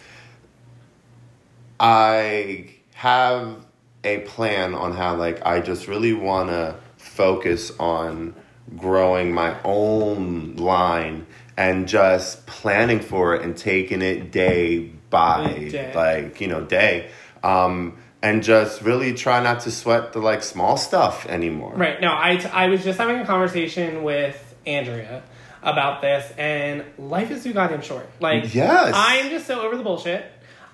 I 1.80 2.70
have 2.96 3.66
a 4.04 4.20
plan 4.20 4.74
on 4.74 4.94
how, 4.94 5.16
like, 5.16 5.46
I 5.46 5.62
just 5.62 5.88
really 5.88 6.14
want 6.14 6.50
to 6.50 6.76
focus 6.98 7.72
on 7.80 8.36
growing 8.78 9.34
my 9.34 9.56
own 9.64 10.56
line 10.56 11.26
and 11.58 11.88
just 11.88 12.46
planning 12.46 13.00
for 13.00 13.36
it 13.36 13.42
and 13.44 13.56
taking 13.56 14.02
it 14.02 14.32
day 14.32 14.90
by 15.10 15.70
Day. 15.70 15.92
like 15.94 16.42
you 16.42 16.48
know 16.48 16.62
day 16.62 17.12
um 17.44 17.96
and 18.24 18.42
just 18.42 18.82
really 18.82 19.14
try 19.14 19.44
not 19.44 19.60
to 19.60 19.70
sweat 19.70 20.14
the 20.14 20.20
like 20.20 20.42
small 20.42 20.78
stuff 20.78 21.26
anymore 21.28 21.74
Right. 21.76 22.02
No, 22.02 22.12
I, 22.18 22.38
t- 22.38 22.48
I 22.48 22.70
was 22.70 22.84
just 22.84 22.98
having 22.98 23.18
a 23.20 23.26
conversation 23.26 24.02
with 24.02 24.56
Andrea 24.66 25.22
about 25.62 26.02
this, 26.02 26.32
and 26.38 26.84
life 26.98 27.30
is 27.32 27.44
too 27.44 27.54
goddamn 27.54 27.82
short. 27.82 28.10
Like, 28.20 28.54
Yes. 28.56 28.94
I'm 28.96 29.30
just 29.30 29.46
so 29.48 29.62
over 29.62 29.78
the 29.78 29.84
bullshit. 29.84 30.26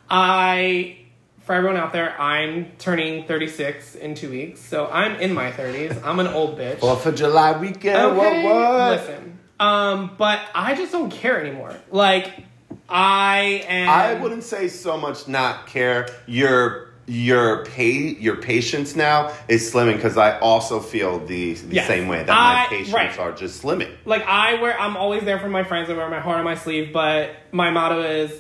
I, 0.10 0.98
for 1.42 1.54
everyone 1.54 1.78
out 1.78 1.94
there, 1.94 2.20
I'm 2.20 2.72
turning 2.80 3.26
36 3.26 3.96
in 3.96 4.16
two 4.16 4.30
weeks, 4.32 4.60
so 4.62 4.88
I'm 4.88 5.16
in 5.20 5.34
my 5.34 5.52
30s. 5.52 6.04
I'm 6.04 6.20
an 6.20 6.28
old 6.28 6.58
bitch. 6.58 6.80
Fourth 6.80 7.06
of 7.06 7.16
July 7.16 7.58
weekend. 7.60 7.98
Okay, 7.98 8.18
What 8.18 8.44
what? 8.44 8.92
Listen, 9.00 9.40
um, 9.60 10.16
but 10.18 10.40
I 10.56 10.76
just 10.76 10.92
don't 10.92 11.12
care 11.12 11.40
anymore. 11.40 11.76
Like, 11.92 12.44
I 12.88 13.64
am. 13.68 13.90
I 13.90 14.14
wouldn't 14.22 14.44
say 14.44 14.68
so 14.70 14.98
much 14.98 15.28
not 15.28 15.68
care. 15.68 16.08
Your 16.26 16.89
your 17.10 17.66
pay 17.66 17.92
your 18.16 18.36
patience 18.38 18.96
now 18.96 19.34
is 19.48 19.74
slimming 19.74 19.96
because 19.96 20.16
I 20.16 20.38
also 20.40 20.80
feel 20.80 21.20
the, 21.26 21.54
the 21.56 21.76
Yes. 21.76 21.88
same 21.88 22.08
way 22.08 22.20
that 22.20 22.28
my 22.28 22.64
I- 22.64 22.68
patience 22.70 22.94
right. 22.94 23.18
are 23.20 23.32
just 23.32 23.64
slimming. 23.64 23.92
like 24.06 24.24
I 24.28 24.62
wear 24.62 24.80
I'm 24.80 24.96
always 24.96 25.24
there 25.24 25.40
for 25.40 25.50
my 25.50 25.64
friends. 25.64 25.90
I 25.90 25.94
wear 25.94 26.10
my 26.10 26.20
heart 26.20 26.38
on 26.38 26.46
my 26.46 26.56
sleeve, 26.56 26.94
but 26.94 27.32
my 27.52 27.72
motto 27.72 28.02
is 28.02 28.40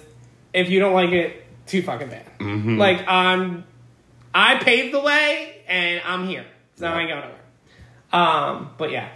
if 0.53 0.69
you 0.69 0.79
don't 0.79 0.93
like 0.93 1.09
it, 1.11 1.43
too 1.65 1.81
fucking 1.81 2.09
bad. 2.09 2.25
Mm-hmm. 2.39 2.77
Like 2.77 3.03
I'm 3.07 3.65
I 4.33 4.55
paved 4.59 4.93
the 4.93 4.99
way 5.01 5.63
and 5.67 6.01
I'm 6.05 6.27
here. 6.27 6.45
So 6.75 6.85
I 6.87 6.99
ain't 7.01 7.09
going 7.09 7.21
nowhere. 7.21 7.35
Um, 8.13 8.69
but 8.77 8.91
yeah. 8.91 9.09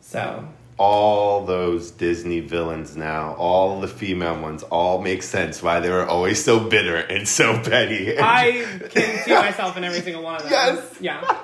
So 0.00 0.48
All 0.76 1.44
those 1.46 1.92
Disney 1.92 2.40
villains 2.40 2.96
now, 2.96 3.34
all 3.34 3.80
the 3.80 3.88
female 3.88 4.40
ones, 4.40 4.62
all 4.64 5.00
make 5.00 5.22
sense 5.22 5.62
why 5.62 5.80
they 5.80 5.90
were 5.90 6.04
always 6.04 6.42
so 6.42 6.58
bitter 6.58 6.96
and 6.96 7.28
so 7.28 7.60
petty. 7.60 8.18
I 8.18 8.64
can 8.90 9.24
see 9.24 9.34
myself 9.34 9.76
in 9.76 9.84
every 9.84 10.00
single 10.00 10.22
one 10.22 10.36
of 10.36 10.42
them. 10.42 10.50
Yes. 10.50 10.96
Yeah. 11.00 11.38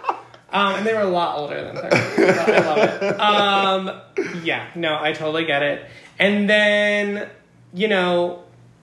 Um, 0.53 0.76
and 0.76 0.87
they 0.87 0.95
were 0.95 1.03
a 1.03 1.09
lot 1.09 1.39
older 1.39 1.62
than 1.62 1.76
30. 1.76 1.89
but 2.16 2.39
I 2.39 2.66
love 2.66 3.03
it. 3.03 3.20
Um, 3.20 4.43
yeah, 4.43 4.66
no, 4.74 4.99
I 5.01 5.12
totally 5.12 5.45
get 5.45 5.62
it. 5.62 5.87
And 6.18 6.51
then, 6.51 7.28
you 7.72 7.87
know, 7.87 8.43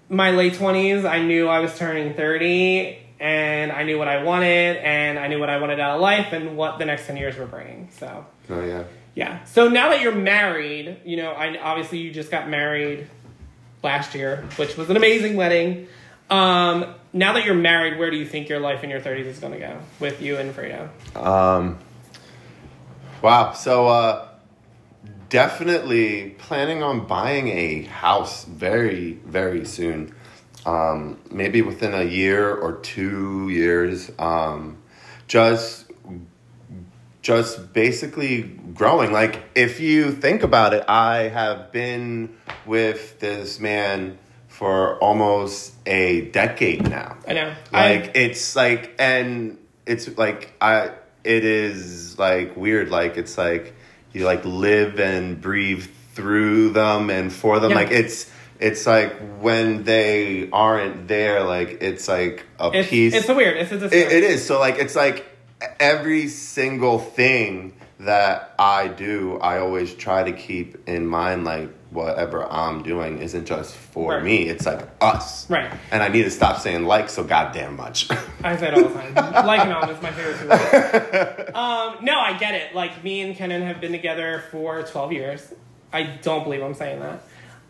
my 0.09 0.31
late 0.31 0.53
20s, 0.53 1.03
I 1.07 1.21
knew 1.21 1.47
I 1.47 1.59
was 1.59 1.77
turning 1.77 2.13
30 2.13 2.97
and 3.19 3.71
I 3.71 3.83
knew 3.83 3.97
what 3.97 4.07
I 4.07 4.23
wanted 4.23 4.77
and 4.77 5.19
I 5.19 5.27
knew 5.27 5.39
what 5.39 5.49
I 5.49 5.59
wanted 5.59 5.79
out 5.79 5.95
of 5.95 6.01
life 6.01 6.31
and 6.31 6.55
what 6.55 6.79
the 6.79 6.85
next 6.85 7.07
10 7.07 7.17
years 7.17 7.35
were 7.35 7.45
bringing. 7.47 7.89
So, 7.91 8.25
oh 8.49 8.63
yeah. 8.63 8.83
Yeah. 9.17 9.43
So 9.45 9.67
now 9.67 9.89
that 9.89 10.01
you're 10.01 10.13
married, 10.13 10.97
you 11.03 11.17
know, 11.17 11.31
I 11.31 11.57
obviously 11.57 11.97
you 11.97 12.11
just 12.11 12.29
got 12.29 12.47
married 12.47 13.07
last 13.81 14.13
year, 14.13 14.45
which 14.57 14.77
was 14.77 14.91
an 14.91 14.95
amazing 14.95 15.35
wedding. 15.35 15.87
Um, 16.29 16.93
now 17.13 17.33
that 17.33 17.43
you're 17.43 17.55
married, 17.55 17.97
where 17.97 18.11
do 18.11 18.17
you 18.17 18.27
think 18.27 18.47
your 18.47 18.59
life 18.59 18.83
in 18.83 18.91
your 18.91 19.01
30s 19.01 19.25
is 19.25 19.39
going 19.39 19.53
to 19.53 19.59
go 19.59 19.79
with 19.99 20.21
you 20.21 20.37
and 20.37 20.53
Fredo? 20.53 20.89
Um, 21.15 21.79
wow. 23.23 23.53
So, 23.53 23.87
uh, 23.87 24.27
definitely 25.29 26.35
planning 26.37 26.83
on 26.83 27.07
buying 27.07 27.47
a 27.47 27.85
house 27.85 28.45
very, 28.45 29.13
very 29.25 29.65
soon. 29.65 30.13
Um, 30.63 31.19
maybe 31.31 31.63
within 31.63 31.95
a 31.95 32.03
year 32.03 32.53
or 32.53 32.73
two 32.73 33.49
years. 33.49 34.11
Um, 34.19 34.77
just, 35.27 35.86
just 37.27 37.73
basically 37.73 38.41
growing. 38.73 39.11
Like, 39.11 39.41
if 39.53 39.81
you 39.81 40.13
think 40.13 40.43
about 40.43 40.73
it, 40.73 40.85
I 40.87 41.23
have 41.27 41.73
been 41.73 42.37
with 42.65 43.19
this 43.19 43.59
man 43.59 44.17
for 44.47 44.97
almost 44.99 45.73
a 45.85 46.21
decade 46.31 46.89
now 46.89 47.17
I 47.27 47.33
know. 47.33 47.53
like 47.71 48.05
I, 48.07 48.11
it's 48.15 48.55
like 48.55 48.95
and 48.97 49.59
it's 49.85 50.17
like 50.17 50.51
i 50.59 50.89
it 51.23 51.45
is 51.45 52.17
like 52.17 52.57
weird 52.57 52.89
like 52.89 53.17
it's 53.17 53.37
like 53.37 53.75
you 54.13 54.25
like 54.25 54.43
live 54.45 54.99
and 54.99 55.39
breathe 55.39 55.85
through 56.13 56.71
them 56.71 57.11
and 57.11 57.31
for 57.31 57.59
them 57.59 57.69
Yeah. 57.69 57.75
like 57.75 57.91
it's 57.91 58.31
it's 58.59 58.87
like 58.87 59.13
when 59.39 59.83
they 59.83 60.49
aren't 60.51 61.07
there 61.07 61.43
like 61.43 61.77
it's 61.81 62.07
like 62.07 62.43
a 62.59 62.71
it's, 62.73 62.89
piece 62.89 63.13
it's 63.13 63.27
weird. 63.27 63.57
It's 63.57 63.71
a 63.71 63.85
it, 63.85 63.93
it 63.93 64.23
is 64.23 64.43
so 64.43 64.59
like 64.59 64.79
it's 64.79 64.95
like 64.95 65.36
every 65.79 66.27
single 66.27 66.99
thing 66.99 67.73
that 67.99 68.53
i 68.59 68.87
do 68.87 69.37
i 69.39 69.57
always 69.57 69.93
try 69.95 70.23
to 70.23 70.31
keep 70.31 70.87
in 70.87 71.05
mind 71.07 71.43
like 71.45 71.67
whatever 71.89 72.45
i'm 72.51 72.83
doing 72.83 73.17
isn't 73.19 73.45
just 73.45 73.75
for 73.75 74.13
Right. 74.15 74.23
me 74.23 74.49
it's 74.49 74.67
like 74.67 74.87
us 75.01 75.49
Right. 75.49 75.71
and 75.91 76.03
i 76.03 76.07
need 76.09 76.23
to 76.23 76.29
stop 76.31 76.59
saying 76.59 76.85
like 76.85 77.09
so 77.09 77.23
goddamn 77.23 77.75
much 77.75 78.07
I 78.43 78.55
say 78.55 78.67
it 78.67 78.73
all 78.75 78.83
the 78.87 78.93
time. 78.93 79.15
like 79.47 79.61
and 79.61 79.73
on 79.73 79.89
is 79.89 79.99
my 80.01 80.11
favorite 80.11 80.37
two 80.39 80.47
words. 80.47 81.51
Um, 81.55 82.05
no, 82.05 82.19
I 82.19 82.37
get 82.39 82.53
it. 82.53 82.75
Like 82.75 83.03
me 83.03 83.21
and 83.21 83.35
Kenan 83.35 83.63
have 83.63 83.81
been 83.81 83.91
together 83.91 84.43
for 84.51 84.83
12 84.83 85.11
years. 85.11 85.53
I 85.91 86.03
don't 86.21 86.43
believe 86.43 86.61
I'm 86.61 86.75
saying 86.75 86.99
that. 86.99 87.23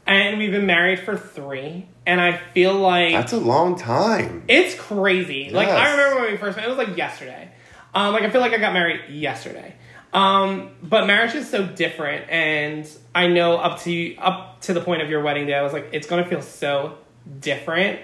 And 0.06 0.38
we've 0.38 0.52
been 0.52 0.66
married 0.66 1.00
for 1.00 1.18
three. 1.18 1.88
And 2.06 2.20
I 2.20 2.36
feel 2.54 2.74
like 2.76 3.14
that's 3.14 3.32
a 3.32 3.40
long 3.40 3.78
time 3.80 4.44
It's 4.50 4.76
crazy. 4.76 5.50
Like 5.52 5.70
I 5.70 5.92
remember 5.92 6.22
when 6.22 6.32
we 6.34 6.38
first 6.38 6.58
met. 6.58 6.66
It 6.66 6.70
was 6.70 6.78
like 6.78 6.98
yesterday. 6.98 7.47
Um, 7.94 8.14
like 8.14 8.24
I 8.24 8.30
feel 8.30 8.42
like 8.42 8.54
I 8.54 8.58
got 8.58 8.74
married 8.74 9.10
yesterday. 9.10 9.76
Um, 10.14 10.72
but 10.82 11.06
marriage 11.06 11.36
is 11.36 11.50
so 11.50 11.66
different, 11.66 12.30
and 12.30 12.90
I 13.14 13.28
know 13.28 13.58
up 13.58 13.80
to 13.82 14.16
up 14.18 14.62
to 14.62 14.74
the 14.74 14.82
point 14.82 15.02
of 15.02 15.10
your 15.10 15.22
wedding 15.22 15.48
day, 15.48 15.54
I 15.56 15.62
was 15.64 15.74
like, 15.74 15.90
it's 15.92 16.08
gonna 16.08 16.26
feel 16.26 16.42
so 16.42 16.98
different 17.40 18.00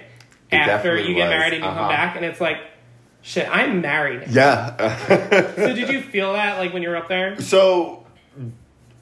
It 0.52 0.56
after 0.56 0.98
you 0.98 1.14
get 1.14 1.28
was. 1.28 1.30
married 1.30 1.52
and 1.54 1.62
you 1.64 1.68
come 1.68 1.78
Uh-huh. 1.78 1.88
back, 1.88 2.16
and 2.16 2.24
it's 2.24 2.40
like, 2.40 2.58
shit, 3.22 3.48
I'm 3.50 3.80
married. 3.80 4.24
yeah 4.28 4.76
So 5.56 5.74
did 5.74 5.88
you 5.88 6.00
feel 6.02 6.34
that 6.34 6.58
like 6.58 6.72
when 6.74 6.82
you 6.82 6.90
were 6.90 6.96
up 6.96 7.08
there? 7.08 7.40
So, 7.40 8.04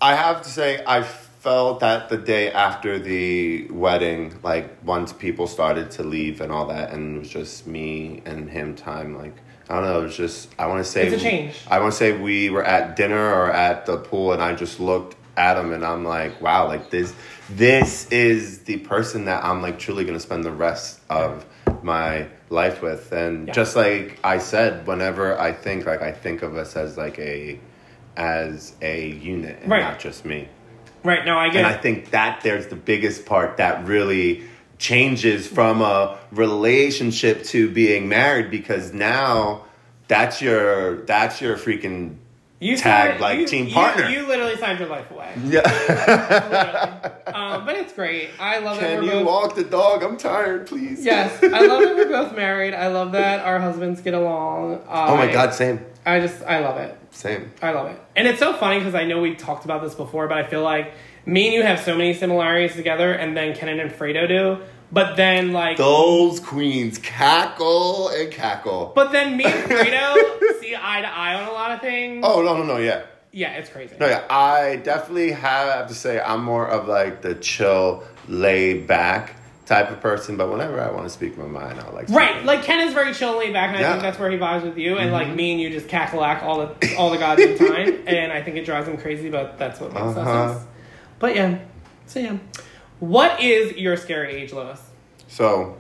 I 0.01 0.15
have 0.15 0.43
to 0.43 0.49
say, 0.49 0.83
I 0.87 1.03
felt 1.03 1.81
that 1.81 2.09
the 2.09 2.17
day 2.17 2.53
after 2.53 2.99
the 3.01 3.67
wedding, 3.71 4.39
like 4.45 4.77
once 4.85 5.13
people 5.13 5.47
started 5.49 5.91
to 5.93 6.03
leave 6.05 6.41
and 6.41 6.53
all 6.53 6.67
that, 6.67 6.93
and 6.93 7.17
it 7.17 7.19
was 7.19 7.29
just 7.31 7.67
me 7.67 8.23
and 8.25 8.49
him 8.49 8.75
time. 8.77 9.17
Like 9.19 9.37
I 9.69 9.75
don't 9.77 9.85
know, 9.85 10.01
it 10.01 10.05
was 10.05 10.17
just 10.17 10.49
I 10.59 10.67
want 10.67 10.85
to 10.85 10.91
say 10.91 11.07
It's 11.07 11.21
a 11.23 11.25
change. 11.25 11.55
I 11.71 11.79
want 11.81 11.93
to 11.93 11.99
say 11.99 12.17
we 12.17 12.51
were 12.51 12.65
at 12.65 12.97
dinner 12.97 13.33
or 13.35 13.51
at 13.51 13.87
the 13.87 13.97
pool, 13.97 14.33
and 14.33 14.43
I 14.43 14.55
just 14.55 14.81
looked 14.81 15.17
at 15.37 15.57
him, 15.57 15.73
and 15.73 15.85
I'm 15.85 16.05
like, 16.05 16.41
wow, 16.43 16.67
like 16.67 16.91
this, 16.91 17.15
this 17.49 18.07
is 18.11 18.61
the 18.65 18.79
person 18.79 19.25
that 19.27 19.45
I'm 19.45 19.63
like 19.63 19.79
truly 19.79 20.05
gonna 20.05 20.21
spend 20.21 20.45
the 20.45 20.53
rest 20.53 21.01
of 21.09 21.47
my 21.83 22.27
life 22.51 22.83
with, 22.83 23.13
and 23.13 23.49
Yeah. 23.49 23.55
just 23.55 23.77
like 23.77 24.19
I 24.23 24.39
said, 24.39 24.87
whenever 24.87 25.39
I 25.39 25.53
think, 25.53 25.87
like 25.87 26.03
I 26.03 26.13
think 26.13 26.43
of 26.43 26.57
us 26.57 26.77
as 26.77 26.97
like 26.99 27.19
a 27.19 27.59
as 28.17 28.75
a 28.83 29.09
unit 29.09 29.61
and 29.63 29.71
Right. 29.71 29.81
not 29.81 29.99
just 29.99 30.25
me. 30.27 30.49
Right. 31.03 31.25
No, 31.25 31.39
I 31.39 31.49
get 31.49 31.65
And 31.65 31.67
it. 31.67 31.79
I 31.79 31.81
think 31.81 32.11
that 32.11 32.43
there's 32.43 32.67
the 32.67 32.77
biggest 32.77 33.25
part 33.25 33.57
that 33.57 33.87
really 33.87 34.43
changes 34.83 35.47
from 35.47 35.81
a 35.81 36.19
relationship 36.33 37.45
to 37.45 37.71
being 37.71 38.09
married 38.09 38.51
because 38.51 38.93
now 38.93 39.65
that's 40.09 40.43
your 40.43 41.03
that's 41.07 41.41
your 41.41 41.57
freaking 41.57 42.17
you 42.59 42.77
tag, 42.77 43.21
like, 43.21 43.39
you- 43.41 43.47
team 43.47 43.71
partner. 43.71 44.09
You, 44.09 44.25
literally 44.27 44.57
signed 44.57 44.79
your 44.79 44.89
life 44.89 45.11
away. 45.11 45.33
yeah. 45.47 47.11
Um, 47.33 47.65
but 47.65 47.77
it's 47.77 47.93
great. 47.95 48.29
I 48.39 48.59
love 48.59 48.79
that 48.79 48.99
Can 48.99 49.07
we're 49.07 49.19
you 49.19 49.25
both 49.25 49.27
walk 49.27 49.55
the 49.55 49.65
dog? 49.65 50.03
I'm 50.03 50.17
tired, 50.19 50.67
please. 50.67 51.03
Yes, 51.05 51.43
I 51.43 51.67
love 51.67 51.83
that 51.83 51.97
we're 51.97 52.09
both 52.23 52.37
married. 52.37 52.75
I 52.75 52.89
love 52.89 53.13
that 53.13 53.41
our 53.41 53.59
husbands 53.59 54.01
get 54.03 54.13
along. 54.15 54.83
Oh 54.87 55.17
my 55.17 55.33
god, 55.33 55.55
same. 55.55 55.81
I 56.05 56.21
just 56.21 56.43
I 56.43 56.59
love 56.61 56.77
it. 56.77 56.97
Same. 57.11 57.51
I 57.63 57.71
love 57.73 57.91
it, 57.91 57.99
and 58.17 58.29
it's 58.29 58.39
so 58.39 58.53
funny 58.53 58.79
because 58.81 58.95
I 58.95 59.05
know 59.07 59.21
we 59.21 59.35
talked 59.35 59.65
about 59.65 59.83
this 59.83 59.95
before, 59.95 60.29
but 60.29 60.37
I 60.37 60.43
feel 60.45 60.63
like 60.63 60.93
me 61.27 61.47
and 61.47 61.55
you 61.55 61.63
have 61.63 61.81
so 61.81 61.97
many 61.97 62.15
similarities 62.15 62.75
together, 62.75 63.13
and 63.13 63.37
then 63.37 63.55
Kenan 63.55 63.81
and 63.81 63.91
Fredo 63.91 64.27
do. 64.29 64.59
But 64.91 65.17
then 65.17 65.53
like, 65.53 65.79
Those 65.79 66.39
queens 66.41 66.99
cackle 66.99 68.09
and 68.11 68.31
cackle. 68.31 68.93
but 68.95 69.11
then 69.13 69.37
me 69.37 69.45
and 69.45 69.63
Fredo 69.71 70.61
see 70.61 70.75
eye 70.77 71.01
to 71.01 71.09
eye 71.09 71.35
on 71.35 71.49
a 71.49 71.53
lot 71.53 71.71
of 71.73 71.81
things. 71.81 72.23
Oh 72.27 72.43
no 72.43 72.57
no 72.59 72.65
no 72.65 72.77
yeah. 72.79 73.03
Yeah, 73.35 73.53
it's 73.53 73.71
crazy. 73.71 73.97
No, 73.99 74.07
yeah, 74.07 74.25
I 74.29 74.77
definitely 74.77 75.31
have 75.33 75.89
to 75.89 75.95
say 75.95 76.21
I'm 76.21 76.45
more 76.45 76.69
of 76.69 76.87
like 76.87 77.23
the 77.23 77.35
chill, 77.35 78.05
laid 78.29 78.87
back 78.87 79.37
type 79.65 79.91
of 79.91 80.03
person. 80.03 80.37
But 80.37 80.51
whenever 80.51 80.79
I 80.79 80.91
want 80.91 81.05
to 81.05 81.11
speak 81.11 81.39
my 81.39 81.47
mind, 81.47 81.81
I 81.81 81.89
like 81.93 82.11
Right, 82.11 82.29
speaking. 82.33 82.47
like 82.47 82.63
Ken 82.63 82.87
is 82.87 82.93
very 82.93 83.15
chill 83.15 83.31
and 83.31 83.39
laid 83.39 83.55
back, 83.55 83.75
and 83.75 83.79
I 83.83 83.91
think 83.93 84.03
that's 84.03 84.19
where 84.19 84.31
he 84.31 84.37
vibes 84.37 84.65
with 84.65 84.77
you. 84.77 84.99
And 84.99 85.07
Mm-hmm. 85.11 85.13
like 85.31 85.35
me 85.35 85.53
and 85.53 85.61
you 85.63 85.71
just 85.71 85.87
cackalack 85.87 86.43
all 86.43 86.59
the 86.59 86.95
all 86.99 87.09
the 87.09 87.17
goddamn 87.17 87.57
time, 87.57 88.03
and 88.07 88.31
I 88.31 88.43
think 88.43 88.59
it 88.59 88.67
drives 88.67 88.87
him 88.87 88.99
crazy. 88.99 89.31
But 89.31 89.57
that's 89.59 89.81
what 89.81 89.95
makes 89.95 90.15
Uh-huh. 90.15 90.31
us. 90.31 90.67
But 91.23 91.37
yeah, 91.37 91.61
so 92.07 92.19
yeah, 92.19 92.39
what 92.99 93.41
is 93.41 93.77
your 93.77 93.97
scary 93.97 94.35
age, 94.35 94.53
Lois, 94.53 94.83
So, 95.29 95.77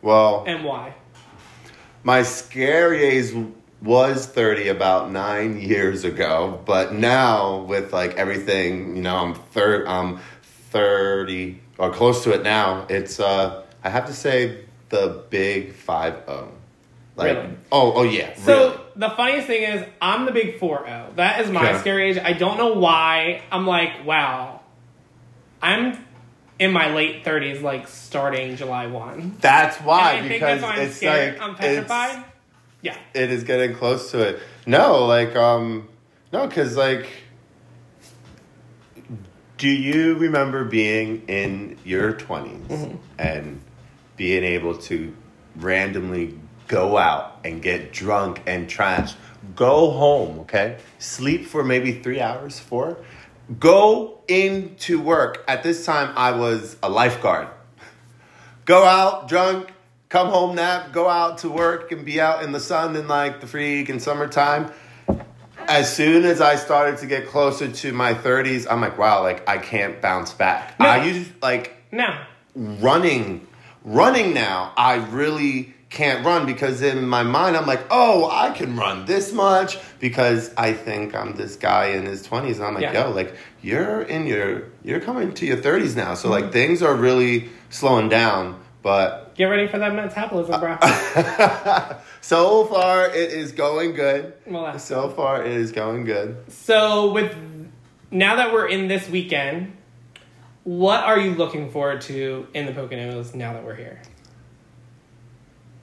well, 0.00 0.44
and 0.46 0.64
why? 0.64 0.94
my 2.02 2.22
scary 2.22 3.02
age, 3.04 3.34
was 3.82 4.26
30 4.26 4.68
about 4.68 5.10
nine 5.10 5.60
years 5.60 6.04
ago, 6.04 6.58
but 6.64 6.94
now 6.94 7.58
with 7.64 7.92
like 7.92 8.14
everything, 8.14 8.96
you 8.96 9.02
know, 9.02 9.16
I'm 9.16 9.34
third, 9.34 9.86
I'm 9.86 10.20
30 10.70 11.60
or 11.76 11.90
close 11.92 12.24
to 12.24 12.32
it 12.32 12.42
now. 12.42 12.86
It's, 12.88 13.20
uh, 13.20 13.64
I 13.84 13.90
have 13.90 14.06
to 14.06 14.14
say 14.14 14.64
the 14.88 15.22
big 15.28 15.74
5 15.74 16.24
0. 16.26 16.52
Like, 17.14 17.36
Really? 17.36 17.48
oh, 17.70 17.92
oh 17.92 18.02
yeah. 18.04 18.34
So 18.36 18.70
really. 18.70 18.80
the 18.96 19.10
funniest 19.10 19.46
thing 19.46 19.62
is, 19.64 19.86
I'm 20.00 20.24
the 20.24 20.32
big 20.32 20.58
4 20.58 20.86
0. 20.86 21.12
That 21.16 21.40
is 21.40 21.50
my 21.50 21.78
scary 21.78 22.10
age. 22.10 22.18
I 22.18 22.32
don't 22.32 22.56
know 22.56 22.74
why. 22.74 23.42
I'm 23.50 23.66
like, 23.66 24.06
wow. 24.06 24.60
I'm 25.62 26.04
in 26.58 26.72
my 26.72 26.92
late 26.94 27.24
30s, 27.24 27.62
like 27.62 27.88
starting 27.88 28.56
July 28.56 28.86
1. 28.88 29.36
That's 29.40 29.76
why, 29.78 30.12
And 30.14 30.26
I 30.26 30.28
think 30.28 30.32
because 30.40 30.60
that's 30.60 30.62
why 30.62 30.76
I'm 30.82 30.86
it's 30.88 30.96
scared. 30.96 31.34
like, 31.34 31.42
I'm 31.42 31.50
it's, 31.52 31.60
petrified. 31.60 32.24
Yeah. 32.82 32.96
it 33.14 33.30
is 33.30 33.44
getting 33.44 33.74
close 33.76 34.10
to 34.10 34.20
it. 34.20 34.40
No, 34.66 35.04
like 35.06 35.36
um 35.36 35.88
no, 36.32 36.48
cuz 36.48 36.76
like 36.76 37.06
do 39.58 39.68
you 39.68 40.14
remember 40.16 40.64
being 40.64 41.22
in 41.28 41.78
your 41.84 42.12
20s 42.12 42.66
Mm-hmm. 42.66 42.96
and 43.18 43.60
being 44.16 44.42
able 44.42 44.76
to 44.76 45.14
randomly 45.56 46.38
go 46.66 46.96
out 46.98 47.38
and 47.44 47.62
get 47.62 47.92
drunk 47.92 48.42
and 48.46 48.68
trash? 48.68 49.14
Go 49.54 49.90
home, 49.90 50.40
okay? 50.40 50.78
Sleep 50.98 51.46
for 51.46 51.62
maybe 51.62 51.92
3 52.00 52.20
hours, 52.20 52.58
4. 52.58 52.96
Go 53.58 54.20
into 54.28 55.00
work. 55.00 55.44
At 55.48 55.62
this 55.62 55.84
time 55.84 56.12
I 56.16 56.32
was 56.32 56.76
a 56.82 56.88
lifeguard 56.88 57.48
go 58.64 58.84
out 58.84 59.28
drunk, 59.28 59.72
come 60.08 60.28
home 60.28 60.56
nap, 60.56 60.92
go 60.92 61.08
out 61.08 61.38
to 61.38 61.48
work 61.48 61.92
and 61.92 62.04
be 62.04 62.20
out 62.20 62.42
in 62.42 62.52
the 62.52 62.60
sun 62.60 62.96
in 62.96 63.08
like 63.08 63.40
the 63.40 63.46
freak 63.46 63.88
freaking 63.88 64.00
summertime. 64.00 64.72
As 65.68 65.94
soon 65.94 66.24
as 66.24 66.40
I 66.40 66.56
started 66.56 66.98
to 66.98 67.06
get 67.06 67.28
closer 67.28 67.70
to 67.70 67.92
my 67.92 68.14
30s, 68.14 68.66
I'm 68.68 68.80
like, 68.80 68.98
wow, 68.98 69.22
like 69.22 69.48
I 69.48 69.58
can't 69.58 70.00
bounce 70.00 70.32
back. 70.32 70.78
No. 70.80 70.86
I 70.86 71.04
use 71.04 71.28
like 71.40 71.76
Now, 71.92 72.26
running, 72.54 73.46
running 73.84 74.34
now, 74.34 74.72
I 74.76 74.96
really 74.96 75.74
can't 75.92 76.24
run 76.24 76.46
because 76.46 76.82
in 76.82 77.06
my 77.06 77.22
mind 77.22 77.56
I'm 77.56 77.66
like, 77.66 77.84
oh, 77.90 78.28
I 78.30 78.50
can 78.50 78.76
run 78.76 79.04
this 79.04 79.32
much 79.32 79.78
because 80.00 80.52
I 80.56 80.72
think 80.72 81.14
I'm 81.14 81.34
this 81.36 81.56
guy 81.56 81.86
in 81.88 82.06
his 82.06 82.26
20s. 82.26 82.56
And 82.56 82.64
I'm 82.64 82.74
like, 82.74 82.82
Yeah. 82.82 83.04
yo, 83.08 83.10
like 83.10 83.34
you're 83.62 84.02
in 84.02 84.26
your, 84.26 84.64
you're 84.82 85.00
coming 85.00 85.32
to 85.34 85.46
your 85.46 85.58
30s 85.58 85.94
now. 85.94 86.14
So 86.14 86.28
Mm-hmm. 86.30 86.42
like 86.44 86.52
things 86.52 86.82
are 86.82 86.94
really 86.94 87.50
slowing 87.70 88.08
down. 88.08 88.58
But 88.82 89.36
get 89.36 89.44
ready 89.44 89.68
for 89.68 89.78
that 89.78 89.94
metabolism, 89.94 90.58
bro. 90.60 90.76
so 92.20 92.64
far 92.64 93.06
it 93.08 93.30
is 93.30 93.52
going 93.52 93.92
good. 93.94 94.32
Well, 94.46 94.78
So 94.78 95.10
far 95.10 95.44
it 95.44 95.52
is 95.52 95.72
going 95.72 96.04
good. 96.04 96.50
So 96.50 97.12
with 97.12 97.36
now 98.10 98.36
that 98.36 98.52
we're 98.52 98.66
in 98.66 98.88
this 98.88 99.08
weekend, 99.08 99.76
what 100.64 101.04
are 101.04 101.18
you 101.18 101.34
looking 101.34 101.70
forward 101.70 102.00
to 102.02 102.46
in 102.54 102.66
the 102.66 102.72
Poconos 102.72 103.34
now 103.34 103.52
that 103.52 103.64
we're 103.64 103.74
here? 103.74 104.00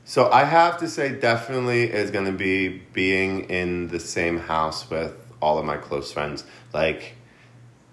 So 0.10 0.28
I 0.32 0.44
have 0.44 0.80
to 0.80 0.90
say, 0.90 1.12
definitely 1.12 1.84
is 1.84 2.10
going 2.10 2.26
to 2.26 2.32
be 2.32 2.82
being 2.94 3.42
in 3.42 3.90
the 3.90 4.00
same 4.00 4.40
house 4.40 4.90
with 4.90 5.14
all 5.40 5.60
of 5.60 5.66
my 5.66 5.78
close 5.78 6.12
friends. 6.12 6.46
Like 6.74 7.14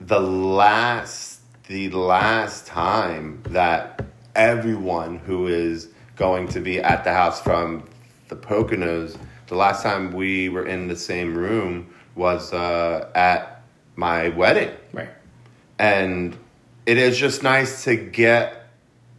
the 0.01 0.19
last, 0.19 1.43
the 1.67 1.91
last 1.91 2.67
time 2.67 3.43
that 3.51 4.03
everyone 4.35 5.19
who 5.19 5.49
is 5.49 5.91
going 6.17 6.49
to 6.49 6.61
be 6.61 6.81
at 6.81 7.05
the 7.05 7.12
house 7.12 7.43
from 7.43 7.87
the 8.29 8.37
Poconos, 8.37 9.19
the 9.49 9.57
last 9.57 9.83
time 9.83 10.14
we 10.14 10.49
were 10.49 10.64
in 10.64 10.89
the 10.89 10.97
same 10.97 11.37
room 11.37 11.93
was 12.14 12.51
uh, 12.55 13.11
at 13.14 13.62
my 13.95 14.31
wedding 14.31 14.71
Right. 14.95 15.11
and 15.79 16.35
it 16.87 16.97
is 16.97 17.19
just 17.19 17.43
nice 17.43 17.85
to 17.85 17.95
get 17.95 18.71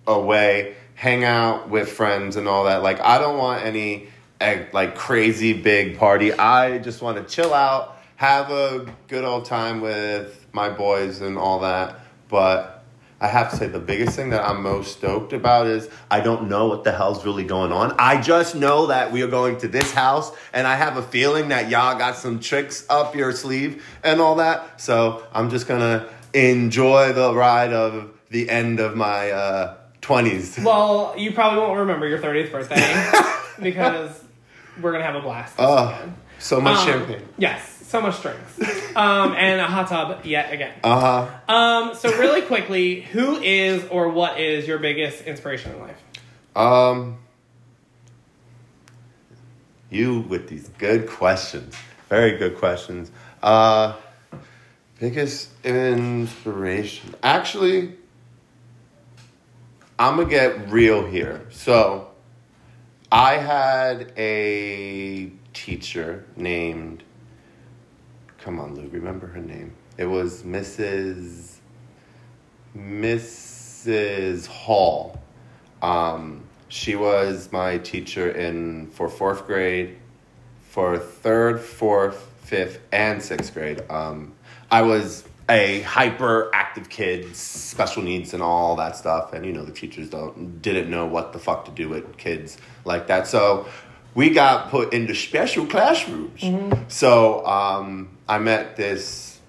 away, 0.08 0.76
hang 0.98 1.24
out 1.24 1.70
with 1.70 1.88
friends 1.88 2.38
and 2.38 2.48
all 2.48 2.66
that. 2.66 2.82
Like 2.82 3.00
I 3.00 3.20
don't 3.20 3.38
want 3.38 3.64
any 3.64 4.08
eh, 4.41 4.66
like 4.74 4.95
crazy 4.95 5.54
big 5.54 6.00
party. 6.00 6.34
I 6.34 6.80
just 6.80 7.04
want 7.04 7.18
to 7.18 7.24
chill 7.24 7.54
out, 7.54 8.00
have 8.16 8.50
a 8.50 8.91
good 9.08 9.24
old 9.24 9.45
time 9.45 9.80
with 9.80 10.48
my 10.54 10.70
boys 10.70 11.22
and 11.22 11.38
all 11.38 11.60
that. 11.60 12.00
But 12.30 12.84
I 13.22 13.28
have 13.28 13.52
to 13.52 13.58
say 13.58 13.68
the 13.68 13.80
biggest 13.80 14.16
thing 14.16 14.32
that 14.32 14.43
I'm 14.43 14.64
most 14.64 14.98
stoked 14.98 15.34
about 15.34 15.68
is 15.68 15.88
I 16.10 16.20
don't 16.20 16.50
know 16.50 16.66
what 16.66 16.84
the 16.84 16.91
hell's 16.91 17.24
really 17.24 17.43
going 17.43 17.72
on. 17.72 17.95
I 18.00 18.20
just 18.20 18.56
know 18.56 18.88
that 18.88 19.12
we 19.12 19.22
are 19.22 19.28
going 19.28 19.60
to 19.60 19.68
this 19.68 19.91
house 19.91 20.32
and 20.52 20.66
I 20.66 20.76
have 20.76 20.98
a 20.98 21.04
feeling 21.04 21.50
that 21.50 21.70
y'all 21.70 21.95
got 21.95 22.16
some 22.16 22.39
tricks 22.39 22.88
up 22.89 23.16
your 23.16 23.34
sleeve 23.34 23.86
and 24.04 24.20
all 24.20 24.36
that. 24.38 24.82
So 24.82 25.28
I'm 25.32 25.52
just 25.52 25.68
gonna 25.68 26.10
enjoy 26.34 27.14
the 27.14 27.36
ride 27.36 27.72
of 27.72 28.14
the 28.30 28.50
end 28.50 28.80
of 28.80 28.95
my 28.95 29.30
uh, 29.30 29.78
20s. 30.08 30.64
Well, 30.64 31.14
you 31.18 31.32
probably 31.34 31.60
won't 31.60 31.80
remember 31.80 32.08
your 32.08 32.20
30th 32.20 32.51
birthday 32.51 33.12
because 33.62 34.24
we're 34.82 34.91
gonna 34.93 35.03
have 35.03 35.16
a 35.16 35.22
blast. 35.22 35.55
Oh, 35.60 35.88
weekend. 35.91 36.14
so 36.39 36.62
much 36.62 36.78
Um, 36.80 36.86
champagne. 36.88 37.28
Yes, 37.38 37.86
so 37.88 37.99
much 38.01 38.22
drinks, 38.22 38.60
um, 38.95 39.34
and 39.34 39.60
a 39.62 39.66
hot 39.66 39.88
tub 39.88 40.26
yet 40.26 40.53
again. 40.53 40.74
Uh 40.84 41.28
huh. 41.47 41.53
Um, 41.53 41.95
so 41.95 42.10
really 42.18 42.41
quickly, 42.41 43.01
who 43.01 43.36
is 43.38 43.86
or 43.89 44.10
what 44.10 44.39
is 44.39 44.68
your 44.68 44.78
biggest 44.80 45.24
inspiration 45.26 45.72
in 45.74 45.80
life? 45.82 45.97
Um, 46.55 47.18
you 49.89 50.20
with 50.22 50.47
these 50.49 50.70
good 50.78 51.08
questions, 51.10 51.76
very 52.10 52.38
good 52.38 52.58
questions. 52.58 53.12
Uh, 53.41 53.93
biggest 54.99 55.49
inspiration, 55.64 57.16
actually, 57.24 57.93
I'm 60.00 60.18
gonna 60.18 60.30
get 60.30 60.70
real 60.70 61.06
here. 61.06 61.45
So, 61.50 62.10
I 63.12 63.38
had 63.38 64.14
a 64.18 65.32
teacher 65.54 66.26
named. 66.36 67.04
Come 68.39 68.60
on, 68.60 68.76
Lou. 68.76 68.88
Remember 68.89 69.28
her 69.28 69.39
name? 69.39 69.74
It 69.98 70.06
was 70.06 70.43
Mrs. 70.43 71.58
Mrs. 72.78 74.45
Hall. 74.45 75.20
Um, 75.82 76.43
she 76.70 76.95
was 76.95 77.52
my 77.52 77.78
teacher 77.80 78.30
in 78.30 78.88
for 78.88 79.10
fourth 79.10 79.48
grade, 79.48 79.98
for 80.62 80.98
third, 81.00 81.60
fourth, 81.60 82.32
fifth, 82.43 82.82
and 82.91 83.22
sixth 83.22 83.54
grade. 83.54 83.82
Um, 83.89 84.34
I 84.70 84.84
was 84.84 85.24
a 85.50 85.82
hyperactive 85.84 86.89
kid, 86.89 87.36
special 87.36 88.04
needs 88.04 88.34
and 88.34 88.43
all 88.43 88.76
that 88.76 88.95
stuff, 88.95 89.34
and 89.34 89.45
you 89.45 89.54
know 89.54 89.64
the 89.64 89.72
teachers 89.72 90.10
don't 90.10 90.62
didn't 90.62 90.89
know 90.89 91.06
what 91.06 91.34
the 91.34 91.39
fuck 91.39 91.66
to 91.66 91.72
do 91.72 91.89
with 91.89 92.18
kids 92.18 92.58
like 92.86 93.08
that. 93.08 93.28
So 93.28 93.68
we 94.14 94.32
got 94.32 94.70
put 94.70 94.93
into 94.93 95.16
special 95.16 95.66
classrooms. 95.66 96.41
So 96.88 97.45
um, 97.45 98.18
I 98.28 98.39
met 98.39 98.76
this, 98.76 99.39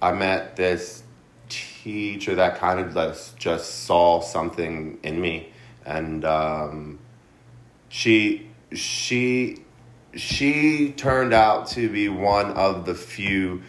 I 0.00 0.12
met 0.12 0.56
this 0.56 1.02
teacher 1.48 2.34
that 2.36 2.58
kind 2.58 2.80
of 2.80 2.94
just, 2.94 3.36
just 3.36 3.84
saw 3.84 4.20
something 4.20 4.98
in 5.02 5.20
me 5.20 5.52
and 5.84 6.24
um, 6.24 6.98
she 7.88 8.48
she 8.72 9.58
she 10.14 10.92
turned 10.96 11.32
out 11.32 11.68
to 11.68 11.88
be 11.88 12.08
one 12.08 12.52
of 12.52 12.86
the 12.86 12.94
few 12.94 13.62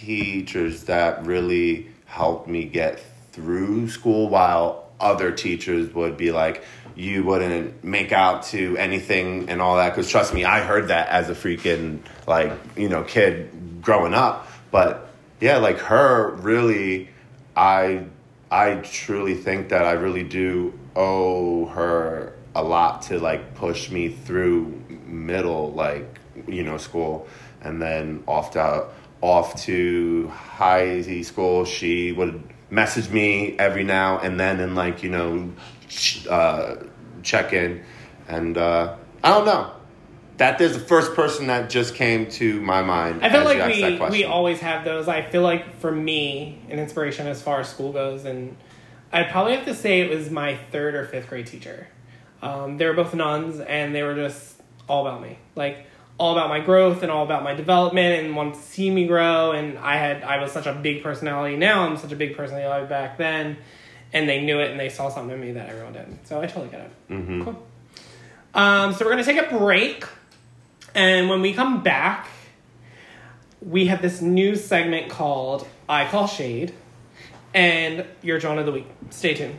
teachers 0.00 0.84
that 0.84 1.24
really 1.24 1.88
helped 2.06 2.48
me 2.48 2.64
get 2.64 3.02
through 3.32 3.88
school 3.88 4.28
while 4.28 4.88
other 4.98 5.32
teachers 5.32 5.92
would 5.94 6.16
be 6.16 6.32
like 6.32 6.64
you 6.96 7.24
wouldn't 7.24 7.82
make 7.82 8.12
out 8.12 8.42
to 8.42 8.76
anything 8.76 9.48
and 9.48 9.62
all 9.62 9.76
that. 9.76 9.90
Because 9.90 10.10
trust 10.10 10.34
me 10.34 10.44
i 10.44 10.60
heard 10.60 10.88
that 10.88 11.08
as 11.08 11.30
a 11.30 11.34
freaking 11.34 12.00
like 12.26 12.52
you 12.76 12.88
know 12.88 13.02
kid 13.02 13.82
growing 13.82 14.14
up. 14.14 14.48
But 14.70 15.08
yeah 15.40 15.58
like 15.58 15.78
her 15.78 16.30
really 16.36 17.08
i 17.56 18.04
i 18.50 18.74
truly 18.74 19.34
think 19.34 19.70
that 19.70 19.84
i 19.84 19.92
really 19.92 20.22
do 20.22 20.78
owe 20.94 21.66
her 21.66 22.34
a 22.54 22.62
lot 22.62 23.02
to 23.02 23.18
like 23.18 23.54
push 23.54 23.90
me 23.90 24.08
through 24.08 24.82
middle 25.06 25.72
like 25.72 26.18
you 26.46 26.62
know 26.62 26.76
school. 26.76 27.28
And 27.62 27.80
then 27.80 28.24
off 28.26 28.52
to 28.52 28.88
off 29.20 29.60
to 29.62 30.28
high 30.28 31.02
school 31.22 31.64
she 31.64 32.12
would 32.12 32.42
message 32.70 33.10
me 33.10 33.56
every 33.58 33.84
now 33.84 34.18
and 34.18 34.38
then 34.38 34.60
and 34.60 34.74
like 34.74 35.02
you 35.02 35.10
know 35.10 35.52
uh, 36.28 36.76
check 37.22 37.52
in 37.52 37.82
and 38.28 38.56
uh, 38.56 38.96
i 39.22 39.28
don't 39.28 39.44
know 39.44 39.72
that 40.40 40.58
is 40.58 40.72
the 40.72 40.80
first 40.80 41.14
person 41.14 41.48
that 41.48 41.68
just 41.68 41.94
came 41.94 42.26
to 42.26 42.62
my 42.62 42.80
mind 42.80 43.22
I 43.22 43.28
feel 43.28 43.44
like 43.44 44.10
we 44.10 44.20
we 44.20 44.24
always 44.24 44.58
have 44.60 44.86
those. 44.86 45.06
I 45.06 45.20
feel 45.20 45.42
like 45.42 45.78
for 45.80 45.92
me, 45.92 46.62
an 46.70 46.78
inspiration 46.78 47.26
as 47.26 47.42
far 47.42 47.60
as 47.60 47.68
school 47.68 47.92
goes, 47.92 48.24
and 48.24 48.56
I'd 49.12 49.28
probably 49.28 49.54
have 49.54 49.66
to 49.66 49.74
say 49.74 50.00
it 50.00 50.08
was 50.08 50.30
my 50.30 50.56
third 50.72 50.94
or 50.94 51.04
fifth 51.04 51.28
grade 51.28 51.46
teacher. 51.46 51.88
Um, 52.40 52.78
they 52.78 52.86
were 52.86 52.94
both 52.94 53.14
nuns, 53.14 53.60
and 53.60 53.94
they 53.94 54.02
were 54.02 54.14
just 54.14 54.62
all 54.88 55.06
about 55.06 55.20
me. 55.20 55.38
Like 55.56 55.84
all 56.20 56.36
about 56.36 56.50
my 56.50 56.60
growth 56.60 57.02
and 57.02 57.10
all 57.10 57.24
about 57.24 57.42
my 57.42 57.54
development 57.54 58.22
and 58.22 58.36
wanted 58.36 58.52
to 58.52 58.60
see 58.60 58.90
me 58.90 59.06
grow. 59.06 59.52
And 59.52 59.78
I 59.78 59.96
had 59.96 60.22
I 60.22 60.40
was 60.40 60.52
such 60.52 60.66
a 60.66 60.74
big 60.74 61.02
personality. 61.02 61.56
Now 61.56 61.88
I'm 61.88 61.96
such 61.96 62.12
a 62.12 62.16
big 62.16 62.36
personality 62.36 62.86
back 62.86 63.16
then, 63.16 63.56
and 64.12 64.28
they 64.28 64.42
knew 64.42 64.60
it 64.60 64.70
and 64.70 64.78
they 64.78 64.90
saw 64.90 65.08
something 65.08 65.34
in 65.34 65.40
me 65.40 65.52
that 65.52 65.70
everyone 65.70 65.94
didn't. 65.94 66.26
So 66.28 66.38
I 66.38 66.46
totally 66.46 66.68
get 66.68 66.82
it. 66.82 66.90
Mm-hmm. 67.10 67.42
Cool. 67.42 67.66
Um, 68.52 68.92
so 68.92 69.06
we're 69.06 69.12
gonna 69.12 69.24
take 69.24 69.40
a 69.40 69.58
break, 69.58 70.04
and 70.94 71.30
when 71.30 71.40
we 71.40 71.54
come 71.54 71.82
back, 71.82 72.28
we 73.62 73.86
have 73.86 74.02
this 74.02 74.20
new 74.20 74.56
segment 74.56 75.08
called 75.08 75.66
"I 75.88 76.06
Call 76.06 76.26
Shade," 76.26 76.74
and 77.54 78.04
your 78.20 78.38
Jawn 78.38 78.58
of 78.58 78.66
the 78.66 78.72
Week. 78.72 78.88
Stay 79.08 79.32
tuned. 79.32 79.58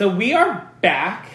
So 0.00 0.08
we 0.08 0.32
are 0.32 0.66
back 0.80 1.28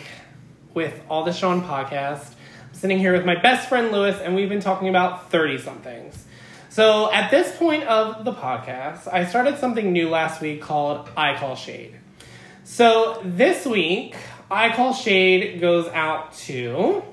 with 0.74 1.00
All 1.08 1.24
the 1.24 1.30
Jawn 1.30 1.62
podcast. 1.62 2.34
I'm 2.64 2.74
sitting 2.74 2.98
here 2.98 3.14
with 3.14 3.24
my 3.24 3.40
best 3.40 3.70
friend 3.70 3.92
Lewis, 3.92 4.20
and 4.20 4.34
we've 4.34 4.50
been 4.50 4.60
talking 4.60 4.90
about 4.90 5.30
30 5.30 5.60
somethings. 5.60 6.26
So 6.70 7.14
at 7.14 7.30
this 7.30 7.56
point 7.58 7.84
of 7.84 8.26
the 8.26 8.34
podcast, 8.34 9.08
I 9.08 9.26
started 9.26 9.60
something 9.60 9.94
new 9.94 10.10
last 10.10 10.42
week 10.42 10.64
called 10.64 11.08
I 11.16 11.38
Call 11.38 11.56
Shade. 11.56 11.94
So 12.64 13.22
this 13.24 13.68
week, 13.68 14.16
I 14.50 14.76
Call 14.76 14.96
Shade 14.96 15.62
goes 15.62 15.88
out 15.90 16.34
to 16.46 17.04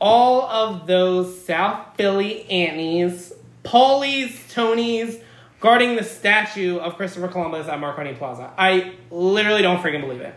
all 0.00 0.42
of 0.42 0.86
those 0.86 1.44
South 1.44 1.96
Philly 1.96 2.48
Annies, 2.48 3.32
Paulies, 3.64 4.30
Tonys, 4.54 5.20
guarding 5.58 5.96
the 5.96 6.04
statue 6.04 6.78
of 6.78 6.94
Christopher 6.94 7.26
Columbus 7.26 7.66
at 7.66 7.80
Marconi 7.80 8.14
Plaza. 8.14 8.52
I 8.56 8.92
literally 9.10 9.62
don't 9.62 9.82
freaking 9.82 10.02
believe 10.02 10.20
it. 10.20 10.34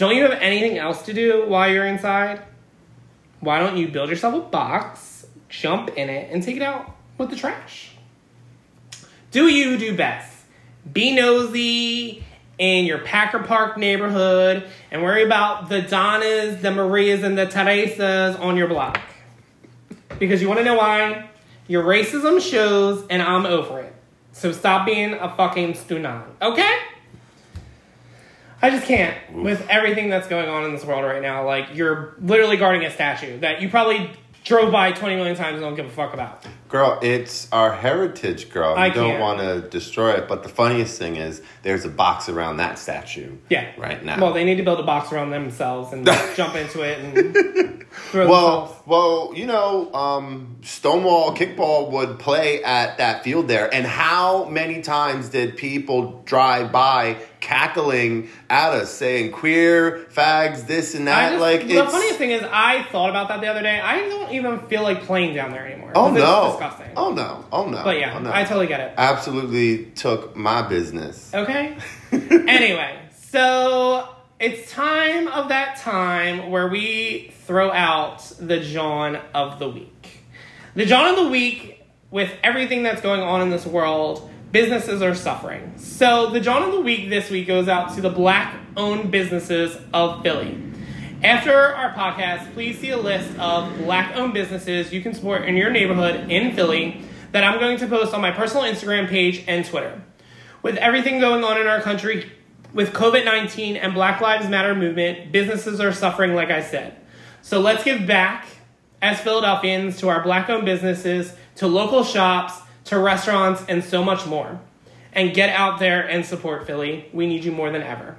Don't 0.00 0.16
you 0.16 0.22
have 0.22 0.40
anything 0.40 0.78
else 0.78 1.02
to 1.02 1.12
do 1.12 1.44
while 1.46 1.70
you're 1.70 1.84
inside? 1.84 2.40
Why 3.40 3.58
don't 3.58 3.76
you 3.76 3.86
build 3.86 4.08
yourself 4.08 4.34
a 4.34 4.40
box, 4.40 5.26
jump 5.50 5.90
in 5.90 6.08
it, 6.08 6.32
and 6.32 6.42
take 6.42 6.56
it 6.56 6.62
out 6.62 6.96
with 7.18 7.28
the 7.28 7.36
trash? 7.36 7.90
Do 9.30 9.48
you 9.48 9.76
do 9.76 9.94
best? 9.94 10.46
Be 10.90 11.14
nosy 11.14 12.24
in 12.56 12.86
your 12.86 13.00
Packer 13.00 13.40
Park 13.40 13.76
neighborhood 13.76 14.66
and 14.90 15.02
worry 15.02 15.22
about 15.22 15.68
the 15.68 15.82
Donnas, 15.82 16.62
the 16.62 16.70
Marias, 16.70 17.22
and 17.22 17.36
the 17.36 17.44
Teresas 17.44 18.40
on 18.40 18.56
your 18.56 18.68
block. 18.68 18.98
Because 20.18 20.40
you 20.40 20.48
want 20.48 20.60
to 20.60 20.64
know 20.64 20.76
why? 20.76 21.28
Your 21.68 21.84
racism 21.84 22.40
shows, 22.40 23.04
and 23.10 23.20
I'm 23.20 23.44
over 23.44 23.80
it. 23.80 23.94
So 24.32 24.50
stop 24.52 24.86
being 24.86 25.12
a 25.12 25.28
fucking 25.36 25.74
stunan, 25.74 26.24
okay? 26.40 26.74
I 28.62 28.70
just 28.70 28.86
can't 28.86 29.16
with 29.32 29.66
everything 29.68 30.10
that's 30.10 30.28
going 30.28 30.48
on 30.48 30.64
in 30.64 30.72
this 30.72 30.84
world 30.84 31.04
right 31.04 31.22
now. 31.22 31.46
Like 31.46 31.74
you're 31.74 32.14
literally 32.20 32.56
guarding 32.56 32.84
a 32.84 32.90
statue 32.90 33.38
that 33.40 33.62
you 33.62 33.68
probably 33.68 34.10
drove 34.42 34.72
by 34.72 34.90
20 34.90 35.16
million 35.16 35.36
times 35.36 35.54
and 35.54 35.60
don't 35.62 35.74
give 35.74 35.84
a 35.86 35.90
fuck 35.90 36.14
about. 36.14 36.46
Girl, 36.68 36.98
it's 37.02 37.46
our 37.52 37.72
heritage, 37.74 38.48
girl. 38.50 38.70
You 38.70 38.76
I 38.82 38.88
don't 38.88 39.10
can't. 39.10 39.20
want 39.20 39.40
to 39.40 39.60
destroy 39.68 40.12
it. 40.12 40.28
But 40.28 40.42
the 40.42 40.48
funniest 40.48 40.98
thing 40.98 41.16
is, 41.16 41.42
there's 41.62 41.84
a 41.84 41.90
box 41.90 42.28
around 42.30 42.56
that 42.56 42.78
statue. 42.78 43.36
Yeah. 43.50 43.70
Right 43.76 44.02
now. 44.02 44.18
Well, 44.20 44.32
they 44.32 44.44
need 44.44 44.56
to 44.56 44.62
build 44.62 44.80
a 44.80 44.84
box 44.84 45.12
around 45.12 45.30
themselves 45.30 45.92
and 45.92 46.06
jump 46.36 46.54
into 46.54 46.80
it 46.82 46.98
and 47.00 47.84
throw 47.90 48.28
Well, 48.28 48.60
themselves. 48.60 48.82
well, 48.86 49.32
you 49.34 49.46
know, 49.46 49.92
um, 49.92 50.56
Stonewall 50.62 51.34
Kickball 51.36 51.90
would 51.90 52.18
play 52.18 52.62
at 52.62 52.96
that 52.98 53.24
field 53.24 53.46
there, 53.48 53.72
and 53.74 53.84
how 53.86 54.46
many 54.46 54.80
times 54.80 55.28
did 55.28 55.56
people 55.58 56.22
drive 56.24 56.72
by 56.72 57.18
cackling 57.40 58.28
at 58.48 58.72
us, 58.72 58.92
saying 58.92 59.32
"queer 59.32 60.06
fags," 60.12 60.66
this 60.66 60.94
and 60.94 61.08
that? 61.08 61.30
just, 61.30 61.40
like, 61.40 61.66
the 61.66 61.82
it's 61.82 61.92
funniest 61.92 62.18
thing 62.18 62.30
is, 62.30 62.42
I 62.42 62.84
thought 62.84 63.10
about 63.10 63.28
that 63.28 63.40
the 63.40 63.48
other 63.48 63.62
day. 63.62 63.80
I 63.80 64.08
don't 64.08 64.32
even 64.32 64.60
feel 64.68 64.82
like 64.82 65.02
playing 65.02 65.34
down 65.34 65.50
there 65.50 65.66
anymore. 65.66 65.92
Oh 65.94 66.10
no, 66.10 66.50
disgusting. 66.52 66.92
oh 66.96 67.12
no, 67.12 67.44
oh 67.52 67.68
no. 67.68 67.82
but 67.82 67.98
yeah, 67.98 68.16
oh, 68.16 68.20
no. 68.20 68.32
I 68.32 68.44
totally 68.44 68.66
get 68.66 68.80
it. 68.80 68.94
absolutely 68.96 69.86
took 69.86 70.36
my 70.36 70.62
business. 70.62 71.32
Okay. 71.34 71.76
anyway, 72.12 72.98
so 73.12 74.08
it's 74.38 74.70
time 74.70 75.28
of 75.28 75.48
that 75.50 75.76
time 75.76 76.50
where 76.50 76.68
we 76.68 77.32
throw 77.46 77.70
out 77.70 78.20
the 78.38 78.60
Jawn 78.60 79.18
of 79.34 79.58
the 79.58 79.68
week. 79.68 80.24
The 80.74 80.86
Jawn 80.86 81.10
of 81.10 81.16
the 81.16 81.28
week, 81.28 81.84
with 82.10 82.32
everything 82.42 82.82
that's 82.82 83.00
going 83.02 83.20
on 83.20 83.42
in 83.42 83.50
this 83.50 83.66
world, 83.66 84.30
businesses 84.52 85.02
are 85.02 85.14
suffering. 85.14 85.72
So 85.76 86.30
the 86.30 86.40
Jawn 86.40 86.62
of 86.62 86.72
the 86.72 86.80
week 86.80 87.08
this 87.08 87.30
week 87.30 87.46
goes 87.46 87.68
out 87.68 87.94
to 87.94 88.00
the 88.00 88.10
black 88.10 88.54
owned 88.76 89.10
businesses 89.10 89.76
of 89.92 90.22
Philly. 90.22 90.60
After 91.22 91.52
our 91.52 91.92
podcast, 91.92 92.52
please 92.54 92.78
see 92.78 92.90
a 92.90 92.96
list 92.96 93.38
of 93.38 93.76
black 93.78 94.16
owned 94.16 94.32
businesses 94.32 94.92
you 94.92 95.02
can 95.02 95.12
support 95.14 95.44
in 95.44 95.56
your 95.56 95.70
neighborhood 95.70 96.30
in 96.30 96.54
Philly 96.54 97.02
that 97.32 97.44
I'm 97.44 97.60
going 97.60 97.78
to 97.78 97.86
post 97.86 98.14
on 98.14 98.20
my 98.20 98.30
personal 98.30 98.64
Instagram 98.64 99.08
page 99.08 99.44
and 99.46 99.64
Twitter. 99.64 100.02
With 100.62 100.76
everything 100.76 101.20
going 101.20 101.44
on 101.44 101.60
in 101.60 101.66
our 101.66 101.80
country 101.80 102.30
with 102.72 102.92
COVID 102.92 103.24
19 103.24 103.76
and 103.76 103.94
Black 103.94 104.20
Lives 104.20 104.48
Matter 104.48 104.74
movement, 104.74 105.32
businesses 105.32 105.80
are 105.80 105.92
suffering, 105.92 106.34
like 106.34 106.50
I 106.50 106.62
said. 106.62 106.96
So 107.42 107.60
let's 107.60 107.84
give 107.84 108.06
back 108.06 108.46
as 109.02 109.20
Philadelphians 109.20 109.98
to 109.98 110.08
our 110.08 110.22
black 110.22 110.50
owned 110.50 110.64
businesses, 110.64 111.34
to 111.56 111.66
local 111.66 112.04
shops, 112.04 112.54
to 112.84 112.98
restaurants, 112.98 113.64
and 113.68 113.84
so 113.84 114.02
much 114.02 114.26
more. 114.26 114.60
And 115.12 115.34
get 115.34 115.50
out 115.50 115.78
there 115.78 116.06
and 116.06 116.24
support 116.24 116.66
Philly. 116.66 117.08
We 117.12 117.26
need 117.26 117.44
you 117.44 117.52
more 117.52 117.70
than 117.70 117.82
ever. 117.82 118.16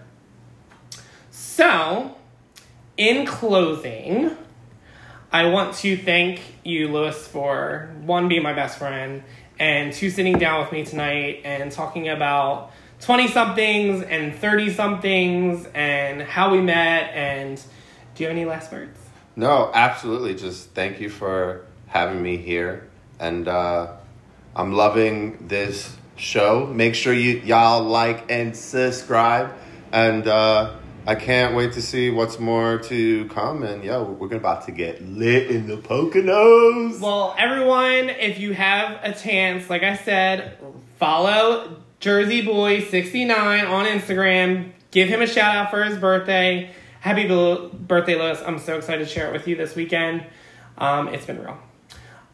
So, 1.32 2.16
in 2.97 3.26
closing, 3.26 4.36
I 5.32 5.45
want 5.45 5.76
to 5.76 5.95
thank 5.95 6.41
you, 6.64 6.89
Lewis, 6.89 7.26
for 7.26 7.89
one, 8.01 8.28
being 8.28 8.43
my 8.43 8.53
best 8.53 8.78
friend, 8.78 9.24
and 9.57 9.93
two, 9.93 10.09
sitting 10.09 10.38
down 10.38 10.62
with 10.62 10.72
me 10.72 10.84
tonight 10.84 11.41
and 11.45 11.72
talking 11.72 12.09
about 12.09 12.72
20 12.99 13.28
somethings 13.30 14.03
and 14.03 14.36
30 14.36 14.74
somethings 14.74 15.68
and 15.74 16.22
how 16.22 16.51
we 16.51 16.62
met. 16.62 17.12
And 17.14 17.57
do 18.16 18.24
you 18.24 18.28
have 18.28 18.36
any 18.36 18.45
last 18.45 18.72
words? 18.72 18.97
No, 19.36 19.72
absolutely. 19.74 20.36
Just 20.36 20.72
thank 20.72 20.99
you 20.99 21.09
for 21.09 21.66
having 21.88 22.22
me 22.22 22.38
here, 22.38 22.89
and 23.20 23.47
uh, 23.47 23.93
I'm 24.56 24.74
loving 24.74 25.47
this 25.47 25.95
show. 26.18 26.66
Make 26.68 26.95
sure 26.95 27.14
you 27.14 27.39
y'all 27.39 27.84
like 27.84 28.30
and 28.30 28.56
subscribe, 28.56 29.54
and 29.91 30.28
uh, 30.28 30.76
I 31.08 31.16
can't 31.16 31.56
wait 31.56 31.74
to 31.74 31.82
see 31.82 32.10
what's 32.10 32.38
more 32.38 32.78
to 32.80 33.26
come. 33.30 33.64
And 33.64 33.84
yeah, 33.84 34.02
we're 34.02 34.36
about 34.36 34.66
to 34.66 34.72
get 34.72 35.02
lit 35.02 35.49
in 35.49 35.68
the 35.68 35.78
Poconos. 35.78 36.99
Well, 36.99 37.34
everyone, 37.38 38.10
if 38.10 38.39
you 38.39 38.54
have 38.54 38.99
a 39.04 39.14
chance, 39.14 39.70
like 39.70 39.84
I 39.84 39.95
said, 39.95 40.58
follow 40.97 41.78
Jersey 41.99 42.41
Boy 42.41 42.84
69 42.84 43.66
on 43.66 43.86
Instagram. 43.86 44.72
Give 44.91 45.08
him 45.08 45.22
a 45.22 45.28
shout 45.28 45.56
out 45.56 45.72
for 45.72 45.84
his 45.84 45.97
birthday. 45.97 46.72
Happy 46.99 47.26
birthday, 47.28 48.16
Lewis. 48.16 48.41
I'm 48.45 48.60
so 48.60 48.78
excited 48.78 49.08
to 49.08 49.10
share 49.10 49.30
it 49.30 49.34
with 49.34 49.47
you 49.47 49.56
this 49.56 49.76
weekend. 49.76 50.26
Um, 50.78 51.08
it's 51.08 51.26
been 51.26 51.41
real. 51.41 51.58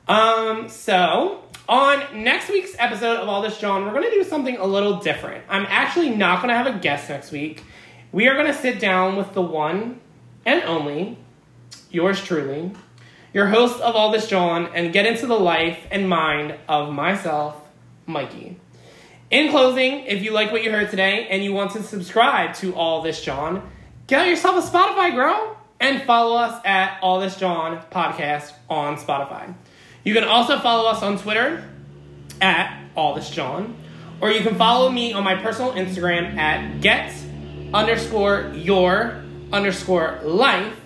Um, 0.07 0.69
so 0.69 1.43
on 1.69 2.23
next 2.23 2.49
week's 2.49 2.75
episode 2.79 3.17
of 3.17 3.27
All 3.27 3.41
This 3.41 3.57
Jawn, 3.57 3.85
we're 3.85 3.93
gonna 3.93 4.09
do 4.09 4.23
something 4.23 4.57
a 4.57 4.65
little 4.65 4.99
different. 4.99 5.43
I'm 5.49 5.65
actually 5.67 6.09
not 6.09 6.41
gonna 6.41 6.55
have 6.55 6.67
a 6.67 6.79
guest 6.79 7.09
next 7.09 7.31
week. 7.31 7.63
We 8.11 8.27
are 8.27 8.35
gonna 8.35 8.53
sit 8.53 8.79
down 8.79 9.17
with 9.17 9.33
the 9.33 9.41
one 9.41 9.99
and 10.45 10.63
only, 10.63 11.17
yours 11.91 12.23
truly, 12.23 12.71
your 13.33 13.47
host 13.47 13.81
of 13.81 13.95
All 13.95 14.11
This 14.11 14.27
Jawn, 14.27 14.69
and 14.73 14.93
get 14.93 15.05
into 15.05 15.27
the 15.27 15.37
life 15.37 15.79
and 15.91 16.07
mind 16.07 16.55
of 16.69 16.93
myself, 16.93 17.55
Mikey. 18.05 18.57
In 19.29 19.51
closing, 19.51 20.05
if 20.05 20.23
you 20.23 20.31
like 20.31 20.53
what 20.53 20.63
you 20.63 20.71
heard 20.71 20.89
today 20.89 21.27
and 21.29 21.43
you 21.43 21.51
want 21.51 21.71
to 21.71 21.83
subscribe 21.83 22.53
to 22.55 22.73
All 22.75 23.01
This 23.01 23.21
Jawn, 23.21 23.69
get 24.07 24.25
yourself 24.25 24.63
a 24.63 24.77
Spotify, 24.77 25.13
girl, 25.13 25.57
and 25.81 26.01
follow 26.03 26.37
us 26.37 26.61
at 26.63 26.97
All 27.01 27.19
This 27.19 27.35
Jawn 27.35 27.83
podcast 27.91 28.53
on 28.69 28.95
Spotify. 28.95 29.53
You 30.07 30.13
can 30.13 30.23
also 30.23 30.57
follow 30.57 30.89
us 30.89 31.03
on 31.03 31.17
Twitter 31.17 31.61
at 32.39 32.81
All 32.95 33.15
This 33.15 33.29
Jawn, 33.29 33.75
or 34.21 34.31
you 34.31 34.39
can 34.39 34.55
follow 34.55 34.89
me 34.89 35.11
on 35.11 35.21
my 35.25 35.35
personal 35.35 35.73
Instagram 35.73 36.37
at 36.37 36.79
get 36.79 37.13
underscore 37.73 38.53
your 38.55 39.21
underscore 39.51 40.21
life, 40.23 40.79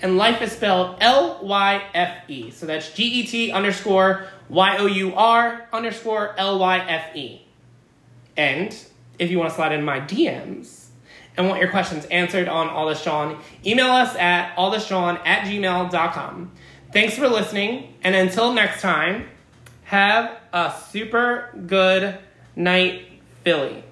and 0.00 0.16
life 0.16 0.40
is 0.40 0.52
spelled 0.52 0.96
L 1.02 1.40
Y 1.42 1.82
F 1.92 2.30
E. 2.30 2.50
So 2.50 2.64
that's 2.64 2.90
G 2.94 3.04
E 3.04 3.26
T 3.26 3.52
underscore 3.52 4.24
Y 4.48 4.78
O 4.78 4.86
U 4.86 5.14
R 5.16 5.68
underscore 5.70 6.34
L 6.38 6.58
Y 6.58 6.78
F 6.78 7.14
E. 7.14 7.46
And 8.38 8.74
if 9.18 9.30
you 9.30 9.38
want 9.38 9.50
to 9.50 9.54
slide 9.54 9.72
in 9.72 9.84
my 9.84 10.00
DMs 10.00 10.86
and 11.36 11.46
want 11.46 11.60
your 11.60 11.70
questions 11.70 12.06
answered 12.06 12.48
on 12.48 12.70
All 12.70 12.88
This 12.88 13.04
Jawn, 13.04 13.38
email 13.66 13.90
us 13.90 14.16
at 14.16 14.56
allthisjawn 14.56 15.20
at 15.26 15.44
gmail.com. 15.46 16.52
Thanks 16.92 17.16
for 17.16 17.26
listening, 17.26 17.94
and 18.02 18.14
until 18.14 18.52
next 18.52 18.82
time, 18.82 19.26
have 19.84 20.38
a 20.52 20.74
super 20.90 21.48
good 21.66 22.18
night, 22.54 23.06
Philly. 23.42 23.82